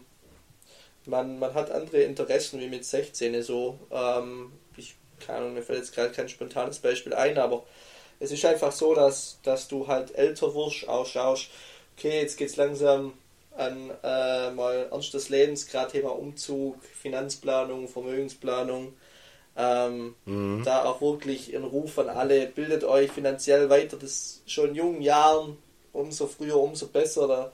man, 1.08 1.39
man 1.39 1.54
hat 1.56 1.72
andere 1.72 2.02
Interessen 2.04 2.60
wie 2.60 2.67
mit 2.69 2.86
16 2.86 3.41
so. 3.41 3.80
Ähm, 3.91 4.52
keine 5.25 5.39
Ahnung, 5.39 5.53
mir 5.53 5.63
fällt 5.63 5.79
jetzt 5.79 5.93
gerade 5.93 6.12
kein 6.12 6.29
spontanes 6.29 6.79
Beispiel 6.79 7.13
ein, 7.13 7.38
aber 7.38 7.63
es 8.19 8.31
ist 8.31 8.45
einfach 8.45 8.71
so, 8.71 8.93
dass, 8.93 9.39
dass 9.43 9.67
du 9.67 9.88
halt 9.88 10.15
älter 10.15 10.53
wirst, 10.55 10.88
auch 10.88 11.05
schaust, 11.05 11.49
okay, 11.97 12.21
jetzt 12.21 12.38
geht's 12.38 12.55
langsam 12.55 13.13
an 13.55 13.91
äh, 14.03 14.51
mal 14.51 14.88
Ernst 14.91 15.13
des 15.13 15.29
Lebens, 15.29 15.67
gerade 15.67 15.91
Thema 15.91 16.09
Umzug, 16.17 16.83
Finanzplanung, 16.83 17.88
Vermögensplanung. 17.88 18.93
Ähm, 19.55 20.15
Da 20.63 20.86
auch 20.86 21.01
wirklich 21.01 21.55
ein 21.55 21.63
Ruf 21.63 21.99
an 21.99 22.09
alle, 22.09 22.47
bildet 22.47 22.83
euch 22.83 23.12
finanziell 23.12 23.69
weiter, 23.69 23.97
das 23.97 24.41
schon 24.47 24.69
in 24.69 24.75
jungen 24.75 25.01
Jahren, 25.03 25.57
umso 25.91 26.25
früher, 26.27 26.57
umso 26.57 26.88
besser. 26.88 27.27
Da 27.27 27.51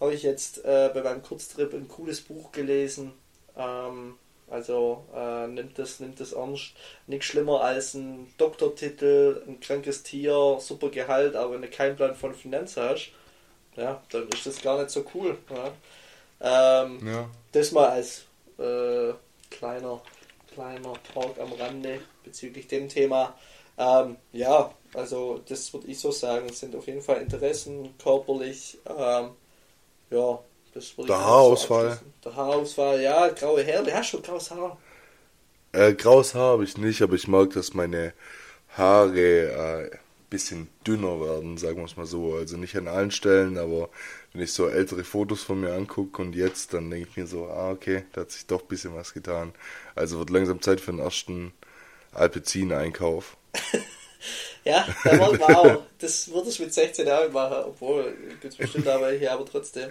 habe 0.00 0.14
ich 0.14 0.22
jetzt 0.22 0.64
äh, 0.64 0.90
bei 0.92 1.02
meinem 1.02 1.22
Kurztrip 1.22 1.72
ein 1.72 1.88
cooles 1.88 2.20
Buch 2.20 2.52
gelesen. 2.52 3.12
Ähm, 3.56 4.16
also 4.50 5.04
äh, 5.14 5.46
nimmt 5.48 5.78
das, 5.78 6.00
nimmt 6.00 6.20
das 6.20 6.32
ernst. 6.32 6.72
Nichts 7.06 7.26
schlimmer 7.26 7.60
als 7.62 7.94
ein 7.94 8.32
Doktortitel, 8.38 9.42
ein 9.46 9.60
krankes 9.60 10.02
Tier, 10.02 10.58
super 10.60 10.90
Gehalt, 10.90 11.36
aber 11.36 11.54
wenn 11.54 11.62
du 11.62 11.68
keinen 11.68 11.96
Plan 11.96 12.14
von 12.14 12.34
Finanzen 12.34 12.82
hast, 12.82 13.12
ja, 13.76 14.02
dann 14.10 14.28
ist 14.28 14.46
das 14.46 14.62
gar 14.62 14.78
nicht 14.78 14.90
so 14.90 15.04
cool. 15.14 15.38
Ja. 15.50 15.72
Ähm, 16.40 17.06
Ja. 17.06 17.28
das 17.52 17.72
mal 17.72 17.88
als 17.88 18.24
äh, 18.58 19.12
kleiner, 19.50 20.00
kleiner 20.52 20.94
Talk 21.12 21.38
am 21.38 21.52
Rande 21.52 22.00
bezüglich 22.24 22.68
dem 22.68 22.88
Thema. 22.88 23.34
Ähm, 23.78 24.16
ja, 24.32 24.72
also 24.94 25.40
das 25.48 25.72
würde 25.72 25.88
ich 25.88 25.98
so 25.98 26.10
sagen. 26.10 26.46
Es 26.50 26.60
sind 26.60 26.74
auf 26.76 26.86
jeden 26.86 27.02
Fall 27.02 27.22
Interessen, 27.22 27.94
körperlich. 27.98 28.78
Ähm, 28.86 29.30
ja, 30.10 30.40
das 30.72 30.96
würde 30.96 31.08
Der 31.08 31.18
Haarausfall. 31.18 31.86
abschließen. 31.92 32.12
Der 32.24 32.36
Haarausfall, 32.36 33.00
ja, 33.02 33.28
graue 33.28 33.66
Haare. 33.66 33.84
Du 33.84 33.94
hast 33.94 34.08
schon 34.08 34.22
graues 34.22 34.50
Haar. 34.50 34.78
Äh, 35.72 35.94
graues 35.94 36.34
Haar 36.34 36.52
habe 36.52 36.64
ich 36.64 36.76
nicht, 36.78 37.02
aber 37.02 37.14
ich 37.14 37.28
mag, 37.28 37.50
dass 37.50 37.74
meine 37.74 38.12
Haare 38.76 39.90
äh, 39.90 39.90
bisschen 40.30 40.68
dünner 40.86 41.20
werden, 41.20 41.58
sagen 41.58 41.78
wir 41.78 41.84
es 41.84 41.96
mal 41.96 42.06
so. 42.06 42.34
Also 42.34 42.56
nicht 42.56 42.76
an 42.76 42.88
allen 42.88 43.10
Stellen, 43.10 43.58
aber 43.58 43.90
wenn 44.32 44.42
ich 44.42 44.52
so 44.52 44.68
ältere 44.68 45.04
Fotos 45.04 45.42
von 45.42 45.60
mir 45.60 45.74
angucke 45.74 46.22
und 46.22 46.34
jetzt, 46.34 46.72
dann 46.72 46.88
denke 46.90 47.08
ich 47.10 47.16
mir 47.16 47.26
so, 47.26 47.46
ah, 47.46 47.70
okay, 47.72 48.04
da 48.12 48.22
hat 48.22 48.30
sich 48.30 48.46
doch 48.46 48.62
ein 48.62 48.68
bisschen 48.68 48.94
was 48.94 49.12
getan. 49.12 49.52
Also 49.96 50.18
wird 50.18 50.30
langsam 50.30 50.62
Zeit 50.62 50.80
für 50.80 50.92
den 50.92 51.00
ersten 51.00 51.52
Alpezin-Einkauf. 52.12 53.36
ja, 54.64 54.86
da 55.04 55.18
wollen 55.18 55.38
wir 55.38 55.58
auch. 55.58 55.82
Das 55.98 56.30
würde 56.30 56.48
ich 56.48 56.60
mit 56.60 56.72
16 56.72 57.06
Jahren 57.06 57.32
machen, 57.32 57.64
obwohl, 57.66 58.16
gibt 58.40 58.54
es 58.54 58.56
bestimmt 58.56 58.86
aber 58.88 59.10
hier, 59.10 59.32
aber 59.32 59.44
trotzdem. 59.44 59.90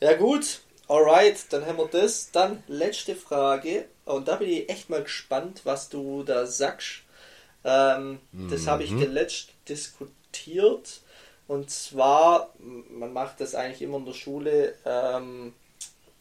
Ja, 0.00 0.14
gut, 0.14 0.60
alright, 0.86 1.36
dann 1.50 1.66
haben 1.66 1.78
wir 1.78 1.88
das. 1.88 2.30
Dann 2.30 2.62
letzte 2.68 3.16
Frage, 3.16 3.86
und 4.04 4.28
da 4.28 4.36
bin 4.36 4.48
ich 4.48 4.68
echt 4.70 4.90
mal 4.90 5.02
gespannt, 5.02 5.62
was 5.64 5.88
du 5.88 6.22
da 6.22 6.46
sagst. 6.46 7.02
Ähm, 7.64 8.20
mhm. 8.32 8.50
Das 8.50 8.66
habe 8.66 8.84
ich 8.84 8.90
geletzt 8.90 9.50
diskutiert. 9.68 11.00
Und 11.48 11.70
zwar, 11.70 12.52
man 12.58 13.12
macht 13.12 13.40
das 13.40 13.54
eigentlich 13.54 13.82
immer 13.82 13.96
in 13.96 14.04
der 14.04 14.12
Schule. 14.12 14.74
Ähm, 14.84 15.54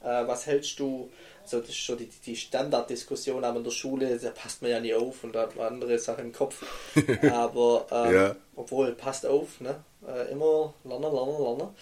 äh, 0.02 0.28
was 0.28 0.48
hältst 0.48 0.80
du? 0.80 1.12
So, 1.46 1.60
das 1.60 1.70
ist 1.70 1.78
schon 1.78 1.98
die, 1.98 2.10
die 2.26 2.36
Standarddiskussion, 2.36 3.44
aber 3.44 3.58
in 3.58 3.64
der 3.64 3.72
Schule, 3.72 4.18
da 4.18 4.32
passt 4.32 4.62
man 4.62 4.72
ja 4.72 4.80
nie 4.82 4.94
auf 4.94 5.24
und 5.24 5.34
da 5.34 5.44
hat 5.44 5.56
man 5.56 5.68
andere 5.68 5.98
Sachen 5.98 6.26
im 6.26 6.34
Kopf. 6.34 6.64
aber, 7.32 7.86
ähm, 7.92 8.14
ja. 8.14 8.36
obwohl, 8.56 8.94
passt 8.94 9.26
auf, 9.26 9.62
ne? 9.62 9.82
Äh, 10.06 10.32
immer 10.32 10.74
lernen, 10.84 11.14
lernen, 11.14 11.42
lernen. 11.42 11.76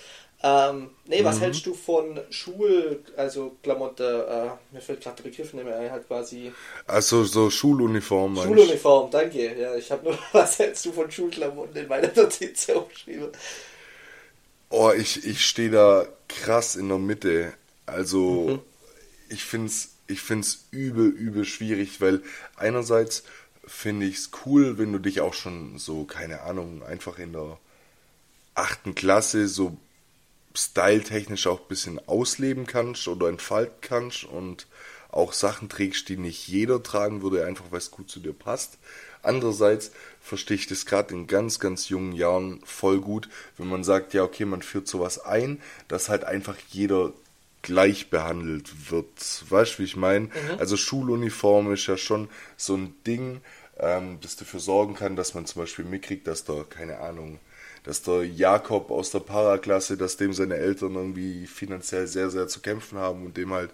Ähm, 0.44 0.92
nee, 1.06 1.24
was 1.24 1.38
mhm. 1.38 1.42
hältst 1.42 1.66
du 1.66 1.74
von 1.74 2.20
Schul, 2.30 3.04
also 3.18 3.56
Klamotte, 3.64 4.58
äh, 4.72 4.76
mir 4.76 4.82
fällt 4.82 5.02
gerade 5.02 5.24
der 5.24 5.30
Begriff 5.30 5.54
nicht 5.54 5.66
mehr 5.66 5.80
ein, 5.80 5.92
halt 5.92 6.08
quasi. 6.08 6.52
Also 6.86 7.24
so 7.24 7.50
Schuluniform. 7.50 8.36
Schuluniform, 8.36 9.10
danke. 9.10 9.60
Ja, 9.60 9.76
ich 9.76 9.92
habe 9.92 10.04
nur, 10.04 10.20
was 10.34 10.60
hältst 10.60 10.86
du 10.86 10.92
von 10.92 11.10
Schulklamotten 11.10 11.76
in 11.76 11.88
meiner 11.88 12.12
Notiz 12.16 12.70
aufgeschrieben? 12.70 13.30
Oh, 14.70 14.92
ich, 14.96 15.26
ich 15.26 15.46
stehe 15.46 15.72
da 15.72 16.06
krass 16.28 16.76
in 16.76 16.90
der 16.90 16.98
Mitte. 16.98 17.54
Also, 17.86 18.20
mhm. 18.20 18.60
ich 19.30 19.44
finde 19.44 19.68
es 19.68 19.96
ich 20.08 20.22
find's 20.22 20.68
übel, 20.72 21.08
übel 21.10 21.46
schwierig, 21.46 22.02
weil 22.02 22.22
einerseits 22.56 23.24
finde 23.66 24.06
ich 24.06 24.18
es 24.18 24.32
cool, 24.46 24.78
wenn 24.78 24.92
du 24.92 25.00
dich 25.00 25.22
auch 25.22 25.34
schon 25.34 25.78
so, 25.80 26.04
keine 26.04 26.42
Ahnung, 26.42 26.84
einfach 26.84 27.18
in 27.18 27.34
der 27.34 27.58
achten 28.54 28.96
Klasse 28.96 29.48
so 29.48 29.78
styletechnisch 30.56 31.48
auch 31.48 31.62
ein 31.62 31.68
bisschen 31.68 32.08
ausleben 32.08 32.66
kannst 32.66 33.08
oder 33.08 33.28
entfalten 33.30 33.78
kannst 33.82 34.24
und 34.24 34.68
auch 35.10 35.34
Sachen 35.34 35.70
trägst, 35.70 36.10
die 36.10 36.18
nicht 36.18 36.48
jeder 36.48 36.84
tragen 36.84 37.22
würde, 37.22 37.46
einfach 37.46 37.66
weil 37.70 37.80
es 37.80 37.92
gut 37.92 38.10
zu 38.10 38.20
dir 38.20 38.34
passt. 38.34 38.78
Andererseits 39.24 39.92
verstehe 40.22 40.58
ich 40.58 40.68
das 40.68 40.86
gerade 40.86 41.14
in 41.14 41.28
ganz, 41.28 41.60
ganz 41.60 41.90
jungen 41.90 42.12
Jahren 42.12 42.62
voll 42.64 43.00
gut, 43.00 43.30
wenn 43.58 43.68
man 43.68 43.84
sagt, 43.84 44.14
ja, 44.14 44.24
okay, 44.24 44.46
man 44.46 44.62
führt 44.62 44.88
sowas 44.88 45.24
ein, 45.24 45.62
dass 45.88 46.10
halt 46.10 46.26
einfach 46.26 46.58
jeder 46.70 47.14
gleich 47.62 48.12
behandelt 48.12 48.92
wird. 48.92 49.44
Weißt 49.50 49.76
du, 49.76 49.80
wie 49.80 49.86
ich 49.86 49.96
meine? 49.96 50.26
Mhm. 50.26 50.60
Also 50.60 50.78
Schuluniform 50.78 51.74
ist 51.74 51.88
ja 51.88 51.98
schon 51.98 52.30
so 52.58 52.76
ein 52.76 52.94
Ding, 53.08 53.42
ähm, 53.80 54.20
das 54.22 54.36
dafür 54.36 54.60
sorgen 54.60 54.94
kann, 54.94 55.16
dass 55.16 55.34
man 55.34 55.48
zum 55.48 55.64
Beispiel 55.64 55.86
mitkriegt, 55.86 56.28
dass 56.28 56.44
da, 56.44 56.64
keine 56.70 57.00
Ahnung, 57.00 57.40
dass 57.86 58.02
der 58.02 58.26
Jakob 58.26 58.92
aus 58.92 59.12
der 59.12 59.20
Paraklasse, 59.20 59.96
dass 59.96 60.18
dem 60.18 60.34
seine 60.34 60.56
Eltern 60.56 60.96
irgendwie 60.96 61.48
finanziell 61.48 62.08
sehr, 62.08 62.30
sehr 62.30 62.48
zu 62.48 62.60
kämpfen 62.60 62.98
haben 62.98 63.26
und 63.26 63.38
dem 63.38 63.54
halt 63.54 63.72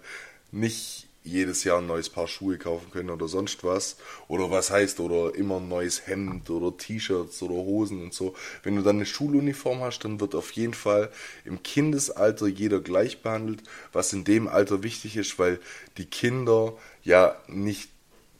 nicht 0.50 1.08
jedes 1.24 1.62
Jahr 1.64 1.78
ein 1.78 1.86
neues 1.86 2.10
Paar 2.10 2.26
Schuhe 2.26 2.58
kaufen 2.58 2.90
können 2.90 3.10
oder 3.10 3.28
sonst 3.28 3.62
was. 3.62 3.96
Oder 4.28 4.50
was 4.50 4.70
heißt, 4.70 5.00
oder 5.00 5.34
immer 5.34 5.58
ein 5.58 5.68
neues 5.68 6.06
Hemd 6.06 6.50
oder 6.50 6.76
T-Shirts 6.76 7.42
oder 7.42 7.54
Hosen 7.54 8.02
und 8.02 8.12
so. 8.12 8.34
Wenn 8.62 8.76
du 8.76 8.82
dann 8.82 8.96
eine 8.96 9.06
Schuluniform 9.06 9.80
hast, 9.80 10.00
dann 10.00 10.20
wird 10.20 10.34
auf 10.34 10.50
jeden 10.52 10.74
Fall 10.74 11.10
im 11.44 11.62
Kindesalter 11.62 12.46
jeder 12.48 12.80
gleich 12.80 13.22
behandelt, 13.22 13.62
was 13.92 14.12
in 14.12 14.24
dem 14.24 14.48
Alter 14.48 14.82
wichtig 14.82 15.16
ist, 15.16 15.38
weil 15.38 15.60
die 15.96 16.06
Kinder 16.06 16.74
ja 17.04 17.36
nicht 17.46 17.88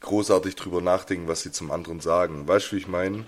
großartig 0.01 0.55
drüber 0.55 0.81
nachdenken, 0.81 1.27
was 1.29 1.41
sie 1.41 1.51
zum 1.51 1.71
anderen 1.71 2.01
sagen. 2.01 2.47
Weißt 2.47 2.71
du, 2.71 2.75
wie 2.75 2.79
ich 2.79 2.87
meine? 2.89 3.19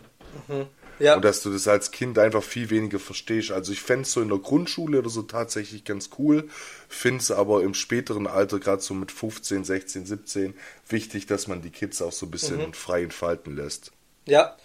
Mhm. 0.47 0.67
Ja. 0.99 1.15
Und 1.15 1.25
dass 1.25 1.43
du 1.43 1.51
das 1.51 1.67
als 1.67 1.91
Kind 1.91 2.17
einfach 2.17 2.43
viel 2.43 2.69
weniger 2.69 2.99
verstehst. 2.99 3.51
Also 3.51 3.71
ich 3.71 3.81
fände 3.81 4.03
es 4.03 4.11
so 4.11 4.21
in 4.21 4.29
der 4.29 4.37
Grundschule 4.37 4.99
oder 4.99 5.09
so 5.09 5.23
tatsächlich 5.23 5.83
ganz 5.83 6.09
cool, 6.17 6.49
finde 6.87 7.21
es 7.21 7.31
aber 7.31 7.63
im 7.63 7.73
späteren 7.73 8.27
Alter, 8.27 8.59
gerade 8.59 8.81
so 8.81 8.93
mit 8.93 9.11
15, 9.11 9.63
16, 9.63 10.05
17, 10.05 10.53
wichtig, 10.87 11.25
dass 11.25 11.47
man 11.47 11.61
die 11.61 11.71
Kids 11.71 12.01
auch 12.01 12.11
so 12.11 12.25
ein 12.25 12.31
bisschen 12.31 12.57
mhm. 12.57 12.73
frei 12.73 13.03
entfalten 13.03 13.55
lässt. 13.55 13.91
Ja, 14.25 14.55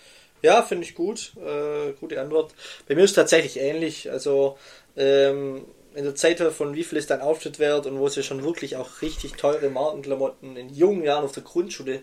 ja, 0.42 0.62
finde 0.62 0.84
ich 0.84 0.94
gut. 0.94 1.32
Äh, 1.36 1.92
gute 2.00 2.20
Antwort. 2.20 2.54
Bei 2.88 2.94
mir 2.94 3.04
ist 3.04 3.10
es 3.10 3.16
tatsächlich 3.16 3.58
ähnlich. 3.58 4.10
Also 4.10 4.56
ähm, 4.96 5.64
in 5.94 6.04
der 6.04 6.14
Zeit 6.14 6.40
von 6.40 6.74
wie 6.74 6.84
viel 6.84 6.98
es 6.98 7.06
dein 7.06 7.20
Outfit 7.20 7.58
wert 7.58 7.86
und 7.86 7.98
wo 7.98 8.08
sie 8.08 8.22
schon 8.22 8.44
wirklich 8.44 8.76
auch 8.76 9.02
richtig 9.02 9.32
teure 9.32 9.68
Markenklamotten 9.70 10.56
in 10.56 10.72
jungen 10.72 11.02
Jahren 11.02 11.24
auf 11.24 11.32
der 11.32 11.42
Grundschule 11.42 12.02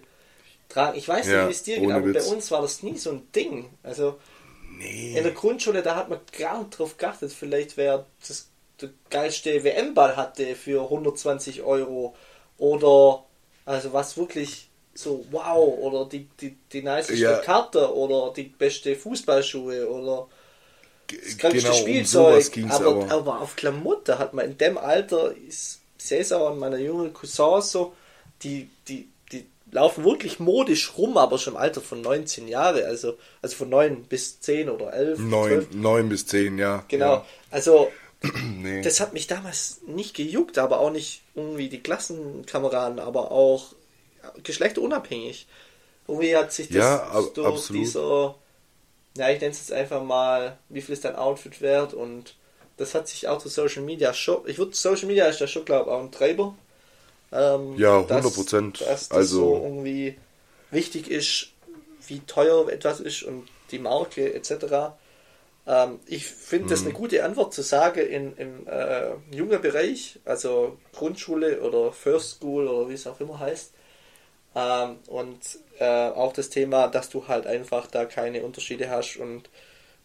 tragen. 0.70 0.98
Ich 0.98 1.08
weiß 1.08 1.26
nicht, 1.26 1.36
ja, 1.36 1.48
wie 1.48 1.52
es 1.52 1.64
dir 1.64 1.80
geht, 1.80 1.92
aber 1.92 2.06
Witz. 2.06 2.26
bei 2.26 2.36
uns 2.36 2.52
war 2.52 2.62
das 2.62 2.84
nie 2.84 2.98
so 2.98 3.12
ein 3.12 3.32
Ding. 3.34 3.70
Also 3.84 4.20
nee. 4.78 5.18
in 5.18 5.24
der 5.24 5.34
Grundschule, 5.34 5.82
da 5.82 5.96
hat 5.96 6.10
man 6.10 6.20
gar 6.38 6.60
nicht 6.60 6.78
drauf 6.78 6.98
geachtet. 6.98 7.32
Vielleicht 7.32 7.78
wäre 7.78 8.06
das 8.28 8.50
der 8.82 8.90
geilste 9.10 9.64
WM-Ball 9.64 10.16
hatte 10.16 10.56
für 10.56 10.84
120 10.84 11.64
Euro 11.64 12.16
oder 12.58 13.24
also 13.66 13.94
was 13.94 14.18
wirklich 14.18 14.70
so 14.94 15.26
wow 15.32 15.80
oder 15.80 16.06
die, 16.06 16.28
die, 16.40 16.58
die 16.72 16.82
nice 16.82 17.10
ja. 17.20 17.38
Karte 17.40 17.94
oder 17.94 18.34
die 18.34 18.44
beste 18.44 18.96
Fußballschuhe 18.96 19.90
oder 19.90 20.28
das 21.08 21.38
geilste 21.38 21.62
genau, 21.62 21.74
Spielzeug. 21.74 22.52
Um 22.58 22.72
aber, 22.72 22.86
aber. 22.86 23.12
aber 23.12 23.42
auf 23.42 23.56
Klamotte 23.56 24.20
hat 24.20 24.34
man 24.34 24.46
in 24.46 24.58
dem 24.58 24.78
Alter, 24.78 25.34
ist 25.48 25.82
Cäsar 25.98 26.52
und 26.52 26.60
meine 26.60 26.80
jungen 26.80 27.14
Cousins 27.14 27.72
so, 27.72 27.94
die, 28.44 28.70
die, 28.88 29.08
laufen 29.78 30.04
wirklich 30.04 30.40
modisch 30.40 30.98
rum, 30.98 31.18
aber 31.18 31.38
schon 31.38 31.54
im 31.54 31.60
Alter 31.60 31.82
von 31.82 32.02
19 32.02 32.48
Jahre, 32.48 32.86
also, 32.86 33.16
also 33.44 33.56
von 33.56 33.70
9 33.70 34.06
bis 34.06 34.40
10 34.42 34.70
oder 34.70 34.92
11. 34.92 35.20
9, 35.20 35.68
9 35.72 36.10
bis 36.10 36.26
10, 36.26 36.58
ja. 36.58 36.84
Genau, 36.88 37.14
ja. 37.14 37.26
also 37.52 37.92
nee. 38.58 38.82
das 38.82 39.00
hat 39.00 39.14
mich 39.14 39.28
damals 39.28 39.82
nicht 39.86 40.16
gejuckt, 40.16 40.58
aber 40.58 40.80
auch 40.80 40.90
nicht 40.90 41.22
irgendwie 41.36 41.70
die 41.70 41.82
Klassenkameraden, 41.82 43.00
aber 43.00 43.32
auch 43.32 43.74
geschlechterunabhängig. 44.44 45.48
Irgendwie 46.08 46.36
hat 46.36 46.52
sich 46.52 46.70
das 46.70 46.78
ja, 46.78 47.04
ab, 47.04 47.26
durch 47.36 47.48
absolut. 47.48 47.82
dieser, 47.82 48.36
ja, 49.16 49.30
ich 49.30 49.40
nenne 49.40 49.52
es 49.52 49.60
jetzt 49.60 49.74
einfach 49.74 50.02
mal, 50.02 50.58
wie 50.70 50.82
viel 50.82 50.94
ist 50.94 51.06
dein 51.06 51.16
Outfit 51.16 51.62
wert 51.62 51.94
und 51.94 52.34
das 52.78 52.96
hat 52.96 53.08
sich 53.08 53.28
auch 53.28 53.38
zu 53.38 53.50
Social 53.50 53.84
Media 53.84 54.12
schon, 54.12 54.42
ich 54.48 54.58
würde 54.58 54.76
Social 54.76 55.06
Media 55.06 55.28
ist 55.28 55.40
da 55.40 55.46
schon, 55.46 55.66
glaube 55.66 55.92
ich, 55.92 55.96
auch 55.96 56.02
ein 56.02 56.12
Treiber 56.12 56.56
ähm, 57.32 57.76
ja, 57.78 58.00
100 58.00 58.34
Prozent. 58.34 58.82
Dass, 58.82 59.10
dass 59.10 59.12
also 59.12 59.40
so 59.40 59.64
irgendwie 59.64 60.18
wichtig 60.72 61.10
ist, 61.10 61.52
wie 62.08 62.20
teuer 62.22 62.70
etwas 62.70 63.00
ist 63.00 63.24
und 63.24 63.48
die 63.72 63.80
Marke 63.80 64.34
etc. 64.34 64.96
Ähm, 65.68 66.00
ich 66.06 66.26
finde 66.26 66.70
das 66.70 66.82
eine 66.82 66.92
mhm. 66.92 66.96
gute 66.96 67.24
Antwort 67.24 67.54
zu 67.54 67.62
sagen 67.62 68.00
in, 68.00 68.38
im 68.38 68.68
äh, 68.68 69.12
jungen 69.32 69.62
Bereich, 69.62 70.20
also 70.24 70.78
Grundschule 70.94 71.62
oder 71.62 71.92
First 71.92 72.38
School 72.38 72.68
oder 72.68 72.90
wie 72.90 72.94
es 72.94 73.06
auch 73.06 73.20
immer 73.20 73.40
heißt. 73.40 73.74
Ähm, 74.56 74.98
und 75.08 75.40
äh, 75.80 75.86
auch 75.86 76.34
das 76.34 76.50
Thema, 76.50 76.88
dass 76.88 77.10
du 77.10 77.28
halt 77.28 77.46
einfach 77.46 77.88
da 77.88 78.06
keine 78.06 78.44
Unterschiede 78.44 78.90
hast 78.90 79.18
und 79.18 79.50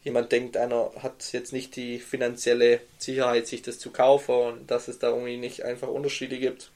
jemand 0.03 0.33
denkt, 0.33 0.57
einer 0.57 0.91
hat 1.01 1.33
jetzt 1.33 1.53
nicht 1.53 1.77
die 1.77 2.01
finanzielle 2.01 2.81
Sicherheit, 2.99 3.47
sich 3.47 3.63
das 3.63 3.79
zu 3.79 3.91
kaufen 3.91 4.35
und 4.35 4.71
dass 4.71 4.89
es 4.89 4.99
da 4.99 5.11
irgendwie 5.11 5.37
nicht 5.37 5.65
einfach 5.65 5.89
Unterschiede 5.89 6.39
gibt. 6.39 6.73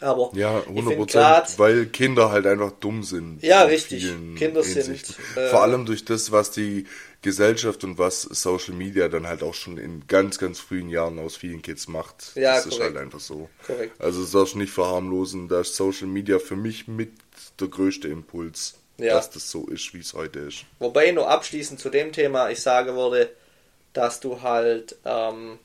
Aber 0.00 0.30
ja, 0.34 0.62
100 0.66 0.96
Prozent, 0.96 1.58
weil 1.58 1.86
Kinder 1.86 2.30
halt 2.30 2.46
einfach 2.46 2.72
dumm 2.72 3.02
sind. 3.02 3.42
Ja, 3.42 3.62
richtig. 3.64 4.04
Kinder 4.36 4.62
Hinsichten. 4.62 5.14
sind. 5.14 5.36
Äh, 5.36 5.48
Vor 5.48 5.62
allem 5.62 5.84
durch 5.84 6.04
das, 6.04 6.32
was 6.32 6.50
die 6.50 6.86
Gesellschaft 7.22 7.84
und 7.84 7.98
was 7.98 8.22
Social 8.22 8.74
Media 8.74 9.08
dann 9.08 9.26
halt 9.26 9.42
auch 9.42 9.52
schon 9.52 9.76
in 9.76 10.06
ganz, 10.08 10.38
ganz 10.38 10.58
frühen 10.58 10.88
Jahren 10.88 11.18
aus 11.18 11.36
vielen 11.36 11.60
Kids 11.60 11.86
macht. 11.86 12.32
Ja, 12.34 12.54
das 12.54 12.64
korrekt. 12.64 12.74
ist 12.74 12.80
halt 12.80 12.96
einfach 12.96 13.20
so. 13.20 13.50
Korrekt. 13.66 14.00
Also 14.00 14.22
das 14.22 14.30
darfst 14.30 14.54
du 14.54 14.58
nicht 14.58 14.72
verharmlosen, 14.72 15.48
da 15.48 15.60
ist 15.60 15.76
Social 15.76 16.06
Media 16.06 16.38
für 16.38 16.56
mich 16.56 16.88
mit 16.88 17.12
der 17.60 17.68
größte 17.68 18.08
Impuls, 18.08 18.76
ja. 18.96 19.14
dass 19.14 19.28
das 19.30 19.50
so 19.50 19.66
ist, 19.66 19.92
wie 19.92 19.98
es 19.98 20.14
heute 20.14 20.38
ist. 20.40 20.64
Wobei 20.78 21.10
nur 21.10 21.28
abschließend 21.28 21.78
zu 21.78 21.90
dem 21.90 22.12
Thema 22.12 22.48
ich 22.50 22.60
sage 22.60 22.94
würde, 22.94 23.30
dass 23.92 24.20
du 24.20 24.40
halt 24.40 24.96
ähm, 25.04 25.58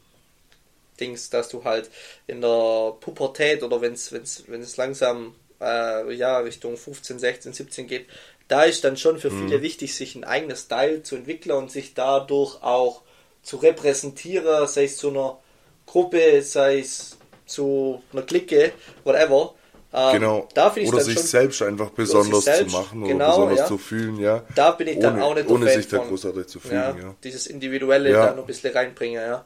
Dings, 1.00 1.30
dass 1.30 1.50
du 1.50 1.64
halt 1.64 1.90
in 2.28 2.42
der 2.42 2.94
Pubertät 3.00 3.64
oder 3.64 3.82
wenn 3.82 3.94
es 3.94 4.12
wenn 4.12 4.62
es 4.62 4.78
langsam 4.78 5.36
äh, 5.62 6.14
ja 6.14 6.40
Richtung 6.40 6.78
15, 6.78 7.20
16, 7.20 7.54
17 7.54 7.88
geht, 7.88 8.08
da 8.48 8.64
ist 8.64 8.84
dann 8.84 8.98
schon 8.98 9.20
für 9.20 9.32
viele 9.32 9.58
mhm. 9.58 9.62
wichtig, 9.62 9.96
sich 9.96 10.16
ein 10.16 10.24
eigenes 10.24 10.62
Style 10.62 11.04
zu 11.04 11.16
entwickeln 11.16 11.58
und 11.58 11.72
sich 11.72 11.94
dadurch 11.94 12.62
auch 12.62 13.02
zu 13.42 13.58
repräsentieren, 13.58 14.68
sei 14.68 14.86
es 14.86 14.98
zu 14.98 15.10
einer 15.10 15.40
Gruppe, 15.86 16.42
sei 16.42 16.80
es 16.80 17.18
zu 17.46 18.02
einer 18.12 18.24
Clique, 18.24 18.72
whatever. 19.04 19.54
Ähm, 19.94 20.14
Genau. 20.14 20.50
Da 20.54 20.70
finde 20.72 20.82
ich 20.82 20.90
oder 20.90 20.98
dann 20.98 21.06
sich 21.06 21.16
schon, 21.16 21.28
selbst 21.28 21.62
einfach 21.62 21.90
besonders 21.92 22.44
selbst, 22.44 22.72
zu 22.72 22.78
machen 22.78 23.04
oder 23.04 23.14
genau, 23.14 23.30
besonders 23.30 23.60
ja. 23.60 23.66
zu 23.66 23.78
fühlen, 23.78 24.20
ja. 24.20 24.44
da 24.54 24.72
bin 24.72 24.88
ich 24.88 25.00
dann 25.00 25.16
ohne, 25.16 25.26
auch 25.26 25.36
nicht 25.36 25.50
ohne 25.50 25.72
sich 25.72 25.88
da 25.88 26.00
großartig 26.00 26.48
zu 26.48 26.60
fühlen, 26.60 26.98
ja, 26.98 26.98
ja. 26.98 27.16
Dieses 27.24 27.48
Individuelle 27.48 28.12
Ja. 28.12 28.26
da 28.28 28.34
noch 28.34 28.44
ein 28.44 28.48
bisschen 28.48 28.74
reinbringen, 28.74 29.22
ja. 29.22 29.46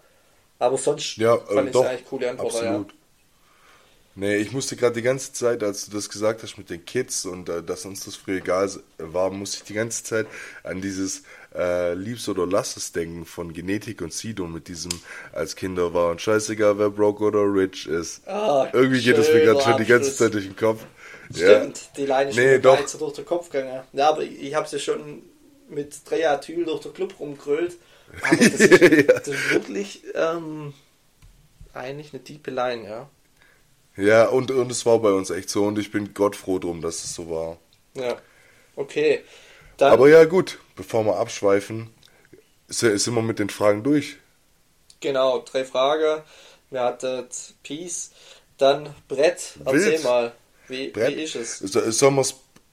Aber 0.60 0.78
sonst 0.78 1.22
Ja, 1.22 1.36
fand 1.48 1.68
äh, 1.68 1.72
ich 1.72 1.72
doch, 1.72 1.86
eigentlich 1.86 2.06
coole 2.06 2.30
Antwort, 2.30 2.64
ja. 2.64 2.86
absolut. 2.86 2.94
Nee, 4.16 4.38
ich 4.38 4.52
musste 4.52 4.76
gerade 4.76 4.96
die 4.96 5.02
ganze 5.02 5.32
Zeit, 5.34 5.64
als 5.64 5.86
du 5.86 5.92
das 5.96 6.10
gesagt 6.10 6.44
hast 6.44 6.58
mit 6.58 6.70
den 6.70 6.84
Kids 6.84 7.26
und 7.26 7.48
äh, 7.48 7.64
dass 7.64 7.86
uns 7.86 8.04
das 8.04 8.16
früher 8.16 8.38
egal 8.38 8.70
war, 8.98 9.30
musste 9.32 9.58
ich 9.58 9.64
die 9.64 9.74
ganze 9.74 10.04
Zeit 10.04 10.28
an 10.64 10.82
dieses 10.82 11.24
äh, 11.56 11.94
Liebs 11.94 12.28
oder 12.28 12.46
lass 12.46 12.76
es 12.76 12.92
denken 12.92 13.26
von 13.26 13.54
Genetik 13.54 14.02
und 14.02 14.12
Sido 14.12 14.46
mit 14.48 14.68
diesem 14.68 14.92
als 15.32 15.56
Kinder 15.56 15.94
war 15.94 16.12
und 16.12 16.22
scheißegal 16.22 16.78
wer 16.80 16.90
broke 16.90 17.24
oder 17.24 17.44
rich 17.44 17.88
ist. 17.88 18.22
Ah, 18.26 18.72
Irgendwie 18.74 19.02
geht 19.02 19.18
es 19.18 19.32
mir 19.32 19.42
gerade 19.42 19.62
schon 19.62 19.78
die 19.78 19.86
ganze. 19.86 20.16
Zeit 20.16 20.34
durch 20.34 20.46
den 20.46 20.56
Kopf. 20.56 20.86
Stimmt, 21.32 21.96
die 21.98 22.06
Leine 22.06 22.32
ist 22.32 22.36
Nee, 22.36 22.60
schon 22.60 22.62
doch. 22.62 22.80
durch 23.00 23.14
den 23.14 23.26
Kopf 23.26 23.50
gegangen. 23.50 23.84
Ja, 23.94 24.10
aber 24.10 24.24
ich, 24.24 24.42
ich 24.42 24.54
habe 24.56 24.68
ja 24.70 24.80
schon 24.80 25.24
mit 25.68 26.10
Dreatyl 26.10 26.66
durch 26.66 26.82
den 26.82 26.94
Club 26.94 27.20
rumgrölt. 27.20 27.78
Aber 28.22 28.38
das 28.38 28.50
ist, 28.60 28.82
das 29.26 29.36
ist 29.36 29.50
wirklich 29.50 30.04
ähm, 30.16 30.74
eigentlich 31.74 32.14
eine 32.14 32.24
tiefe 32.24 32.52
Line, 32.52 32.86
ja. 32.88 33.10
Ja, 33.98 34.26
und, 34.30 34.50
und 34.50 34.72
es 34.72 34.86
war 34.88 34.98
bei 34.98 35.12
uns 35.12 35.30
echt 35.30 35.50
so 35.52 35.66
und 35.66 35.78
ich 35.78 35.92
bin 35.92 36.16
Gott 36.16 36.36
froh 36.36 36.58
drum, 36.58 36.82
dass 36.82 37.04
es 37.04 37.14
so 37.14 37.30
war. 37.30 37.60
Ja. 37.94 38.22
Okay. 38.76 39.24
Dann, 39.78 39.92
Aber 39.92 40.08
ja, 40.10 40.24
gut, 40.24 40.60
bevor 40.78 41.04
wir 41.06 41.18
abschweifen, 41.18 41.90
si- 42.68 42.98
sind 43.00 43.16
wir 43.16 43.22
mit 43.24 43.40
den 43.40 43.50
Fragen 43.50 43.84
durch. 43.84 44.18
genau, 45.00 45.40
drei 45.40 45.66
Fragen. 45.66 46.24
Wir 46.70 46.82
hatten 46.84 47.28
Peace, 47.64 48.12
dann 48.58 48.94
Brett. 49.08 49.58
Erzähl 49.66 49.92
Wild. 49.92 50.04
mal, 50.04 50.34
wie, 50.68 50.90
Brett? 50.94 51.18
wie 51.18 51.24
ist 51.24 51.36
es? 51.36 51.58
So, 51.60 51.90
sollen 51.92 52.16
wir 52.16 52.26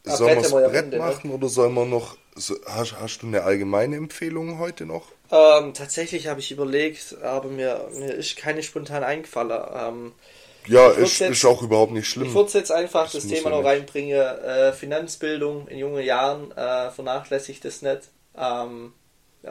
Ah, 0.06 0.16
Brett 0.16 0.42
wir 0.52 0.64
am 0.66 0.72
Brett 0.72 0.74
Ende, 0.74 1.00
ne? 1.00 1.04
machen 1.08 1.30
oder 1.32 1.48
sollen 1.48 1.74
wir 1.74 1.84
noch. 1.86 2.16
So, 2.34 2.56
hast, 2.66 2.98
hast 3.00 3.22
du 3.22 3.26
eine 3.26 3.42
allgemeine 3.42 3.96
Empfehlung 3.96 4.58
heute 4.58 4.86
noch? 4.86 5.12
Ähm, 5.30 5.74
tatsächlich 5.74 6.28
habe 6.28 6.40
ich 6.40 6.50
überlegt, 6.52 7.16
aber 7.22 7.48
mir, 7.48 7.88
mir 7.94 8.14
ist 8.14 8.36
keine 8.36 8.62
spontan 8.62 9.02
eingefallen. 9.04 9.62
Ähm, 9.74 10.12
Ja, 10.66 10.90
Ich 10.92 10.98
ist, 10.98 11.18
jetzt- 11.20 11.30
ist 11.30 11.44
auch 11.44 11.62
überhaupt 11.62 11.92
nicht 11.92 12.02
Ich 12.04 12.08
schlimm. 12.10 12.34
würde 12.34 12.52
jetzt 12.58 12.72
einfach 12.72 13.04
das, 13.04 13.12
Das 13.12 13.26
Thema 13.28 13.50
ja 13.50 13.56
noch 13.58 13.64
reinbringen. 13.64 14.18
Äh, 14.18 14.72
Finanzbildung 14.72 15.68
in 15.68 15.78
jungen 15.78 16.04
Jahren 16.04 16.50
äh, 16.52 16.90
vernachlässigt 16.90 17.64
das 17.64 17.82
nicht. 17.82 18.00
Ähm, 18.36 18.92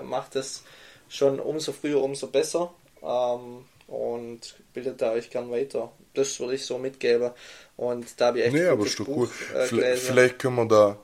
macht 0.03 0.35
es 0.35 0.63
schon 1.09 1.39
umso 1.39 1.71
früher, 1.71 2.01
umso 2.01 2.27
besser. 2.27 2.73
Ähm, 3.01 3.65
und 3.87 4.55
bildet 4.73 5.01
da 5.01 5.11
euch 5.11 5.29
gern 5.29 5.51
weiter. 5.51 5.91
Das 6.15 6.39
würde 6.39 6.55
ich 6.55 6.65
so 6.65 6.77
mitgeben. 6.77 7.31
Und 7.77 8.19
da 8.19 8.27
habe 8.27 8.39
ich 8.39 8.45
echt 8.45 8.53
Nee, 8.55 8.61
ein 8.65 8.69
aber 8.71 8.85
Buch, 8.85 9.07
cool. 9.07 9.29
äh, 9.55 9.65
vielleicht, 9.67 10.03
vielleicht 10.03 10.39
können 10.39 10.55
wir 10.55 10.65
da. 10.65 10.97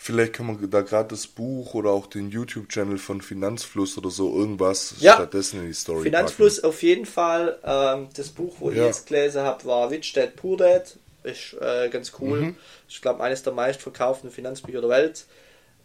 Vielleicht 0.00 0.32
können 0.34 0.60
wir 0.60 0.68
da 0.68 0.82
gerade 0.82 1.08
das 1.08 1.26
Buch 1.26 1.74
oder 1.74 1.90
auch 1.90 2.06
den 2.06 2.30
YouTube-Channel 2.30 2.98
von 2.98 3.20
Finanzfluss 3.20 3.98
oder 3.98 4.10
so 4.10 4.34
irgendwas 4.38 4.94
Ja. 5.00 5.14
stattdessen 5.14 5.60
in 5.60 5.66
die 5.66 5.74
Story 5.74 6.04
Finanzfluss 6.04 6.62
auf 6.62 6.82
jeden 6.84 7.04
Fall. 7.04 7.58
Ähm, 7.64 8.08
das 8.14 8.28
Buch, 8.28 8.56
wo 8.60 8.70
Ja. 8.70 8.76
ich 8.82 8.86
jetzt 8.86 9.08
gelesen 9.08 9.42
habe, 9.42 9.64
war 9.64 9.90
Rich 9.90 10.12
Dad 10.12 10.36
Poor 10.36 10.56
Dad. 10.56 10.96
Ist 11.24 11.54
äh, 11.60 11.88
ganz 11.90 12.12
cool. 12.20 12.40
Mhm. 12.40 12.56
Ich 12.88 13.02
glaube, 13.02 13.22
eines 13.24 13.42
der 13.42 13.52
meistverkauften 13.52 14.30
Finanzbücher 14.30 14.80
der 14.80 14.88
Welt. 14.90 15.26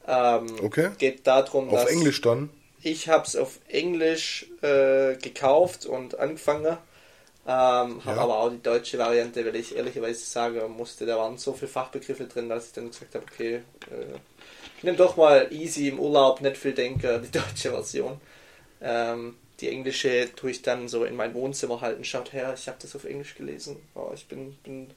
Ähm, 0.07 0.45
Okay. 0.61 0.91
Geht 0.99 1.26
darum, 1.26 1.66
packen. 1.66 1.78
Auf 1.78 1.84
dass 1.86 1.91
Englisch 1.91 2.22
dann? 2.22 2.49
ich 2.84 3.09
habe 3.09 3.26
es 3.26 3.36
auf 3.36 3.59
Englisch 3.68 4.45
äh, 4.61 5.16
gekauft 5.16 5.86
und 5.88 6.20
angefangen. 6.20 6.78
Ähm, 7.46 8.06
habe 8.06 8.18
Ja. 8.18 8.24
aber 8.24 8.39
auch 8.39 8.50
die 8.50 8.62
deutsche 8.62 8.98
Variante, 8.98 9.46
weil 9.46 9.56
ich 9.58 9.76
ehrlicherweise 9.76 10.26
sagen 10.26 10.60
musste, 10.72 11.06
da 11.06 11.18
waren 11.18 11.38
so 11.38 11.54
viele 11.54 11.68
Fachbegriffe 11.68 12.26
drin, 12.26 12.48
dass 12.50 12.68
ich 12.68 12.74
dann 12.74 12.89
gesagt 12.89 13.16
habe, 13.16 13.26
okay, 13.30 13.56
äh, 13.91 14.18
ich 14.78 14.84
nehme 14.84 14.98
doch 14.98 15.18
mal 15.18 15.48
easy 15.52 15.89
im 15.89 16.00
Urlaub, 16.00 16.41
nicht 16.41 16.58
viel 16.58 16.74
denke, 16.74 17.22
die 17.26 17.32
deutsche 17.32 17.72
Version. 17.72 18.20
Ähm, 18.82 19.38
die 19.62 19.70
englische 19.70 20.30
tue 20.36 20.52
ich 20.52 20.62
dann 20.62 20.88
so 20.89 21.06
in 21.06 21.16
mein 21.16 21.34
Wohnzimmer 21.34 21.82
halten. 21.82 22.04
Schaut 22.04 22.34
her, 22.34 22.54
ich 22.58 22.68
habe 22.68 22.78
das 22.82 22.96
auf 22.96 23.06
Englisch 23.06 23.36
gelesen. 23.36 23.78
Oh, 23.96 24.12
ich 24.14 24.28
bin, 24.28 24.56
bin 24.64 24.91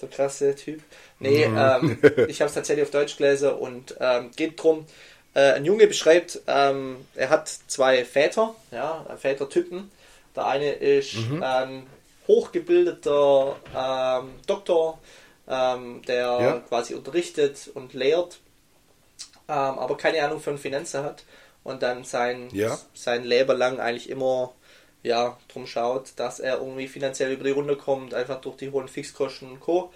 der 0.00 0.08
krasse 0.08 0.54
Typ. 0.54 0.82
Nee, 1.20 1.44
ähm, 1.44 1.98
ich 2.28 2.40
habe 2.40 2.48
es 2.48 2.54
tatsächlich 2.54 2.84
auf 2.84 2.90
Deutsch 2.90 3.16
gelesen 3.16 3.50
und 3.52 3.96
ähm, 4.00 4.30
geht 4.36 4.62
drum. 4.62 4.86
Äh, 5.34 5.52
ein 5.52 5.64
Junge 5.64 5.86
beschreibt, 5.86 6.40
ähm, 6.46 6.96
er 7.14 7.30
hat 7.30 7.48
zwei 7.66 8.04
Väter, 8.04 8.54
ja, 8.70 9.06
Vätertypen. 9.18 9.90
Der 10.36 10.46
eine 10.46 10.72
ist 10.72 11.14
ein 11.42 11.86
hochgebildeter 12.28 13.56
ähm, 13.76 14.34
Doktor, 14.46 14.98
ähm, 15.48 16.02
der 16.06 16.16
Ja. 16.40 16.52
quasi 16.68 16.94
unterrichtet 16.94 17.70
und 17.74 17.94
lehrt, 17.94 18.40
ähm, 19.48 19.78
aber 19.78 19.96
keine 19.96 20.22
Ahnung 20.22 20.40
von 20.40 20.56
Finanzen 20.58 21.02
hat 21.04 21.24
und 21.64 21.82
dann 21.82 22.04
sein, 22.04 22.48
Ja. 22.52 22.78
sein 22.94 23.24
Leben 23.24 23.56
lang 23.58 23.80
eigentlich 23.80 24.08
immer 24.08 24.52
ja, 25.02 25.36
drum 25.48 25.66
schaut, 25.66 26.12
dass 26.16 26.38
er 26.38 26.58
irgendwie 26.58 26.86
finanziell 26.86 27.32
über 27.32 27.42
die 27.44 27.50
Runde 27.50 27.76
kommt, 27.76 28.14
einfach 28.14 28.40
durch 28.40 28.56
die 28.56 28.70
hohen 28.70 28.86
Fixkosten 28.86 29.50
und 29.50 29.60
Co. 29.60 29.92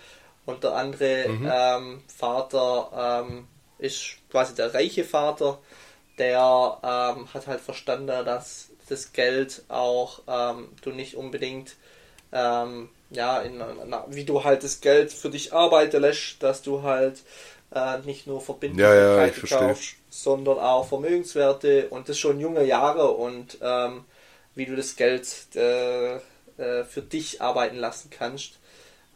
Und 0.46 0.64
der 0.64 0.72
andere 0.74 1.28
Mhm. 1.28 1.52
ähm, 1.52 2.02
Vater 2.08 3.24
ähm, 3.24 3.46
ist 3.78 4.16
quasi 4.30 4.54
der 4.56 4.74
reiche 4.74 5.04
Vater, 5.04 5.58
der 6.18 6.78
ähm, 6.82 7.32
hat 7.32 7.46
halt 7.46 7.60
verstanden, 7.60 8.06
dass 8.08 8.65
das 8.88 9.12
Geld 9.12 9.62
auch 9.68 10.20
ähm, 10.28 10.68
du 10.82 10.90
nicht 10.90 11.16
unbedingt 11.16 11.76
ähm, 12.32 12.88
ja, 13.10 13.40
in, 13.40 13.58
na, 13.86 14.04
wie 14.08 14.24
du 14.24 14.44
halt 14.44 14.64
das 14.64 14.80
Geld 14.80 15.12
für 15.12 15.30
dich 15.30 15.52
arbeiten 15.52 16.00
lässt, 16.02 16.42
dass 16.42 16.62
du 16.62 16.82
halt 16.82 17.22
äh, 17.72 17.98
nicht 18.00 18.26
nur 18.26 18.40
Ja, 18.70 18.94
ja, 18.94 19.24
Verbindlichkeiten 19.24 19.26
ich 19.26 19.36
verstehe. 19.38 19.76
kaufst, 19.76 19.96
sondern 20.10 20.58
auch 20.58 20.88
Vermögenswerte 20.88 21.88
und 21.90 22.08
das 22.08 22.18
schon 22.18 22.40
junge 22.40 22.64
Jahre 22.64 23.10
und 23.12 23.58
ähm, 23.62 24.04
wie 24.54 24.66
du 24.66 24.76
das 24.76 24.96
Geld 24.96 25.28
äh, 25.54 26.16
äh, 26.16 26.84
für 26.84 27.02
dich 27.02 27.40
arbeiten 27.42 27.76
lassen 27.76 28.10
kannst. 28.10 28.58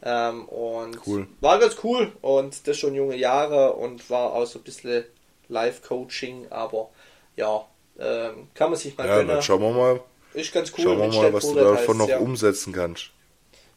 Ähm, 0.03 0.49
und 0.49 1.01
Cool. 1.05 1.27
war 1.41 1.59
ganz 1.59 1.77
cool 1.85 2.13
und 2.23 2.67
das 2.67 2.79
schon 2.79 2.95
junge 2.95 3.17
Jahre 3.17 3.75
und 3.75 4.09
war 4.11 4.33
auch 4.33 4.47
so 4.47 4.59
ein 4.59 4.63
bisschen 4.65 5.05
Live-Coaching, 5.49 6.49
aber 6.51 6.91
ja, 7.37 7.65
ähm, 8.01 8.49
kann 8.55 8.71
man 8.71 8.79
sich 8.79 8.97
mal 8.97 9.07
Ja, 9.07 9.17
gönnen. 9.17 9.29
dann 9.29 9.43
schauen 9.43 9.61
wir 9.63 9.71
mal, 9.73 10.01
Ist 10.35 10.53
ganz 10.53 10.73
cool. 10.77 10.85
schauen 10.85 10.99
wir 10.99 11.09
mal 11.23 11.33
was 11.33 11.45
du 11.49 11.55
davon 11.55 11.99
noch 11.99 12.09
ja. 12.09 12.19
umsetzen 12.19 12.73
kannst. 12.73 13.11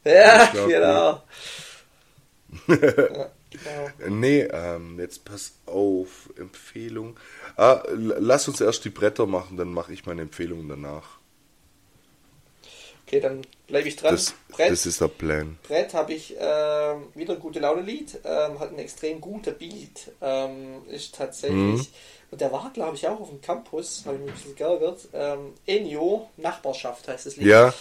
Ja, 0.06 0.48
genau. 0.48 0.68
ja, 0.70 1.24
genau. 2.68 3.30
Nee, 4.10 4.42
ähm, 4.52 5.00
jetzt 5.00 5.26
pass 5.26 5.54
auf, 5.68 6.30
Empfehlung. 6.38 7.18
Ah, 7.56 7.84
lass 7.94 8.48
uns 8.48 8.60
erst 8.62 8.84
die 8.84 8.90
Bretter 8.90 9.28
machen, 9.28 9.58
dann 9.58 9.72
mache 9.72 9.94
ich 9.94 10.06
meine 10.08 10.24
Empfehlung 10.24 10.68
danach. 10.68 11.20
Okay, 13.06 13.20
dann 13.20 13.42
bleibe 13.68 13.88
ich 13.88 13.96
dran. 13.96 14.12
Das, 14.12 14.34
Brett, 14.50 14.72
das 14.72 14.86
ist 14.86 15.02
der 15.02 15.08
Plan. 15.10 15.60
Brett 15.68 15.94
habe 15.94 16.14
ich 16.14 16.36
ähm, 16.40 17.04
wieder 17.14 17.34
ein 17.36 17.40
gute 17.40 17.60
Laune-Lied, 17.60 18.20
ähm, 18.24 18.60
hat 18.60 18.70
einen 18.70 18.80
extrem 18.80 19.22
guter 19.22 19.52
Beat, 19.52 20.12
ähm, 20.22 20.88
ist 20.90 21.14
tatsächlich, 21.16 21.58
Mhm. 21.58 21.88
Und 22.34 22.42
der 22.42 22.52
war 22.52 22.70
glaube 22.74 22.96
ich 22.96 23.08
auch 23.08 23.22
auf 23.22 23.30
dem 23.30 23.42
Campus, 23.42 24.04
habe 24.06 24.18
ich 24.18 24.22
mich 24.24 24.32
ein 24.32 24.36
bisschen 24.36 24.56
geärgert, 24.56 25.08
ähm, 25.14 25.54
Enyo, 25.66 26.30
Nachbarschaft 26.38 27.08
heißt 27.08 27.28
das 27.28 27.38
Lied. 27.38 27.48
Ja, 27.48 27.74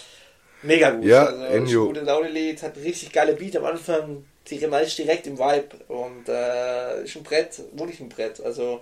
Mega 0.62 0.90
gut. 0.90 1.04
Ja, 1.04 1.26
also, 1.26 1.42
ein 1.42 1.64
gute 1.64 2.00
Laune-Lied, 2.00 2.62
hat 2.62 2.76
richtig 2.76 3.12
geile 3.12 3.34
Beat 3.34 3.56
am 3.56 3.64
Anfang, 3.64 4.24
die 4.48 4.56
ist 4.56 4.98
direkt 4.98 5.26
im 5.26 5.38
Vibe. 5.38 5.76
Und 5.88 6.28
äh, 6.28 7.04
ist 7.04 7.16
ein 7.16 7.22
Brett, 7.22 7.60
wirklich 7.72 8.00
ein 8.00 8.08
Brett, 8.08 8.40
also 8.40 8.80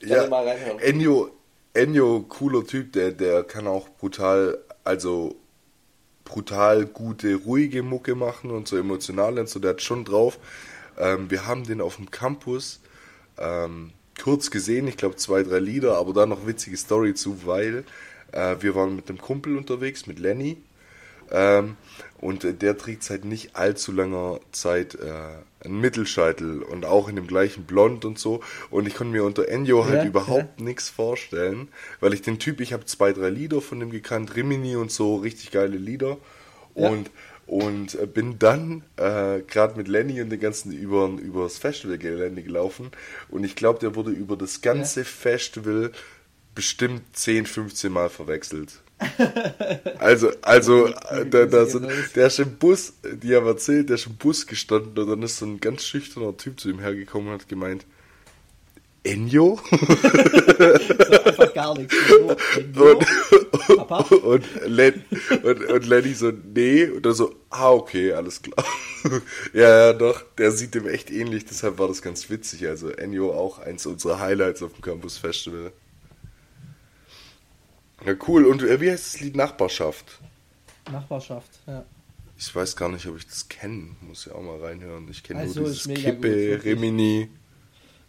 gerne 0.00 0.24
Ja, 0.24 0.28
mal 0.28 0.46
reinhören. 0.46 0.78
Ennio, 0.80 1.30
Ennio, 1.72 2.24
cooler 2.28 2.66
Typ, 2.66 2.92
der, 2.92 3.12
der 3.12 3.44
kann 3.44 3.66
auch 3.66 3.88
brutal, 3.90 4.58
also 4.82 5.36
brutal 6.24 6.86
gute, 6.86 7.36
ruhige 7.36 7.82
Mucke 7.82 8.14
machen 8.14 8.50
und 8.50 8.66
so 8.66 8.76
emotional 8.76 9.38
und 9.38 9.48
so, 9.48 9.60
der 9.60 9.70
hat 9.70 9.82
schon 9.82 10.04
drauf. 10.04 10.38
Ähm, 10.98 11.30
wir 11.30 11.46
haben 11.46 11.64
den 11.64 11.80
auf 11.80 11.96
dem 11.96 12.10
Campus. 12.10 12.80
Ähm, 13.38 13.92
kurz 14.22 14.50
gesehen, 14.50 14.86
ich 14.88 14.96
glaube 14.96 15.16
zwei, 15.16 15.42
drei 15.42 15.58
Lieder, 15.58 15.96
aber 15.96 16.12
da 16.12 16.26
noch 16.26 16.46
witzige 16.46 16.76
Story 16.76 17.14
zu, 17.14 17.46
weil 17.46 17.84
äh, 18.32 18.56
wir 18.60 18.74
waren 18.74 18.96
mit 18.96 19.08
einem 19.08 19.20
Kumpel 19.20 19.56
unterwegs, 19.56 20.06
mit 20.06 20.18
Lenny. 20.18 20.58
Ähm, 21.30 21.76
und 22.20 22.44
äh, 22.44 22.54
der 22.54 22.76
trägt 22.76 23.02
seit 23.02 23.24
nicht 23.24 23.56
allzu 23.56 23.92
langer 23.92 24.40
Zeit 24.52 24.94
äh, 24.94 25.64
einen 25.64 25.80
Mittelscheitel 25.80 26.62
und 26.62 26.84
auch 26.84 27.08
in 27.08 27.16
dem 27.16 27.26
gleichen 27.26 27.64
Blond 27.64 28.04
und 28.04 28.18
so. 28.18 28.40
Und 28.70 28.86
ich 28.86 28.94
konnte 28.94 29.12
mir 29.12 29.24
unter 29.24 29.48
Ennio 29.48 29.84
halt 29.84 30.02
Ja, 30.02 30.04
überhaupt 30.04 30.60
nichts 30.60 30.88
vorstellen, 30.88 31.68
weil 32.00 32.14
ich 32.14 32.22
den 32.22 32.38
Typ, 32.38 32.60
ich 32.60 32.72
habe 32.72 32.84
zwei, 32.84 33.12
drei 33.12 33.30
Lieder 33.30 33.60
von 33.60 33.80
dem 33.80 33.90
gekannt, 33.90 34.36
Rimini 34.36 34.76
und 34.76 34.92
so, 34.92 35.16
richtig 35.16 35.50
geile 35.50 35.76
Lieder. 35.76 36.18
Ja. 36.74 36.88
Und 36.88 37.10
und 37.46 37.94
äh, 37.94 38.06
bin 38.06 38.38
dann 38.38 38.82
äh, 38.96 39.40
gerade 39.40 39.76
mit 39.76 39.88
Lenny 39.88 40.20
und 40.20 40.30
den 40.30 40.40
ganzen 40.40 40.72
über 40.72 41.08
übers 41.08 41.58
Festivalgelände 41.58 42.42
gelaufen. 42.42 42.90
Und 43.28 43.44
ich 43.44 43.56
glaube, 43.56 43.78
der 43.80 43.94
wurde 43.94 44.10
über 44.10 44.36
das 44.36 44.60
ganze 44.60 45.04
Festival 45.04 45.92
bestimmt 46.54 47.02
10, 47.12 47.46
15 47.46 47.92
Mal 47.92 48.10
verwechselt. 48.10 48.80
Also, 49.98 50.30
also, 50.42 50.88
da, 51.30 51.46
da, 51.46 51.66
so, 51.66 51.80
der 52.14 52.26
ist 52.26 52.38
im 52.38 52.56
Bus, 52.56 52.92
die 53.02 53.34
haben 53.34 53.46
erzählt, 53.46 53.88
der 53.88 53.94
ist 53.94 54.06
im 54.06 54.16
Bus 54.16 54.46
gestanden 54.46 54.98
und 54.98 55.08
dann 55.08 55.22
ist 55.22 55.38
so 55.38 55.46
ein 55.46 55.60
ganz 55.60 55.84
schüchterner 55.84 56.36
Typ 56.36 56.60
zu 56.60 56.68
ihm 56.68 56.78
hergekommen 56.78 57.28
und 57.28 57.40
hat 57.40 57.48
gemeint, 57.48 57.86
Enyo? 59.04 59.60
so 59.70 59.76
einfach 59.76 61.54
gar 61.54 61.78
nichts. 61.78 61.94
Enyo? 62.56 62.98
Und, 62.98 64.12
und, 64.24 64.44
Len, 64.66 65.04
und, 65.42 65.64
und 65.64 65.86
Lenny 65.86 66.14
so, 66.14 66.30
nee, 66.30 66.86
und 66.86 67.04
dann 67.04 67.12
so, 67.12 67.34
ah, 67.50 67.70
okay, 67.70 68.12
alles 68.12 68.40
klar. 68.40 68.64
ja, 69.52 69.86
ja, 69.86 69.92
doch, 69.92 70.22
der 70.38 70.52
sieht 70.52 70.74
dem 70.74 70.88
echt 70.88 71.10
ähnlich, 71.10 71.44
deshalb 71.44 71.78
war 71.78 71.88
das 71.88 72.00
ganz 72.00 72.30
witzig. 72.30 72.66
Also 72.66 72.88
Enyo 72.88 73.32
auch 73.32 73.58
eins 73.58 73.84
unserer 73.84 74.18
Highlights 74.20 74.62
auf 74.62 74.72
dem 74.72 74.80
Campus 74.80 75.18
Festival. 75.18 75.72
Ja, 78.06 78.14
cool. 78.26 78.46
Und 78.46 78.62
äh, 78.62 78.80
wie 78.80 78.90
heißt 78.90 79.14
das 79.14 79.20
Lied 79.20 79.36
Nachbarschaft? 79.36 80.20
Nachbarschaft, 80.90 81.50
ja. 81.66 81.84
Ich 82.36 82.54
weiß 82.54 82.74
gar 82.76 82.88
nicht, 82.88 83.06
ob 83.06 83.16
ich 83.16 83.26
das 83.26 83.48
kenne. 83.48 83.90
Muss 84.00 84.24
ja 84.24 84.34
auch 84.34 84.42
mal 84.42 84.58
reinhören. 84.58 85.08
Ich 85.10 85.22
kenne 85.22 85.40
also, 85.40 85.60
nur 85.60 85.70
dieses 85.70 85.86
Kippe, 85.86 86.56
gut, 86.56 86.64
Rimini. 86.64 87.28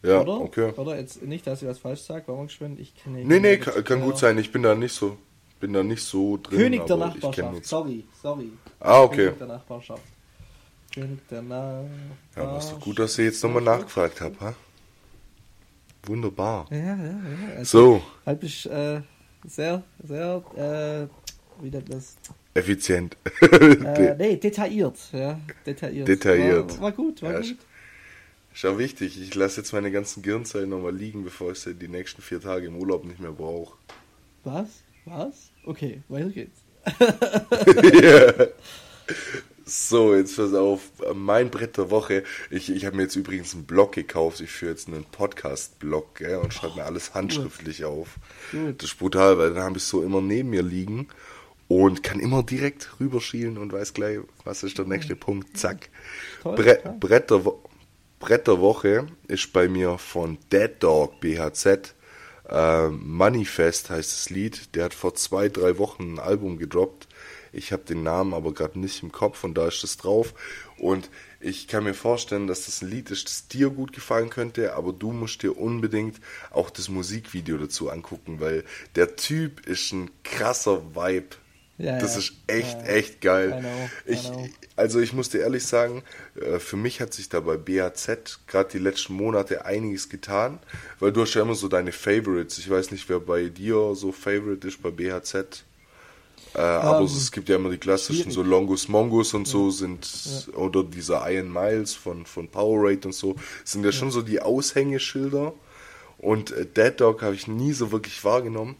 Ja, 0.06 0.22
oder? 0.22 0.42
okay. 0.42 0.72
Oder 0.76 0.98
jetzt 0.98 1.22
nicht, 1.24 1.46
dass 1.48 1.62
ich 1.62 1.68
was 1.68 1.80
falsch 1.80 2.02
sage, 2.02 2.24
warum? 2.28 2.48
Ich 2.48 2.96
kenne 2.96 3.24
Nee, 3.24 3.40
nee, 3.40 3.58
kann, 3.58 3.84
kann 3.84 4.02
gut 4.02 4.18
sein. 4.18 4.38
Ich 4.38 4.52
bin 4.52 4.64
da 4.64 4.76
nicht 4.76 4.94
so, 4.94 5.18
bin 5.60 5.74
da 5.74 5.84
nicht 5.84 6.04
so 6.04 6.38
drin. 6.38 6.60
König 6.60 6.86
der 6.86 6.98
Nachbarschaft, 6.98 7.66
sorry, 7.66 8.04
sorry. 8.22 8.52
Ah, 8.80 9.02
okay. 9.02 9.26
König 9.26 9.38
der 9.40 9.48
Nachbarschaft. 9.48 10.04
König 10.94 11.28
der 11.30 11.42
Nachbarschaft. 11.42 11.90
Ja, 12.36 12.44
aber 12.44 12.58
ist 12.58 12.72
doch 12.72 12.80
gut, 12.80 13.00
dass 13.00 13.18
ihr 13.18 13.26
jetzt 13.26 13.44
nochmal 13.44 13.64
nachgefragt 13.64 14.22
habt, 14.22 14.40
ha? 14.42 14.54
Wunderbar. 16.06 16.68
Ja, 16.70 16.78
ja, 16.78 16.96
ja. 16.96 17.58
Also, 17.58 17.80
so. 17.80 18.02
Halt 18.26 18.44
ich, 18.44 18.70
äh, 18.70 19.02
sehr, 19.48 19.84
sehr, 20.04 20.44
äh, 20.56 21.64
wie 21.64 21.70
nennt 21.70 21.92
das? 21.92 22.16
Effizient. 22.54 23.18
äh, 23.42 24.16
nee, 24.18 24.38
detailliert, 24.38 24.98
ja, 25.12 25.40
detailliert. 25.66 26.08
Detailliert. 26.08 26.74
War, 26.76 26.82
war 26.82 26.92
gut, 26.92 27.22
war 27.22 27.34
ja, 27.34 27.40
gut. 27.40 27.58
Ist 28.56 28.66
auch 28.66 28.78
wichtig. 28.78 29.22
Ich 29.22 29.36
lasse 29.36 29.60
jetzt 29.60 29.74
meine 29.74 29.92
ganzen 29.92 30.24
Gehirnzellen 30.24 30.70
nochmal 30.70 30.96
liegen, 30.96 31.26
bevor 31.26 31.52
ich 31.52 31.60
sie 31.60 31.76
die 31.76 31.90
nächsten 31.90 32.22
vier 32.22 32.40
Tage 32.40 32.68
im 32.68 32.78
Urlaub 32.78 33.04
nicht 33.04 33.20
mehr 33.20 33.34
brauche. 33.34 33.78
Was? 34.46 34.70
Was? 35.04 35.52
Okay, 35.66 36.02
weiter 36.08 36.30
geht's. 36.30 36.62
So, 39.68 40.14
jetzt 40.14 40.36
pass 40.36 40.54
auf, 40.54 40.82
mein 41.16 41.50
Brett 41.50 41.78
der 41.78 41.90
Woche. 41.90 42.24
Ich, 42.52 42.72
ich 42.72 42.86
habe 42.86 42.98
mir 42.98 43.04
jetzt 43.04 43.16
übrigens 43.16 43.56
einen 43.56 43.64
Blog 43.66 43.94
gekauft. 43.94 44.40
Ich 44.40 44.52
führe 44.52 44.70
jetzt 44.70 44.88
einen 44.88 45.06
Podcast-Blog 45.06 46.22
und 46.44 46.54
schreibe 46.54 46.76
mir 46.76 46.86
alles 46.86 47.16
handschriftlich 47.16 47.78
gut. 47.78 47.88
auf. 47.88 48.16
Gut. 48.52 48.84
Das 48.84 48.92
ist 48.92 49.00
brutal, 49.00 49.40
weil 49.40 49.56
dann 49.56 49.64
habe 49.64 49.78
ich 49.78 49.84
so 49.84 50.04
immer 50.04 50.22
neben 50.22 50.52
mir 50.52 50.62
liegen 50.62 51.08
und 51.68 52.04
kann 52.04 52.20
immer 52.20 52.44
direkt 52.44 53.00
rüberschielen 53.00 53.58
und 53.58 53.74
weiß 53.74 53.96
gleich, 53.96 54.20
was 54.44 54.62
ist 54.62 54.78
der 54.78 54.86
nächste 54.86 55.16
Punkt. 55.16 55.58
Zack. 55.58 55.90
Toll, 56.44 56.56
Bre 56.56 56.80
toll. 56.84 56.96
Brett, 57.00 57.32
der 57.32 57.44
Brett 58.20 58.48
Woche 58.48 59.08
ist 59.28 59.54
bei 59.54 59.68
mir 59.68 59.98
von 59.98 60.38
Dead 60.52 60.72
Dog 60.80 61.20
BHZ. 61.20 61.94
Äh, 62.48 62.90
Manifest 62.90 63.90
heißt 63.90 64.12
das 64.12 64.30
Lied. 64.30 64.76
Der 64.76 64.86
hat 64.86 64.94
vor 64.94 65.16
zwei, 65.16 65.50
drei 65.50 65.78
Wochen 65.78 66.16
ein 66.16 66.20
Album 66.20 66.58
gedroppt 66.58 67.08
ich 67.56 67.72
habe 67.72 67.84
den 67.84 68.04
Namen 68.04 68.34
aber 68.34 68.54
gerade 68.54 68.78
nicht 68.78 69.02
im 69.02 69.14
Kopf 69.14 69.44
und 69.46 69.58
da 69.58 69.68
ist 69.68 69.82
das 69.82 69.96
drauf. 69.96 70.34
Und 70.78 71.10
ich 71.40 71.68
kann 71.68 71.86
mir 71.86 71.94
vorstellen, 71.94 72.48
dass 72.48 72.66
das 72.66 72.82
ein 72.82 72.90
Lied 72.90 73.12
ist, 73.12 73.30
das 73.30 73.48
dir 73.48 73.70
gut 73.70 73.94
gefallen 73.94 74.30
könnte, 74.30 74.74
aber 74.76 74.92
du 74.92 75.14
musst 75.14 75.42
dir 75.42 75.58
unbedingt 75.58 76.20
auch 76.52 76.70
das 76.70 76.90
Musikvideo 76.90 77.58
dazu 77.58 77.90
angucken, 77.90 78.42
weil 78.42 78.66
der 78.96 79.16
Typ 79.16 79.66
ist 79.66 79.94
ein 79.94 80.12
krasser 80.24 80.96
Vibe. 80.96 81.38
Ja, 81.78 82.00
das 82.00 82.14
ja. 82.14 82.20
ist 82.20 82.34
echt, 82.48 82.78
ja, 82.80 82.86
echt 82.86 83.22
geil. 83.22 83.50
I 83.50 83.60
know, 83.60 84.14
I 84.14 84.16
know. 84.16 84.50
also 84.78 85.00
ich 85.02 85.12
muss 85.12 85.30
dir 85.30 85.40
ehrlich 85.40 85.66
sagen, 85.66 86.04
äh, 86.40 86.60
für 86.60 86.78
mich 86.78 87.02
hat 87.02 87.14
sich 87.14 87.28
da 87.28 87.42
bei 87.42 87.58
BAZ 87.58 88.40
gerade 88.48 88.70
die 88.72 88.80
letzten 88.80 89.14
Monate 89.14 89.66
einiges 89.66 90.08
getan, 90.08 90.60
weil 91.00 91.12
du 91.12 91.22
hast 91.22 91.34
ja 91.34 91.42
immer 91.42 91.56
so 91.56 91.68
deine 91.68 91.92
Favorites. 91.92 92.58
Ich 92.60 92.70
weiß 92.70 92.92
nicht, 92.92 93.10
wer 93.10 93.20
bei 93.20 93.50
dir 93.50 93.94
so 93.96 94.14
Favorite 94.14 94.66
ist 94.68 94.82
bei 94.82 94.92
BHZ. 94.92 95.66
Äh, 96.56 96.60
aber 96.60 97.00
um, 97.00 97.08
ähm, 97.08 97.14
es 97.18 97.32
gibt 97.32 97.50
ja 97.50 97.58
immer 97.58 97.70
die 97.70 97.78
klassischen, 97.78 98.32
so 98.32 98.42
Longus 98.42 98.88
Mongus 98.88 99.34
und 99.34 99.46
so 99.46 99.70
sind, 99.72 100.08
oder 100.56 100.84
diese 100.84 101.22
Iron 101.26 101.52
Miles 101.52 101.94
von, 101.94 102.26
von 102.26 102.48
Powerade 102.48 103.08
und 103.08 103.14
so, 103.14 103.36
sind 103.66 103.84
ja, 103.84 103.90
ja. 103.90 103.92
schon 103.92 104.12
so 104.12 104.22
die 104.22 104.42
Aushängeschilder. 104.42 105.54
Und 106.18 106.52
äh, 106.52 106.66
Dead 106.66 106.94
Dog 106.98 107.22
habe 107.22 107.36
ich 107.36 107.48
nie 107.48 107.74
so 107.74 107.92
wirklich 107.92 108.24
wahrgenommen. 108.24 108.78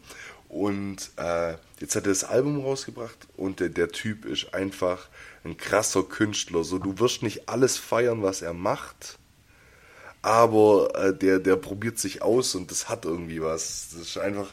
Und 0.48 1.10
äh, 1.16 1.54
jetzt 1.80 1.96
hat 1.96 2.04
er 2.04 2.10
das 2.10 2.24
Album 2.24 2.60
rausgebracht 2.60 3.26
und 3.36 3.60
der, 3.60 3.68
der 3.68 3.88
Typ 3.88 4.24
ist 4.24 4.54
einfach 4.54 5.08
ein 5.44 5.56
krasser 5.56 6.02
Künstler. 6.02 6.64
So, 6.64 6.78
du 6.78 6.98
wirst 6.98 7.22
nicht 7.22 7.48
alles 7.48 7.76
feiern, 7.76 8.22
was 8.22 8.42
er 8.42 8.52
macht, 8.52 9.18
aber 10.22 10.94
äh, 10.94 11.16
der, 11.16 11.40
der 11.40 11.56
probiert 11.56 11.98
sich 11.98 12.22
aus 12.22 12.54
und 12.54 12.70
das 12.70 12.88
hat 12.88 13.04
irgendwie 13.04 13.42
was. 13.42 13.88
Das 13.92 14.02
ist 14.02 14.18
einfach 14.18 14.52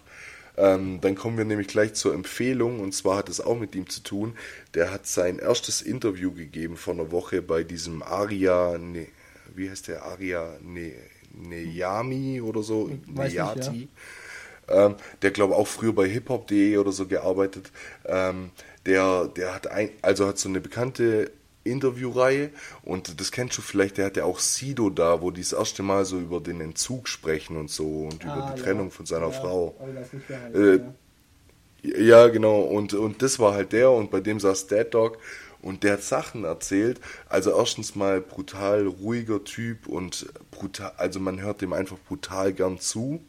ähm, 0.55 1.01
dann 1.01 1.15
kommen 1.15 1.37
wir 1.37 1.45
nämlich 1.45 1.67
gleich 1.67 1.95
zur 1.95 2.13
Empfehlung 2.13 2.79
und 2.79 2.93
zwar 2.93 3.17
hat 3.17 3.29
es 3.29 3.41
auch 3.41 3.57
mit 3.57 3.73
ihm 3.75 3.89
zu 3.89 4.01
tun. 4.01 4.35
Der 4.75 4.91
hat 4.91 5.07
sein 5.07 5.39
erstes 5.39 5.81
Interview 5.81 6.31
gegeben 6.31 6.77
vor 6.77 6.93
einer 6.93 7.11
Woche 7.11 7.41
bei 7.41 7.63
diesem 7.63 8.03
Aria, 8.03 8.77
ne, 8.77 9.07
wie 9.55 9.69
heißt 9.69 9.87
der 9.87 10.03
Aria 10.03 10.57
ne, 10.61 10.93
Neyami 11.33 12.41
oder 12.41 12.61
so, 12.61 12.91
Neyati. 13.07 13.81
Ja. 13.81 13.87
Ähm, 14.67 14.95
der 15.21 15.31
glaube 15.31 15.55
auch 15.55 15.67
früher 15.67 15.93
bei 15.93 16.07
hiphop.de 16.07 16.77
oder 16.77 16.91
so 16.91 17.07
gearbeitet. 17.07 17.71
Ähm, 18.05 18.51
der, 18.85 19.27
der 19.27 19.53
hat 19.53 19.67
ein, 19.67 19.89
also 20.01 20.27
hat 20.27 20.37
so 20.37 20.49
eine 20.49 20.61
bekannte 20.61 21.31
Interviewreihe 21.63 22.49
und 22.83 23.19
das 23.19 23.31
kennst 23.31 23.57
du 23.57 23.61
vielleicht, 23.61 23.97
der 23.97 24.07
hat 24.07 24.17
ja 24.17 24.25
auch 24.25 24.39
Sido 24.39 24.89
da, 24.89 25.21
wo 25.21 25.31
die 25.31 25.41
das 25.41 25.53
erste 25.53 25.83
Mal 25.83 26.05
so 26.05 26.19
über 26.19 26.41
den 26.41 26.59
Entzug 26.59 27.07
sprechen 27.07 27.57
und 27.57 27.69
so 27.69 28.07
und 28.11 28.25
ah, 28.25 28.35
über 28.35 28.51
die 28.51 28.59
ja. 28.59 28.65
Trennung 28.65 28.91
von 28.91 29.05
seiner 29.05 29.29
ja, 29.29 29.31
Frau. 29.31 29.75
Halt, 29.79 30.55
äh, 30.55 30.81
ja. 31.83 31.97
ja. 31.99 32.27
genau, 32.27 32.61
und, 32.61 32.93
und 32.93 33.21
das 33.21 33.39
war 33.39 33.53
halt 33.53 33.71
der 33.71 33.91
und 33.91 34.11
bei 34.11 34.19
dem 34.19 34.39
saß 34.39 34.67
Dead 34.67 34.93
Dog 34.93 35.19
und 35.61 35.83
der 35.83 35.93
hat 35.93 36.03
Sachen 36.03 36.43
erzählt. 36.43 36.99
Also 37.29 37.57
erstens 37.57 37.95
mal 37.95 38.19
brutal 38.19 38.85
ruhiger 38.85 39.43
Typ 39.43 39.87
und 39.87 40.27
brutal, 40.51 40.91
also 40.97 41.19
man 41.21 41.41
hört 41.41 41.61
dem 41.61 41.71
einfach 41.71 41.97
brutal 42.07 42.51
gern 42.53 42.79
zu. 42.79 43.21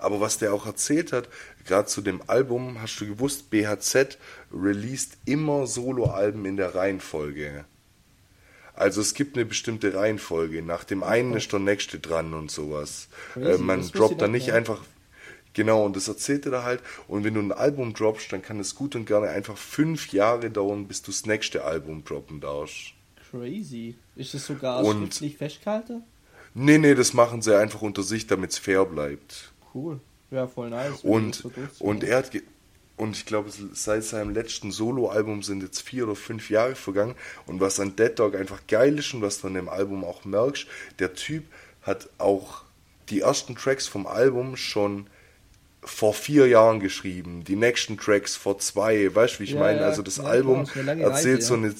Aber 0.00 0.20
was 0.20 0.38
der 0.38 0.52
auch 0.52 0.66
erzählt 0.66 1.12
hat, 1.12 1.28
gerade 1.66 1.86
zu 1.86 2.00
dem 2.00 2.22
Album, 2.26 2.80
hast 2.80 3.00
du 3.00 3.06
gewusst, 3.06 3.50
BHZ 3.50 4.18
released 4.52 5.18
immer 5.26 5.66
Soloalben 5.66 6.44
in 6.46 6.56
der 6.56 6.74
Reihenfolge. 6.74 7.64
Also 8.74 9.02
es 9.02 9.12
gibt 9.12 9.36
eine 9.36 9.44
bestimmte 9.44 9.94
Reihenfolge. 9.94 10.62
Nach 10.62 10.84
dem 10.84 11.02
einen 11.02 11.34
ist 11.34 11.52
der 11.52 11.60
nächste 11.60 11.98
dran 11.98 12.32
und 12.32 12.50
sowas. 12.50 13.08
Äh, 13.36 13.58
man 13.58 13.86
droppt 13.90 14.22
dann 14.22 14.32
nicht 14.32 14.46
mehr. 14.46 14.56
einfach. 14.56 14.80
Genau, 15.52 15.84
und 15.84 15.96
das 15.96 16.08
erzählt 16.08 16.46
er 16.46 16.52
da 16.52 16.62
halt. 16.62 16.80
Und 17.06 17.24
wenn 17.24 17.34
du 17.34 17.40
ein 17.40 17.52
Album 17.52 17.92
droppst, 17.92 18.32
dann 18.32 18.40
kann 18.40 18.58
es 18.58 18.74
gut 18.74 18.94
und 18.94 19.04
gerne 19.04 19.28
einfach 19.28 19.58
fünf 19.58 20.12
Jahre 20.12 20.50
dauern, 20.50 20.86
bis 20.86 21.02
du 21.02 21.10
das 21.10 21.26
nächste 21.26 21.64
Album 21.64 22.04
droppen 22.04 22.40
darfst. 22.40 22.94
Crazy. 23.30 23.96
Ist 24.16 24.32
das 24.32 24.46
sogar 24.46 24.82
und, 24.82 25.08
schriftlich 25.08 25.36
festgehalten? 25.36 26.02
Nee, 26.54 26.78
nee, 26.78 26.94
das 26.94 27.12
machen 27.12 27.42
sie 27.42 27.56
einfach 27.56 27.82
unter 27.82 28.02
sich, 28.02 28.26
damit 28.26 28.52
es 28.52 28.58
fair 28.58 28.84
bleibt. 28.84 29.49
Cool. 29.74 30.00
Ja, 30.30 30.46
voll 30.46 30.70
nice. 30.70 31.00
Und, 31.02 31.44
und 31.80 32.04
er 32.04 32.18
hat, 32.18 32.30
und 32.96 33.16
ich 33.16 33.26
glaube, 33.26 33.50
seit 33.50 34.04
seinem 34.04 34.32
letzten 34.32 34.70
Soloalbum 34.70 35.42
sind 35.42 35.62
jetzt 35.62 35.80
vier 35.80 36.04
oder 36.04 36.14
fünf 36.14 36.50
Jahre 36.50 36.74
vergangen. 36.74 37.14
Und 37.46 37.60
was 37.60 37.80
an 37.80 37.96
Dead 37.96 38.16
Dog 38.16 38.36
einfach 38.36 38.60
geil 38.68 38.98
ist 38.98 39.12
und 39.14 39.22
was 39.22 39.40
du 39.40 39.48
an 39.48 39.54
dem 39.54 39.68
Album 39.68 40.04
auch 40.04 40.24
merkst, 40.24 40.66
der 40.98 41.14
Typ 41.14 41.44
hat 41.82 42.08
auch 42.18 42.62
die 43.08 43.20
ersten 43.20 43.56
Tracks 43.56 43.86
vom 43.86 44.06
Album 44.06 44.56
schon 44.56 45.06
vor 45.82 46.12
vier 46.12 46.46
Jahren 46.46 46.78
geschrieben, 46.78 47.42
die 47.44 47.56
nächsten 47.56 47.96
Tracks 47.96 48.36
vor 48.36 48.58
zwei, 48.58 49.14
weißt 49.14 49.36
du, 49.36 49.40
wie 49.40 49.44
ich 49.44 49.52
ja, 49.52 49.60
meine? 49.60 49.84
Also 49.84 50.02
das 50.02 50.18
ja, 50.18 50.24
Album 50.24 50.60
erzählt 50.60 51.38
Reise, 51.38 51.40
so 51.40 51.54
eine 51.54 51.74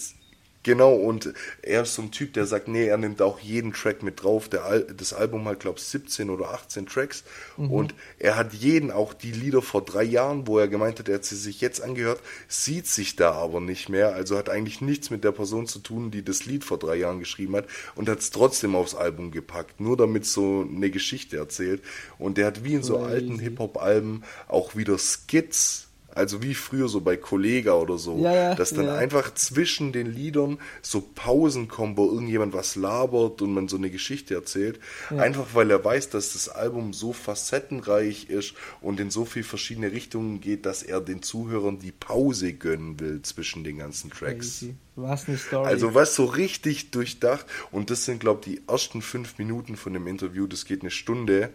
Genau, 0.63 0.95
und 0.95 1.33
er 1.63 1.83
ist 1.83 1.95
so 1.95 2.03
ein 2.03 2.11
Typ, 2.11 2.35
der 2.35 2.45
sagt, 2.45 2.69
nee, 2.69 2.85
er 2.85 2.99
nimmt 2.99 3.23
auch 3.23 3.41
jeden 3.41 3.73
Track 3.73 4.03
mit 4.03 4.23
drauf. 4.23 4.51
Der 4.51 4.65
Al 4.65 4.83
das 4.95 5.15
Album 5.15 5.49
hat, 5.49 5.61
glaube 5.61 5.79
ich, 5.79 5.85
17 5.85 6.29
oder 6.29 6.51
18 6.51 6.85
Tracks. 6.85 7.25
Mhm. 7.57 7.71
Und 7.71 7.95
er 8.19 8.37
hat 8.37 8.53
jeden, 8.53 8.91
auch 8.91 9.15
die 9.15 9.33
Lieder 9.33 9.63
vor 9.63 9.83
drei 9.83 10.03
Jahren, 10.03 10.47
wo 10.47 10.59
er 10.59 10.69
gemeint 10.69 10.99
hat, 10.99 11.09
er 11.09 11.15
hat 11.15 11.25
sie 11.25 11.37
sich 11.37 11.63
jetzt 11.63 11.81
angehört, 11.81 12.21
sieht 12.47 12.87
sich 12.87 13.17
da 13.17 13.33
aber 13.33 13.61
nicht 13.61 13.89
mehr. 13.89 14.15
Also 14.15 14.37
hat 14.37 14.51
eigentlich 14.51 14.83
nichts 14.83 15.09
mit 15.09 15.25
der 15.25 15.33
Person 15.33 15.67
zu 15.67 15.79
tun, 15.79 16.11
die 16.11 16.23
das 16.23 16.45
Lied 16.45 16.63
vor 16.63 16.79
drei 16.79 16.97
Jahren 16.97 17.21
geschrieben 17.21 17.57
hat 17.57 17.67
und 17.95 18.11
hat 18.11 18.19
es 18.19 18.31
trotzdem 18.31 18.77
aufs 18.77 18.95
Album 18.95 19.31
gepackt. 19.31 19.81
Nur 19.81 19.97
damit 19.97 20.27
so 20.27 20.67
eine 20.69 20.91
Geschichte 20.91 21.39
erzählt. 21.39 21.83
Und 22.19 22.37
der 22.37 22.47
hat 22.47 22.65
wie 22.65 22.75
in 22.75 22.83
so 22.83 22.99
alten 22.99 23.39
Hip-Hop-Alben 23.39 24.25
auch 24.47 24.77
wieder 24.77 24.99
Skits 24.99 25.90
Also 26.15 26.43
wie 26.43 26.55
früher 26.55 26.89
so 26.89 27.01
bei 27.01 27.17
Kollega 27.17 27.75
oder 27.75 27.99
so. 27.99 28.19
Ja, 28.19 28.35
ja, 28.35 28.55
dass 28.55 28.71
dann 28.71 28.87
ja. 28.87 28.97
einfach 28.97 29.35
zwischen 29.35 29.93
den 29.93 30.13
Liedern 30.13 30.59
so 30.83 31.01
Pausen 31.01 31.69
kommen, 31.69 31.97
wo 31.97 32.07
irgendjemand 32.07 32.53
was 32.53 32.77
labert 32.77 33.43
und 33.43 33.55
man 33.55 33.69
so 33.69 33.77
eine 33.77 33.91
Geschichte 33.91 34.35
erzählt. 34.35 34.81
Einfach 35.11 35.55
weil 35.55 35.71
er 35.71 35.85
weiß, 35.85 36.11
dass 36.11 36.33
das 36.33 36.49
Album 36.49 36.93
so 36.93 37.13
facettenreich 37.13 38.29
ist 38.29 38.55
und 38.81 38.99
in 39.01 39.11
so 39.11 39.25
viele 39.25 39.45
verschiedene 39.45 39.93
Richtungen 39.93 40.41
geht, 40.41 40.67
dass 40.67 40.83
er 40.83 41.01
den 41.01 41.23
Zuhörern 41.23 41.79
die 41.79 41.93
Pause 41.93 42.53
gönnen 42.53 42.99
will 42.99 43.23
zwischen 43.23 43.65
den 43.65 43.79
ganzen 43.79 44.11
Tracks. 44.11 44.61
Crazy. 44.61 44.75
Was 44.97 45.29
eine 45.29 45.39
Story. 45.39 45.67
Also 45.67 45.95
was 45.95 46.15
so 46.15 46.25
richtig 46.25 46.91
durchdacht. 46.91 47.47
Und 47.71 47.91
das 47.91 48.05
sind, 48.05 48.21
glaube 48.21 48.41
ich, 48.45 48.57
die 48.57 48.63
ersten 48.69 49.03
fünf 49.03 49.39
Minuten 49.39 49.77
von 49.77 49.93
dem 49.93 50.07
Interview. 50.07 50.47
Das 50.47 50.65
geht 50.65 50.83
eine 50.83 50.91
Stunde. 50.91 51.51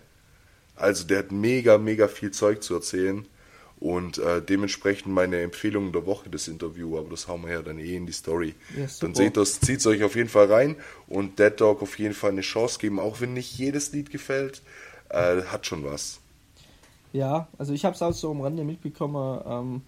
Also 0.76 1.06
der 1.06 1.20
hat 1.20 1.32
mega, 1.32 1.78
mega 1.78 2.08
viel 2.08 2.32
Zeug 2.32 2.64
zu 2.64 2.74
erzählen. 2.74 3.28
Und 3.80 4.17
äh, 4.17 4.41
dementsprechend 4.41 5.13
meine 5.13 5.41
Empfehlung 5.41 5.91
der 5.91 6.05
Woche, 6.05 6.30
das 6.30 6.47
Interview. 6.47 6.97
Aber 6.97 7.09
das 7.09 7.28
hauen 7.28 7.43
wir 7.43 7.51
ja 7.51 7.61
dann 7.61 7.78
eh 7.78 7.95
in 7.95 8.05
die 8.05 8.13
Story. 8.13 8.55
Ja, 8.76 8.86
dann 9.01 9.13
seht 9.13 9.38
das, 9.38 9.59
zieht 9.59 9.80
es 9.80 9.88
euch 9.88 10.03
auf 10.03 10.15
jeden 10.15 10.30
Fall 10.30 10.51
rein. 10.51 10.76
Und 11.07 11.39
Dead 11.39 11.53
Dog 11.59 11.82
auf 11.82 11.99
jeden 11.99 12.13
Fall 12.13 12.32
eine 12.32 12.41
Chance 12.41 12.80
geben. 12.80 12.99
Auch 12.99 13.19
wenn 13.21 13.34
nicht 13.34 13.57
jedes 13.57 13.91
Lied 13.91 14.11
gefällt. 14.11 14.61
Äh, 15.09 15.43
hat 15.43 15.65
schon 15.65 15.84
was. 15.84 16.19
Ja, 17.13 17.47
also 17.57 17.73
ich 17.73 17.86
habe 17.86 17.95
es 17.95 18.01
auch 18.01 18.11
so 18.11 18.32
am 18.32 18.41
Rande 18.41 18.63
mitbekommen, 18.63 19.41
ähm, 19.45 19.82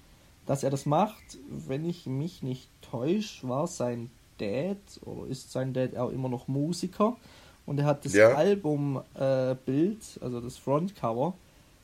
dass 0.45 0.63
er 0.63 0.69
das 0.69 0.85
macht. 0.85 1.37
Wenn 1.49 1.83
ich 1.87 2.05
mich 2.05 2.43
nicht 2.43 2.69
täusche, 2.81 3.47
war 3.49 3.67
sein 3.67 4.09
Dad 4.37 4.77
oder 5.01 5.27
ist 5.29 5.51
sein 5.51 5.73
Dad 5.73 5.97
auch 5.97 6.11
immer 6.11 6.29
noch 6.29 6.47
Musiker 6.47 7.17
und 7.65 7.79
er 7.79 7.85
hat 7.85 8.05
das 8.05 8.13
Ja. 8.13 8.29
Albumbild, 8.33 9.05
äh, 9.15 10.23
also 10.23 10.39
das 10.39 10.57
Frontcover, 10.57 11.33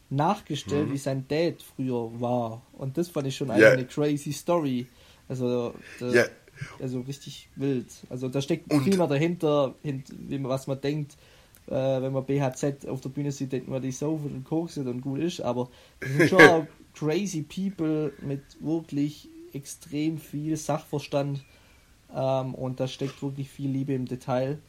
nachgestellt, 0.09 0.91
wie 0.91 0.97
sein 0.97 1.25
Dad 1.27 1.61
früher 1.61 2.09
war. 2.19 2.61
Und 2.73 2.97
das 2.97 3.09
fand 3.09 3.27
ich 3.27 3.35
schon 3.35 3.47
Mhm. 3.47 3.57
Ja. 3.57 3.71
eine 3.71 3.85
crazy 3.85 4.31
Story. 4.33 4.87
Also, 5.27 5.73
da, 5.99 6.09
Ja. 6.09 6.23
also 6.79 7.01
richtig 7.01 7.49
wild. 7.55 7.87
Also 8.09 8.27
da 8.29 8.41
steckt 8.41 8.71
Und- 8.71 8.83
viel 8.83 8.97
mehr 8.97 9.07
dahinter, 9.07 9.75
hint, 9.81 10.07
wie 10.27 10.37
man, 10.37 10.49
was 10.51 10.67
man 10.67 10.79
denkt. 10.81 11.17
Äh, 11.67 11.71
wenn 12.01 12.11
man 12.11 12.25
BHZ 12.25 12.85
auf 12.87 12.99
der 12.99 13.09
Bühne 13.09 13.31
sieht, 13.31 13.53
denkt 13.53 13.69
man, 13.69 13.81
die 13.81 13.91
saufen 13.91 14.33
und 14.35 14.43
koksen 14.43 14.85
und 14.87 14.99
gut 15.01 15.19
ist. 15.19 15.39
Aber 15.41 15.69
das 16.01 16.09
sind 16.11 16.29
schon 16.29 16.39
crazy 16.93 17.41
people 17.43 18.11
mit 18.21 18.41
wirklich 18.59 19.29
extrem 19.53 20.17
viel 20.17 20.57
Sachverstand. 20.57 21.43
Ähm, 22.13 22.53
und 22.53 22.79
da 22.79 22.87
steckt 22.87 23.23
wirklich 23.23 23.49
viel 23.49 23.69
Liebe 23.71 23.93
im 23.93 24.05
Detail. 24.05 24.59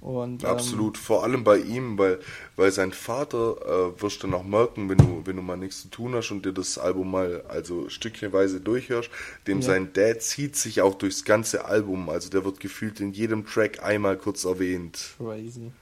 Und, 0.00 0.44
ähm, 0.44 0.48
Absolut, 0.50 0.96
vor 0.96 1.24
allem 1.24 1.42
bei 1.42 1.58
ihm, 1.58 1.98
weil, 1.98 2.20
weil 2.54 2.70
sein 2.70 2.92
Vater, 2.92 3.56
äh, 3.96 4.00
wirst 4.00 4.22
du 4.22 4.28
noch 4.28 4.44
merken, 4.44 4.88
wenn 4.88 4.98
du, 4.98 5.22
wenn 5.24 5.34
du 5.36 5.42
mal 5.42 5.56
nichts 5.56 5.82
zu 5.82 5.88
tun 5.88 6.14
hast 6.14 6.30
und 6.30 6.46
dir 6.46 6.52
das 6.52 6.78
Album 6.78 7.10
mal 7.10 7.42
also 7.48 7.88
stückchenweise 7.88 8.60
durchhörst, 8.60 9.10
dem 9.48 9.58
Ja. 9.58 9.66
sein 9.66 9.92
Dad 9.92 10.22
zieht 10.22 10.54
sich 10.54 10.82
auch 10.82 10.94
durchs 10.94 11.24
ganze 11.24 11.64
Album, 11.64 12.08
also 12.10 12.30
der 12.30 12.44
wird 12.44 12.60
gefühlt 12.60 13.00
in 13.00 13.12
jedem 13.12 13.44
Track 13.44 13.82
einmal 13.82 14.16
kurz 14.16 14.44
erwähnt. 14.44 15.14
Crazy. 15.18 15.72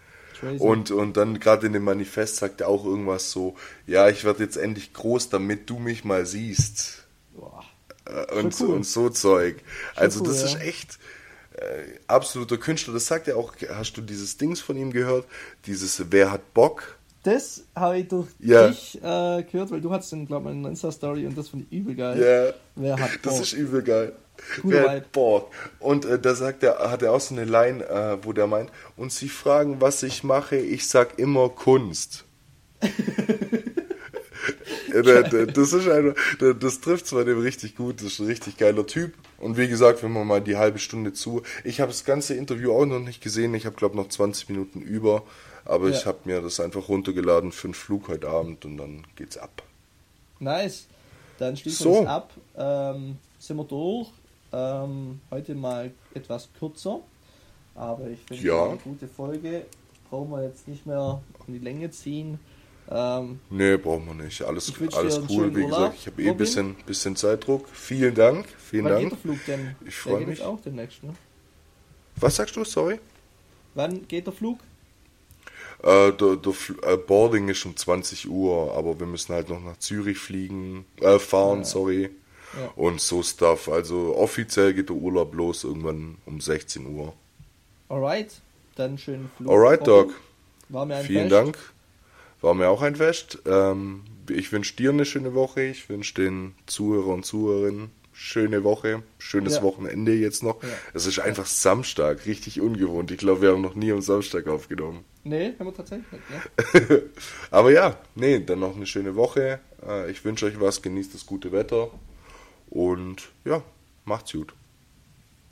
Crazy. 0.41 0.63
Und, 0.63 0.91
und 0.91 1.17
dann 1.17 1.39
gerade 1.41 1.67
in 1.67 1.73
dem 1.75 1.85
Manifest 1.85 2.37
sagt 2.37 2.61
er 2.63 2.69
auch 2.69 2.85
irgendwas 2.85 3.31
so, 3.31 3.55
ja, 3.87 4.09
ich 4.09 4.25
werde 4.25 4.43
jetzt 4.43 4.57
endlich 4.57 4.93
groß, 4.95 5.29
damit 5.29 5.69
du 5.71 5.79
mich 5.79 6.05
mal 6.05 6.25
siehst. 6.27 7.05
Boah. 7.35 7.65
Äh, 8.07 8.27
Schon 8.35 8.45
und, 8.45 8.55
so, 8.55 8.65
cool. 8.67 8.75
und 8.75 8.87
so 8.87 9.09
Zeug. 9.11 9.57
Also 9.95 10.21
cool, 10.21 10.29
das 10.29 10.43
ist 10.43 10.55
ja. 10.55 10.61
echt 10.61 10.99
äh, 11.57 11.99
absoluter 12.07 12.57
Künstler. 12.59 12.95
Das 12.95 13.07
sagt 13.07 13.29
er 13.29 13.37
auch, 13.37 13.55
hast 13.75 13.95
du 13.95 14.01
dieses 14.03 14.37
Dings 14.37 14.61
von 14.61 14.77
ihm 14.77 14.93
gehört? 14.93 15.27
Dieses 15.67 16.03
Wer 16.11 16.31
hat 16.33 16.55
Bock? 16.55 16.97
Das 17.23 17.65
habe 17.75 17.99
ich 17.99 18.09
durch 18.09 18.29
Ja. 18.39 18.69
dich 18.69 18.97
äh, 19.03 19.43
gehört, 19.43 19.71
weil 19.73 19.81
du 19.81 19.91
hattest 19.93 20.13
dann, 20.13 20.27
glaube 20.27 20.51
ich, 20.51 20.57
eine 20.57 20.69
Insta-Story 20.69 21.27
und 21.27 21.37
das 21.37 21.49
fand 21.49 21.67
ich 21.69 21.79
übel 21.79 21.95
geil. 21.97 22.21
Ja, 22.21 22.55
Wer 22.77 22.99
hat 23.01 23.11
das 23.23 23.33
Bock? 23.35 23.43
ist 23.43 23.53
übel 23.53 23.83
geil. 23.83 24.13
Cooler 24.61 24.83
Wer 24.83 24.91
hat 24.91 25.13
Bock? 25.13 25.51
Und 25.81 26.05
äh, 26.05 26.19
da 26.21 26.35
sagt 26.35 26.63
er, 26.63 26.91
hat 26.91 27.03
er 27.03 27.13
auch 27.13 27.21
so 27.21 27.35
eine 27.35 27.45
Line, 27.45 27.83
äh, 27.89 28.19
wo 28.23 28.33
der 28.33 28.47
meint, 28.47 28.71
und 28.97 29.11
sie 29.11 29.29
fragen, 29.29 29.81
was 29.81 30.03
ich 30.05 30.23
mache, 30.25 30.57
ich 30.57 30.87
sag 30.87 31.19
immer 31.19 31.49
Kunst. 31.49 32.25
Der, 35.03 35.47
das 35.47 35.73
ist 35.73 35.89
einfach, 35.89 36.15
das 36.61 36.81
trifft 36.81 37.07
zwar 37.07 37.25
dem 37.25 37.39
richtig 37.41 37.77
gut, 37.77 37.97
das 38.01 38.09
ist 38.15 38.19
ein 38.21 38.27
richtig 38.27 38.57
geiler 38.57 38.87
Typ. 38.87 39.13
Und 39.39 39.57
wie 39.57 39.69
gesagt, 39.69 40.03
wenn 40.03 40.13
man 40.13 40.27
mal 40.27 40.41
die 40.41 40.57
halbe 40.57 40.79
Stunde 40.79 41.13
zu, 41.13 41.43
ich 41.65 41.81
habe 41.81 41.91
das 41.93 42.05
ganze 42.05 42.35
Interview 42.35 42.73
auch 42.73 42.87
noch 42.87 43.01
nicht 43.01 43.21
gesehen, 43.23 43.55
ich 43.55 43.67
habe 43.67 43.77
glaube 43.77 43.97
noch 43.97 44.09
20 44.09 44.49
Minuten 44.49 44.81
über, 44.81 45.23
aber 45.65 45.89
Ja. 45.91 45.97
ich 45.97 46.07
habe 46.07 46.19
mir 46.25 46.41
das 46.41 46.61
einfach 46.61 46.89
runtergeladen 46.89 47.53
für 47.53 47.69
den 47.69 47.75
Flug 47.75 48.09
heute 48.09 48.29
Abend 48.29 48.65
und 48.65 48.77
dann 48.79 49.05
geht's 49.17 49.37
ab. 49.37 49.63
Nice. 50.39 50.87
Dann 51.39 51.57
schließen 51.57 51.85
So. 51.85 51.93
wir 51.95 52.01
das 52.03 52.09
ab. 52.09 52.31
Ähm, 52.57 53.17
sind 53.39 53.57
wir 53.57 53.65
durch. 53.65 54.09
Ähm, 54.53 55.21
heute 55.31 55.55
mal 55.55 55.91
etwas 56.15 56.49
kürzer. 56.59 57.01
Aber 57.75 58.09
ich 58.09 58.21
finde, 58.27 58.43
Ja. 58.43 58.65
eine 58.69 58.77
gute 58.79 59.07
Folge. 59.07 59.67
Brauchen 60.09 60.31
wir 60.31 60.45
jetzt 60.45 60.67
nicht 60.69 60.87
mehr 60.87 61.21
in 61.47 61.53
die 61.55 61.59
Länge 61.59 61.91
ziehen. 61.91 62.39
Ähm, 62.91 63.41
Nee, 63.51 63.77
brauchen 63.77 64.07
wir 64.07 64.15
nicht. 64.25 64.43
Alles, 64.43 64.73
alles 64.95 65.21
cool. 65.29 65.55
Wie 65.55 65.63
Urlaub, 65.63 65.71
gesagt, 65.79 65.97
ich 66.01 66.07
habe 66.07 66.23
eh 66.23 66.31
ein 66.31 66.37
bisschen, 66.37 66.75
bisschen 66.87 67.17
Zeitdruck. 67.17 67.69
Vielen 67.73 68.15
Dank. 68.15 68.47
Vielen 68.59 68.85
wann 68.85 68.93
geht 69.01 69.13
Dank. 69.13 69.23
der 69.23 69.31
Flug 69.35 69.45
denn? 69.47 69.77
Ich 69.81 69.85
Der 69.87 69.93
freu 69.93 70.19
geht 70.21 70.29
mich. 70.29 70.43
auch 70.43 70.61
demnächst, 70.61 71.03
ne? 71.03 71.15
Was 72.17 72.37
sagst 72.37 72.55
du? 72.57 72.65
Sorry? 72.65 72.99
Wann 73.75 74.07
geht 74.09 74.27
der 74.27 74.33
Flug? 74.33 74.59
Äh, 75.83 76.13
der, 76.13 76.37
der 76.37 76.53
Fl- 76.53 76.83
äh, 76.87 76.97
Boarding 76.97 77.49
ist 77.49 77.67
um 77.67 77.77
20 77.77 78.29
Uhr, 78.31 78.75
aber 78.75 78.99
wir 78.99 79.07
müssen 79.07 79.35
halt 79.35 79.51
noch 79.51 79.61
nach 79.63 79.77
Zürich 79.79 80.17
fliegen, 80.19 80.87
äh, 81.01 81.19
fahren, 81.19 81.65
sorry. 81.65 82.11
Ja. 82.59 82.71
Und 82.77 83.01
so 83.01 83.23
Stuff. 83.23 83.69
Also 83.69 84.15
offiziell 84.17 84.73
geht 84.73 84.89
der 84.89 84.97
Urlaub 84.97 85.35
los 85.35 85.65
irgendwann 85.65 86.17
um 86.25 86.41
16 86.41 86.87
Uhr. 86.87 87.13
Alright. 87.89 88.41
Dann 88.77 88.97
schönen 88.97 89.31
Flug. 89.37 89.51
Alright. 89.51 89.87
Doc. 89.87 90.15
War 90.69 90.87
mir 90.87 90.97
ein 90.97 91.05
Vielen 91.05 91.29
Fest. 91.29 91.33
Dank. 91.33 91.59
War 92.47 92.55
mir 92.55 92.69
auch 92.69 92.81
ein 92.81 92.95
Fest. 92.95 93.41
Ähm, 93.45 94.05
ich 94.31 94.53
wünsche 94.53 94.77
dir 94.77 94.91
eine 94.91 95.05
schöne 95.05 95.35
Woche. 95.35 95.63
Ich 95.63 95.89
wünsche 95.89 96.15
den 96.15 96.55
Zuhörer 96.67 97.09
und 97.09 97.27
Zuhörerinnen 97.27 97.91
schöne 98.13 98.63
Woche. 98.63 99.03
Schönes 99.19 99.57
Ja. 99.57 99.63
Wochenende 99.63 100.13
jetzt 100.15 100.45
noch. 100.45 100.63
Ja. 100.63 100.69
Es 100.95 101.07
ist 101.07 101.19
einfach 101.19 101.45
Samstag. 101.47 102.25
Richtig 102.25 102.61
ungewohnt. 102.61 103.11
Ich 103.11 103.19
glaube, 103.19 103.43
wir 103.43 103.51
haben 103.51 103.63
noch 103.63 103.75
nie 103.75 103.91
am 103.91 104.01
Samstag 104.01 104.47
aufgenommen. 104.47 105.05
Nee, 105.25 105.55
haben 105.59 105.67
wir 105.67 105.75
tatsächlich 105.75 106.07
nicht, 106.13 106.85
ne? 106.85 107.03
Aber 107.51 107.73
ja, 107.73 107.99
nee, 108.15 108.39
dann 108.39 108.61
noch 108.61 108.77
eine 108.77 108.87
schöne 108.87 109.17
Woche. 109.17 109.59
Äh, 109.85 110.09
Ich 110.13 110.25
wünsche 110.25 110.47
euch 110.47 110.61
was. 110.61 110.83
Genießt 110.83 111.15
das 111.15 111.27
gute 111.27 111.51
Wetter. 111.51 111.91
Und 112.71 113.29
ja, 113.45 113.61
macht's 114.05 114.31
gut. 114.33 114.55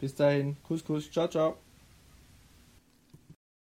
Bis 0.01 0.15
dahin. 0.15 0.59
Kuss, 0.63 0.85
Kuss. 0.85 1.11
Ciao, 1.11 1.27
ciao. 1.27 1.57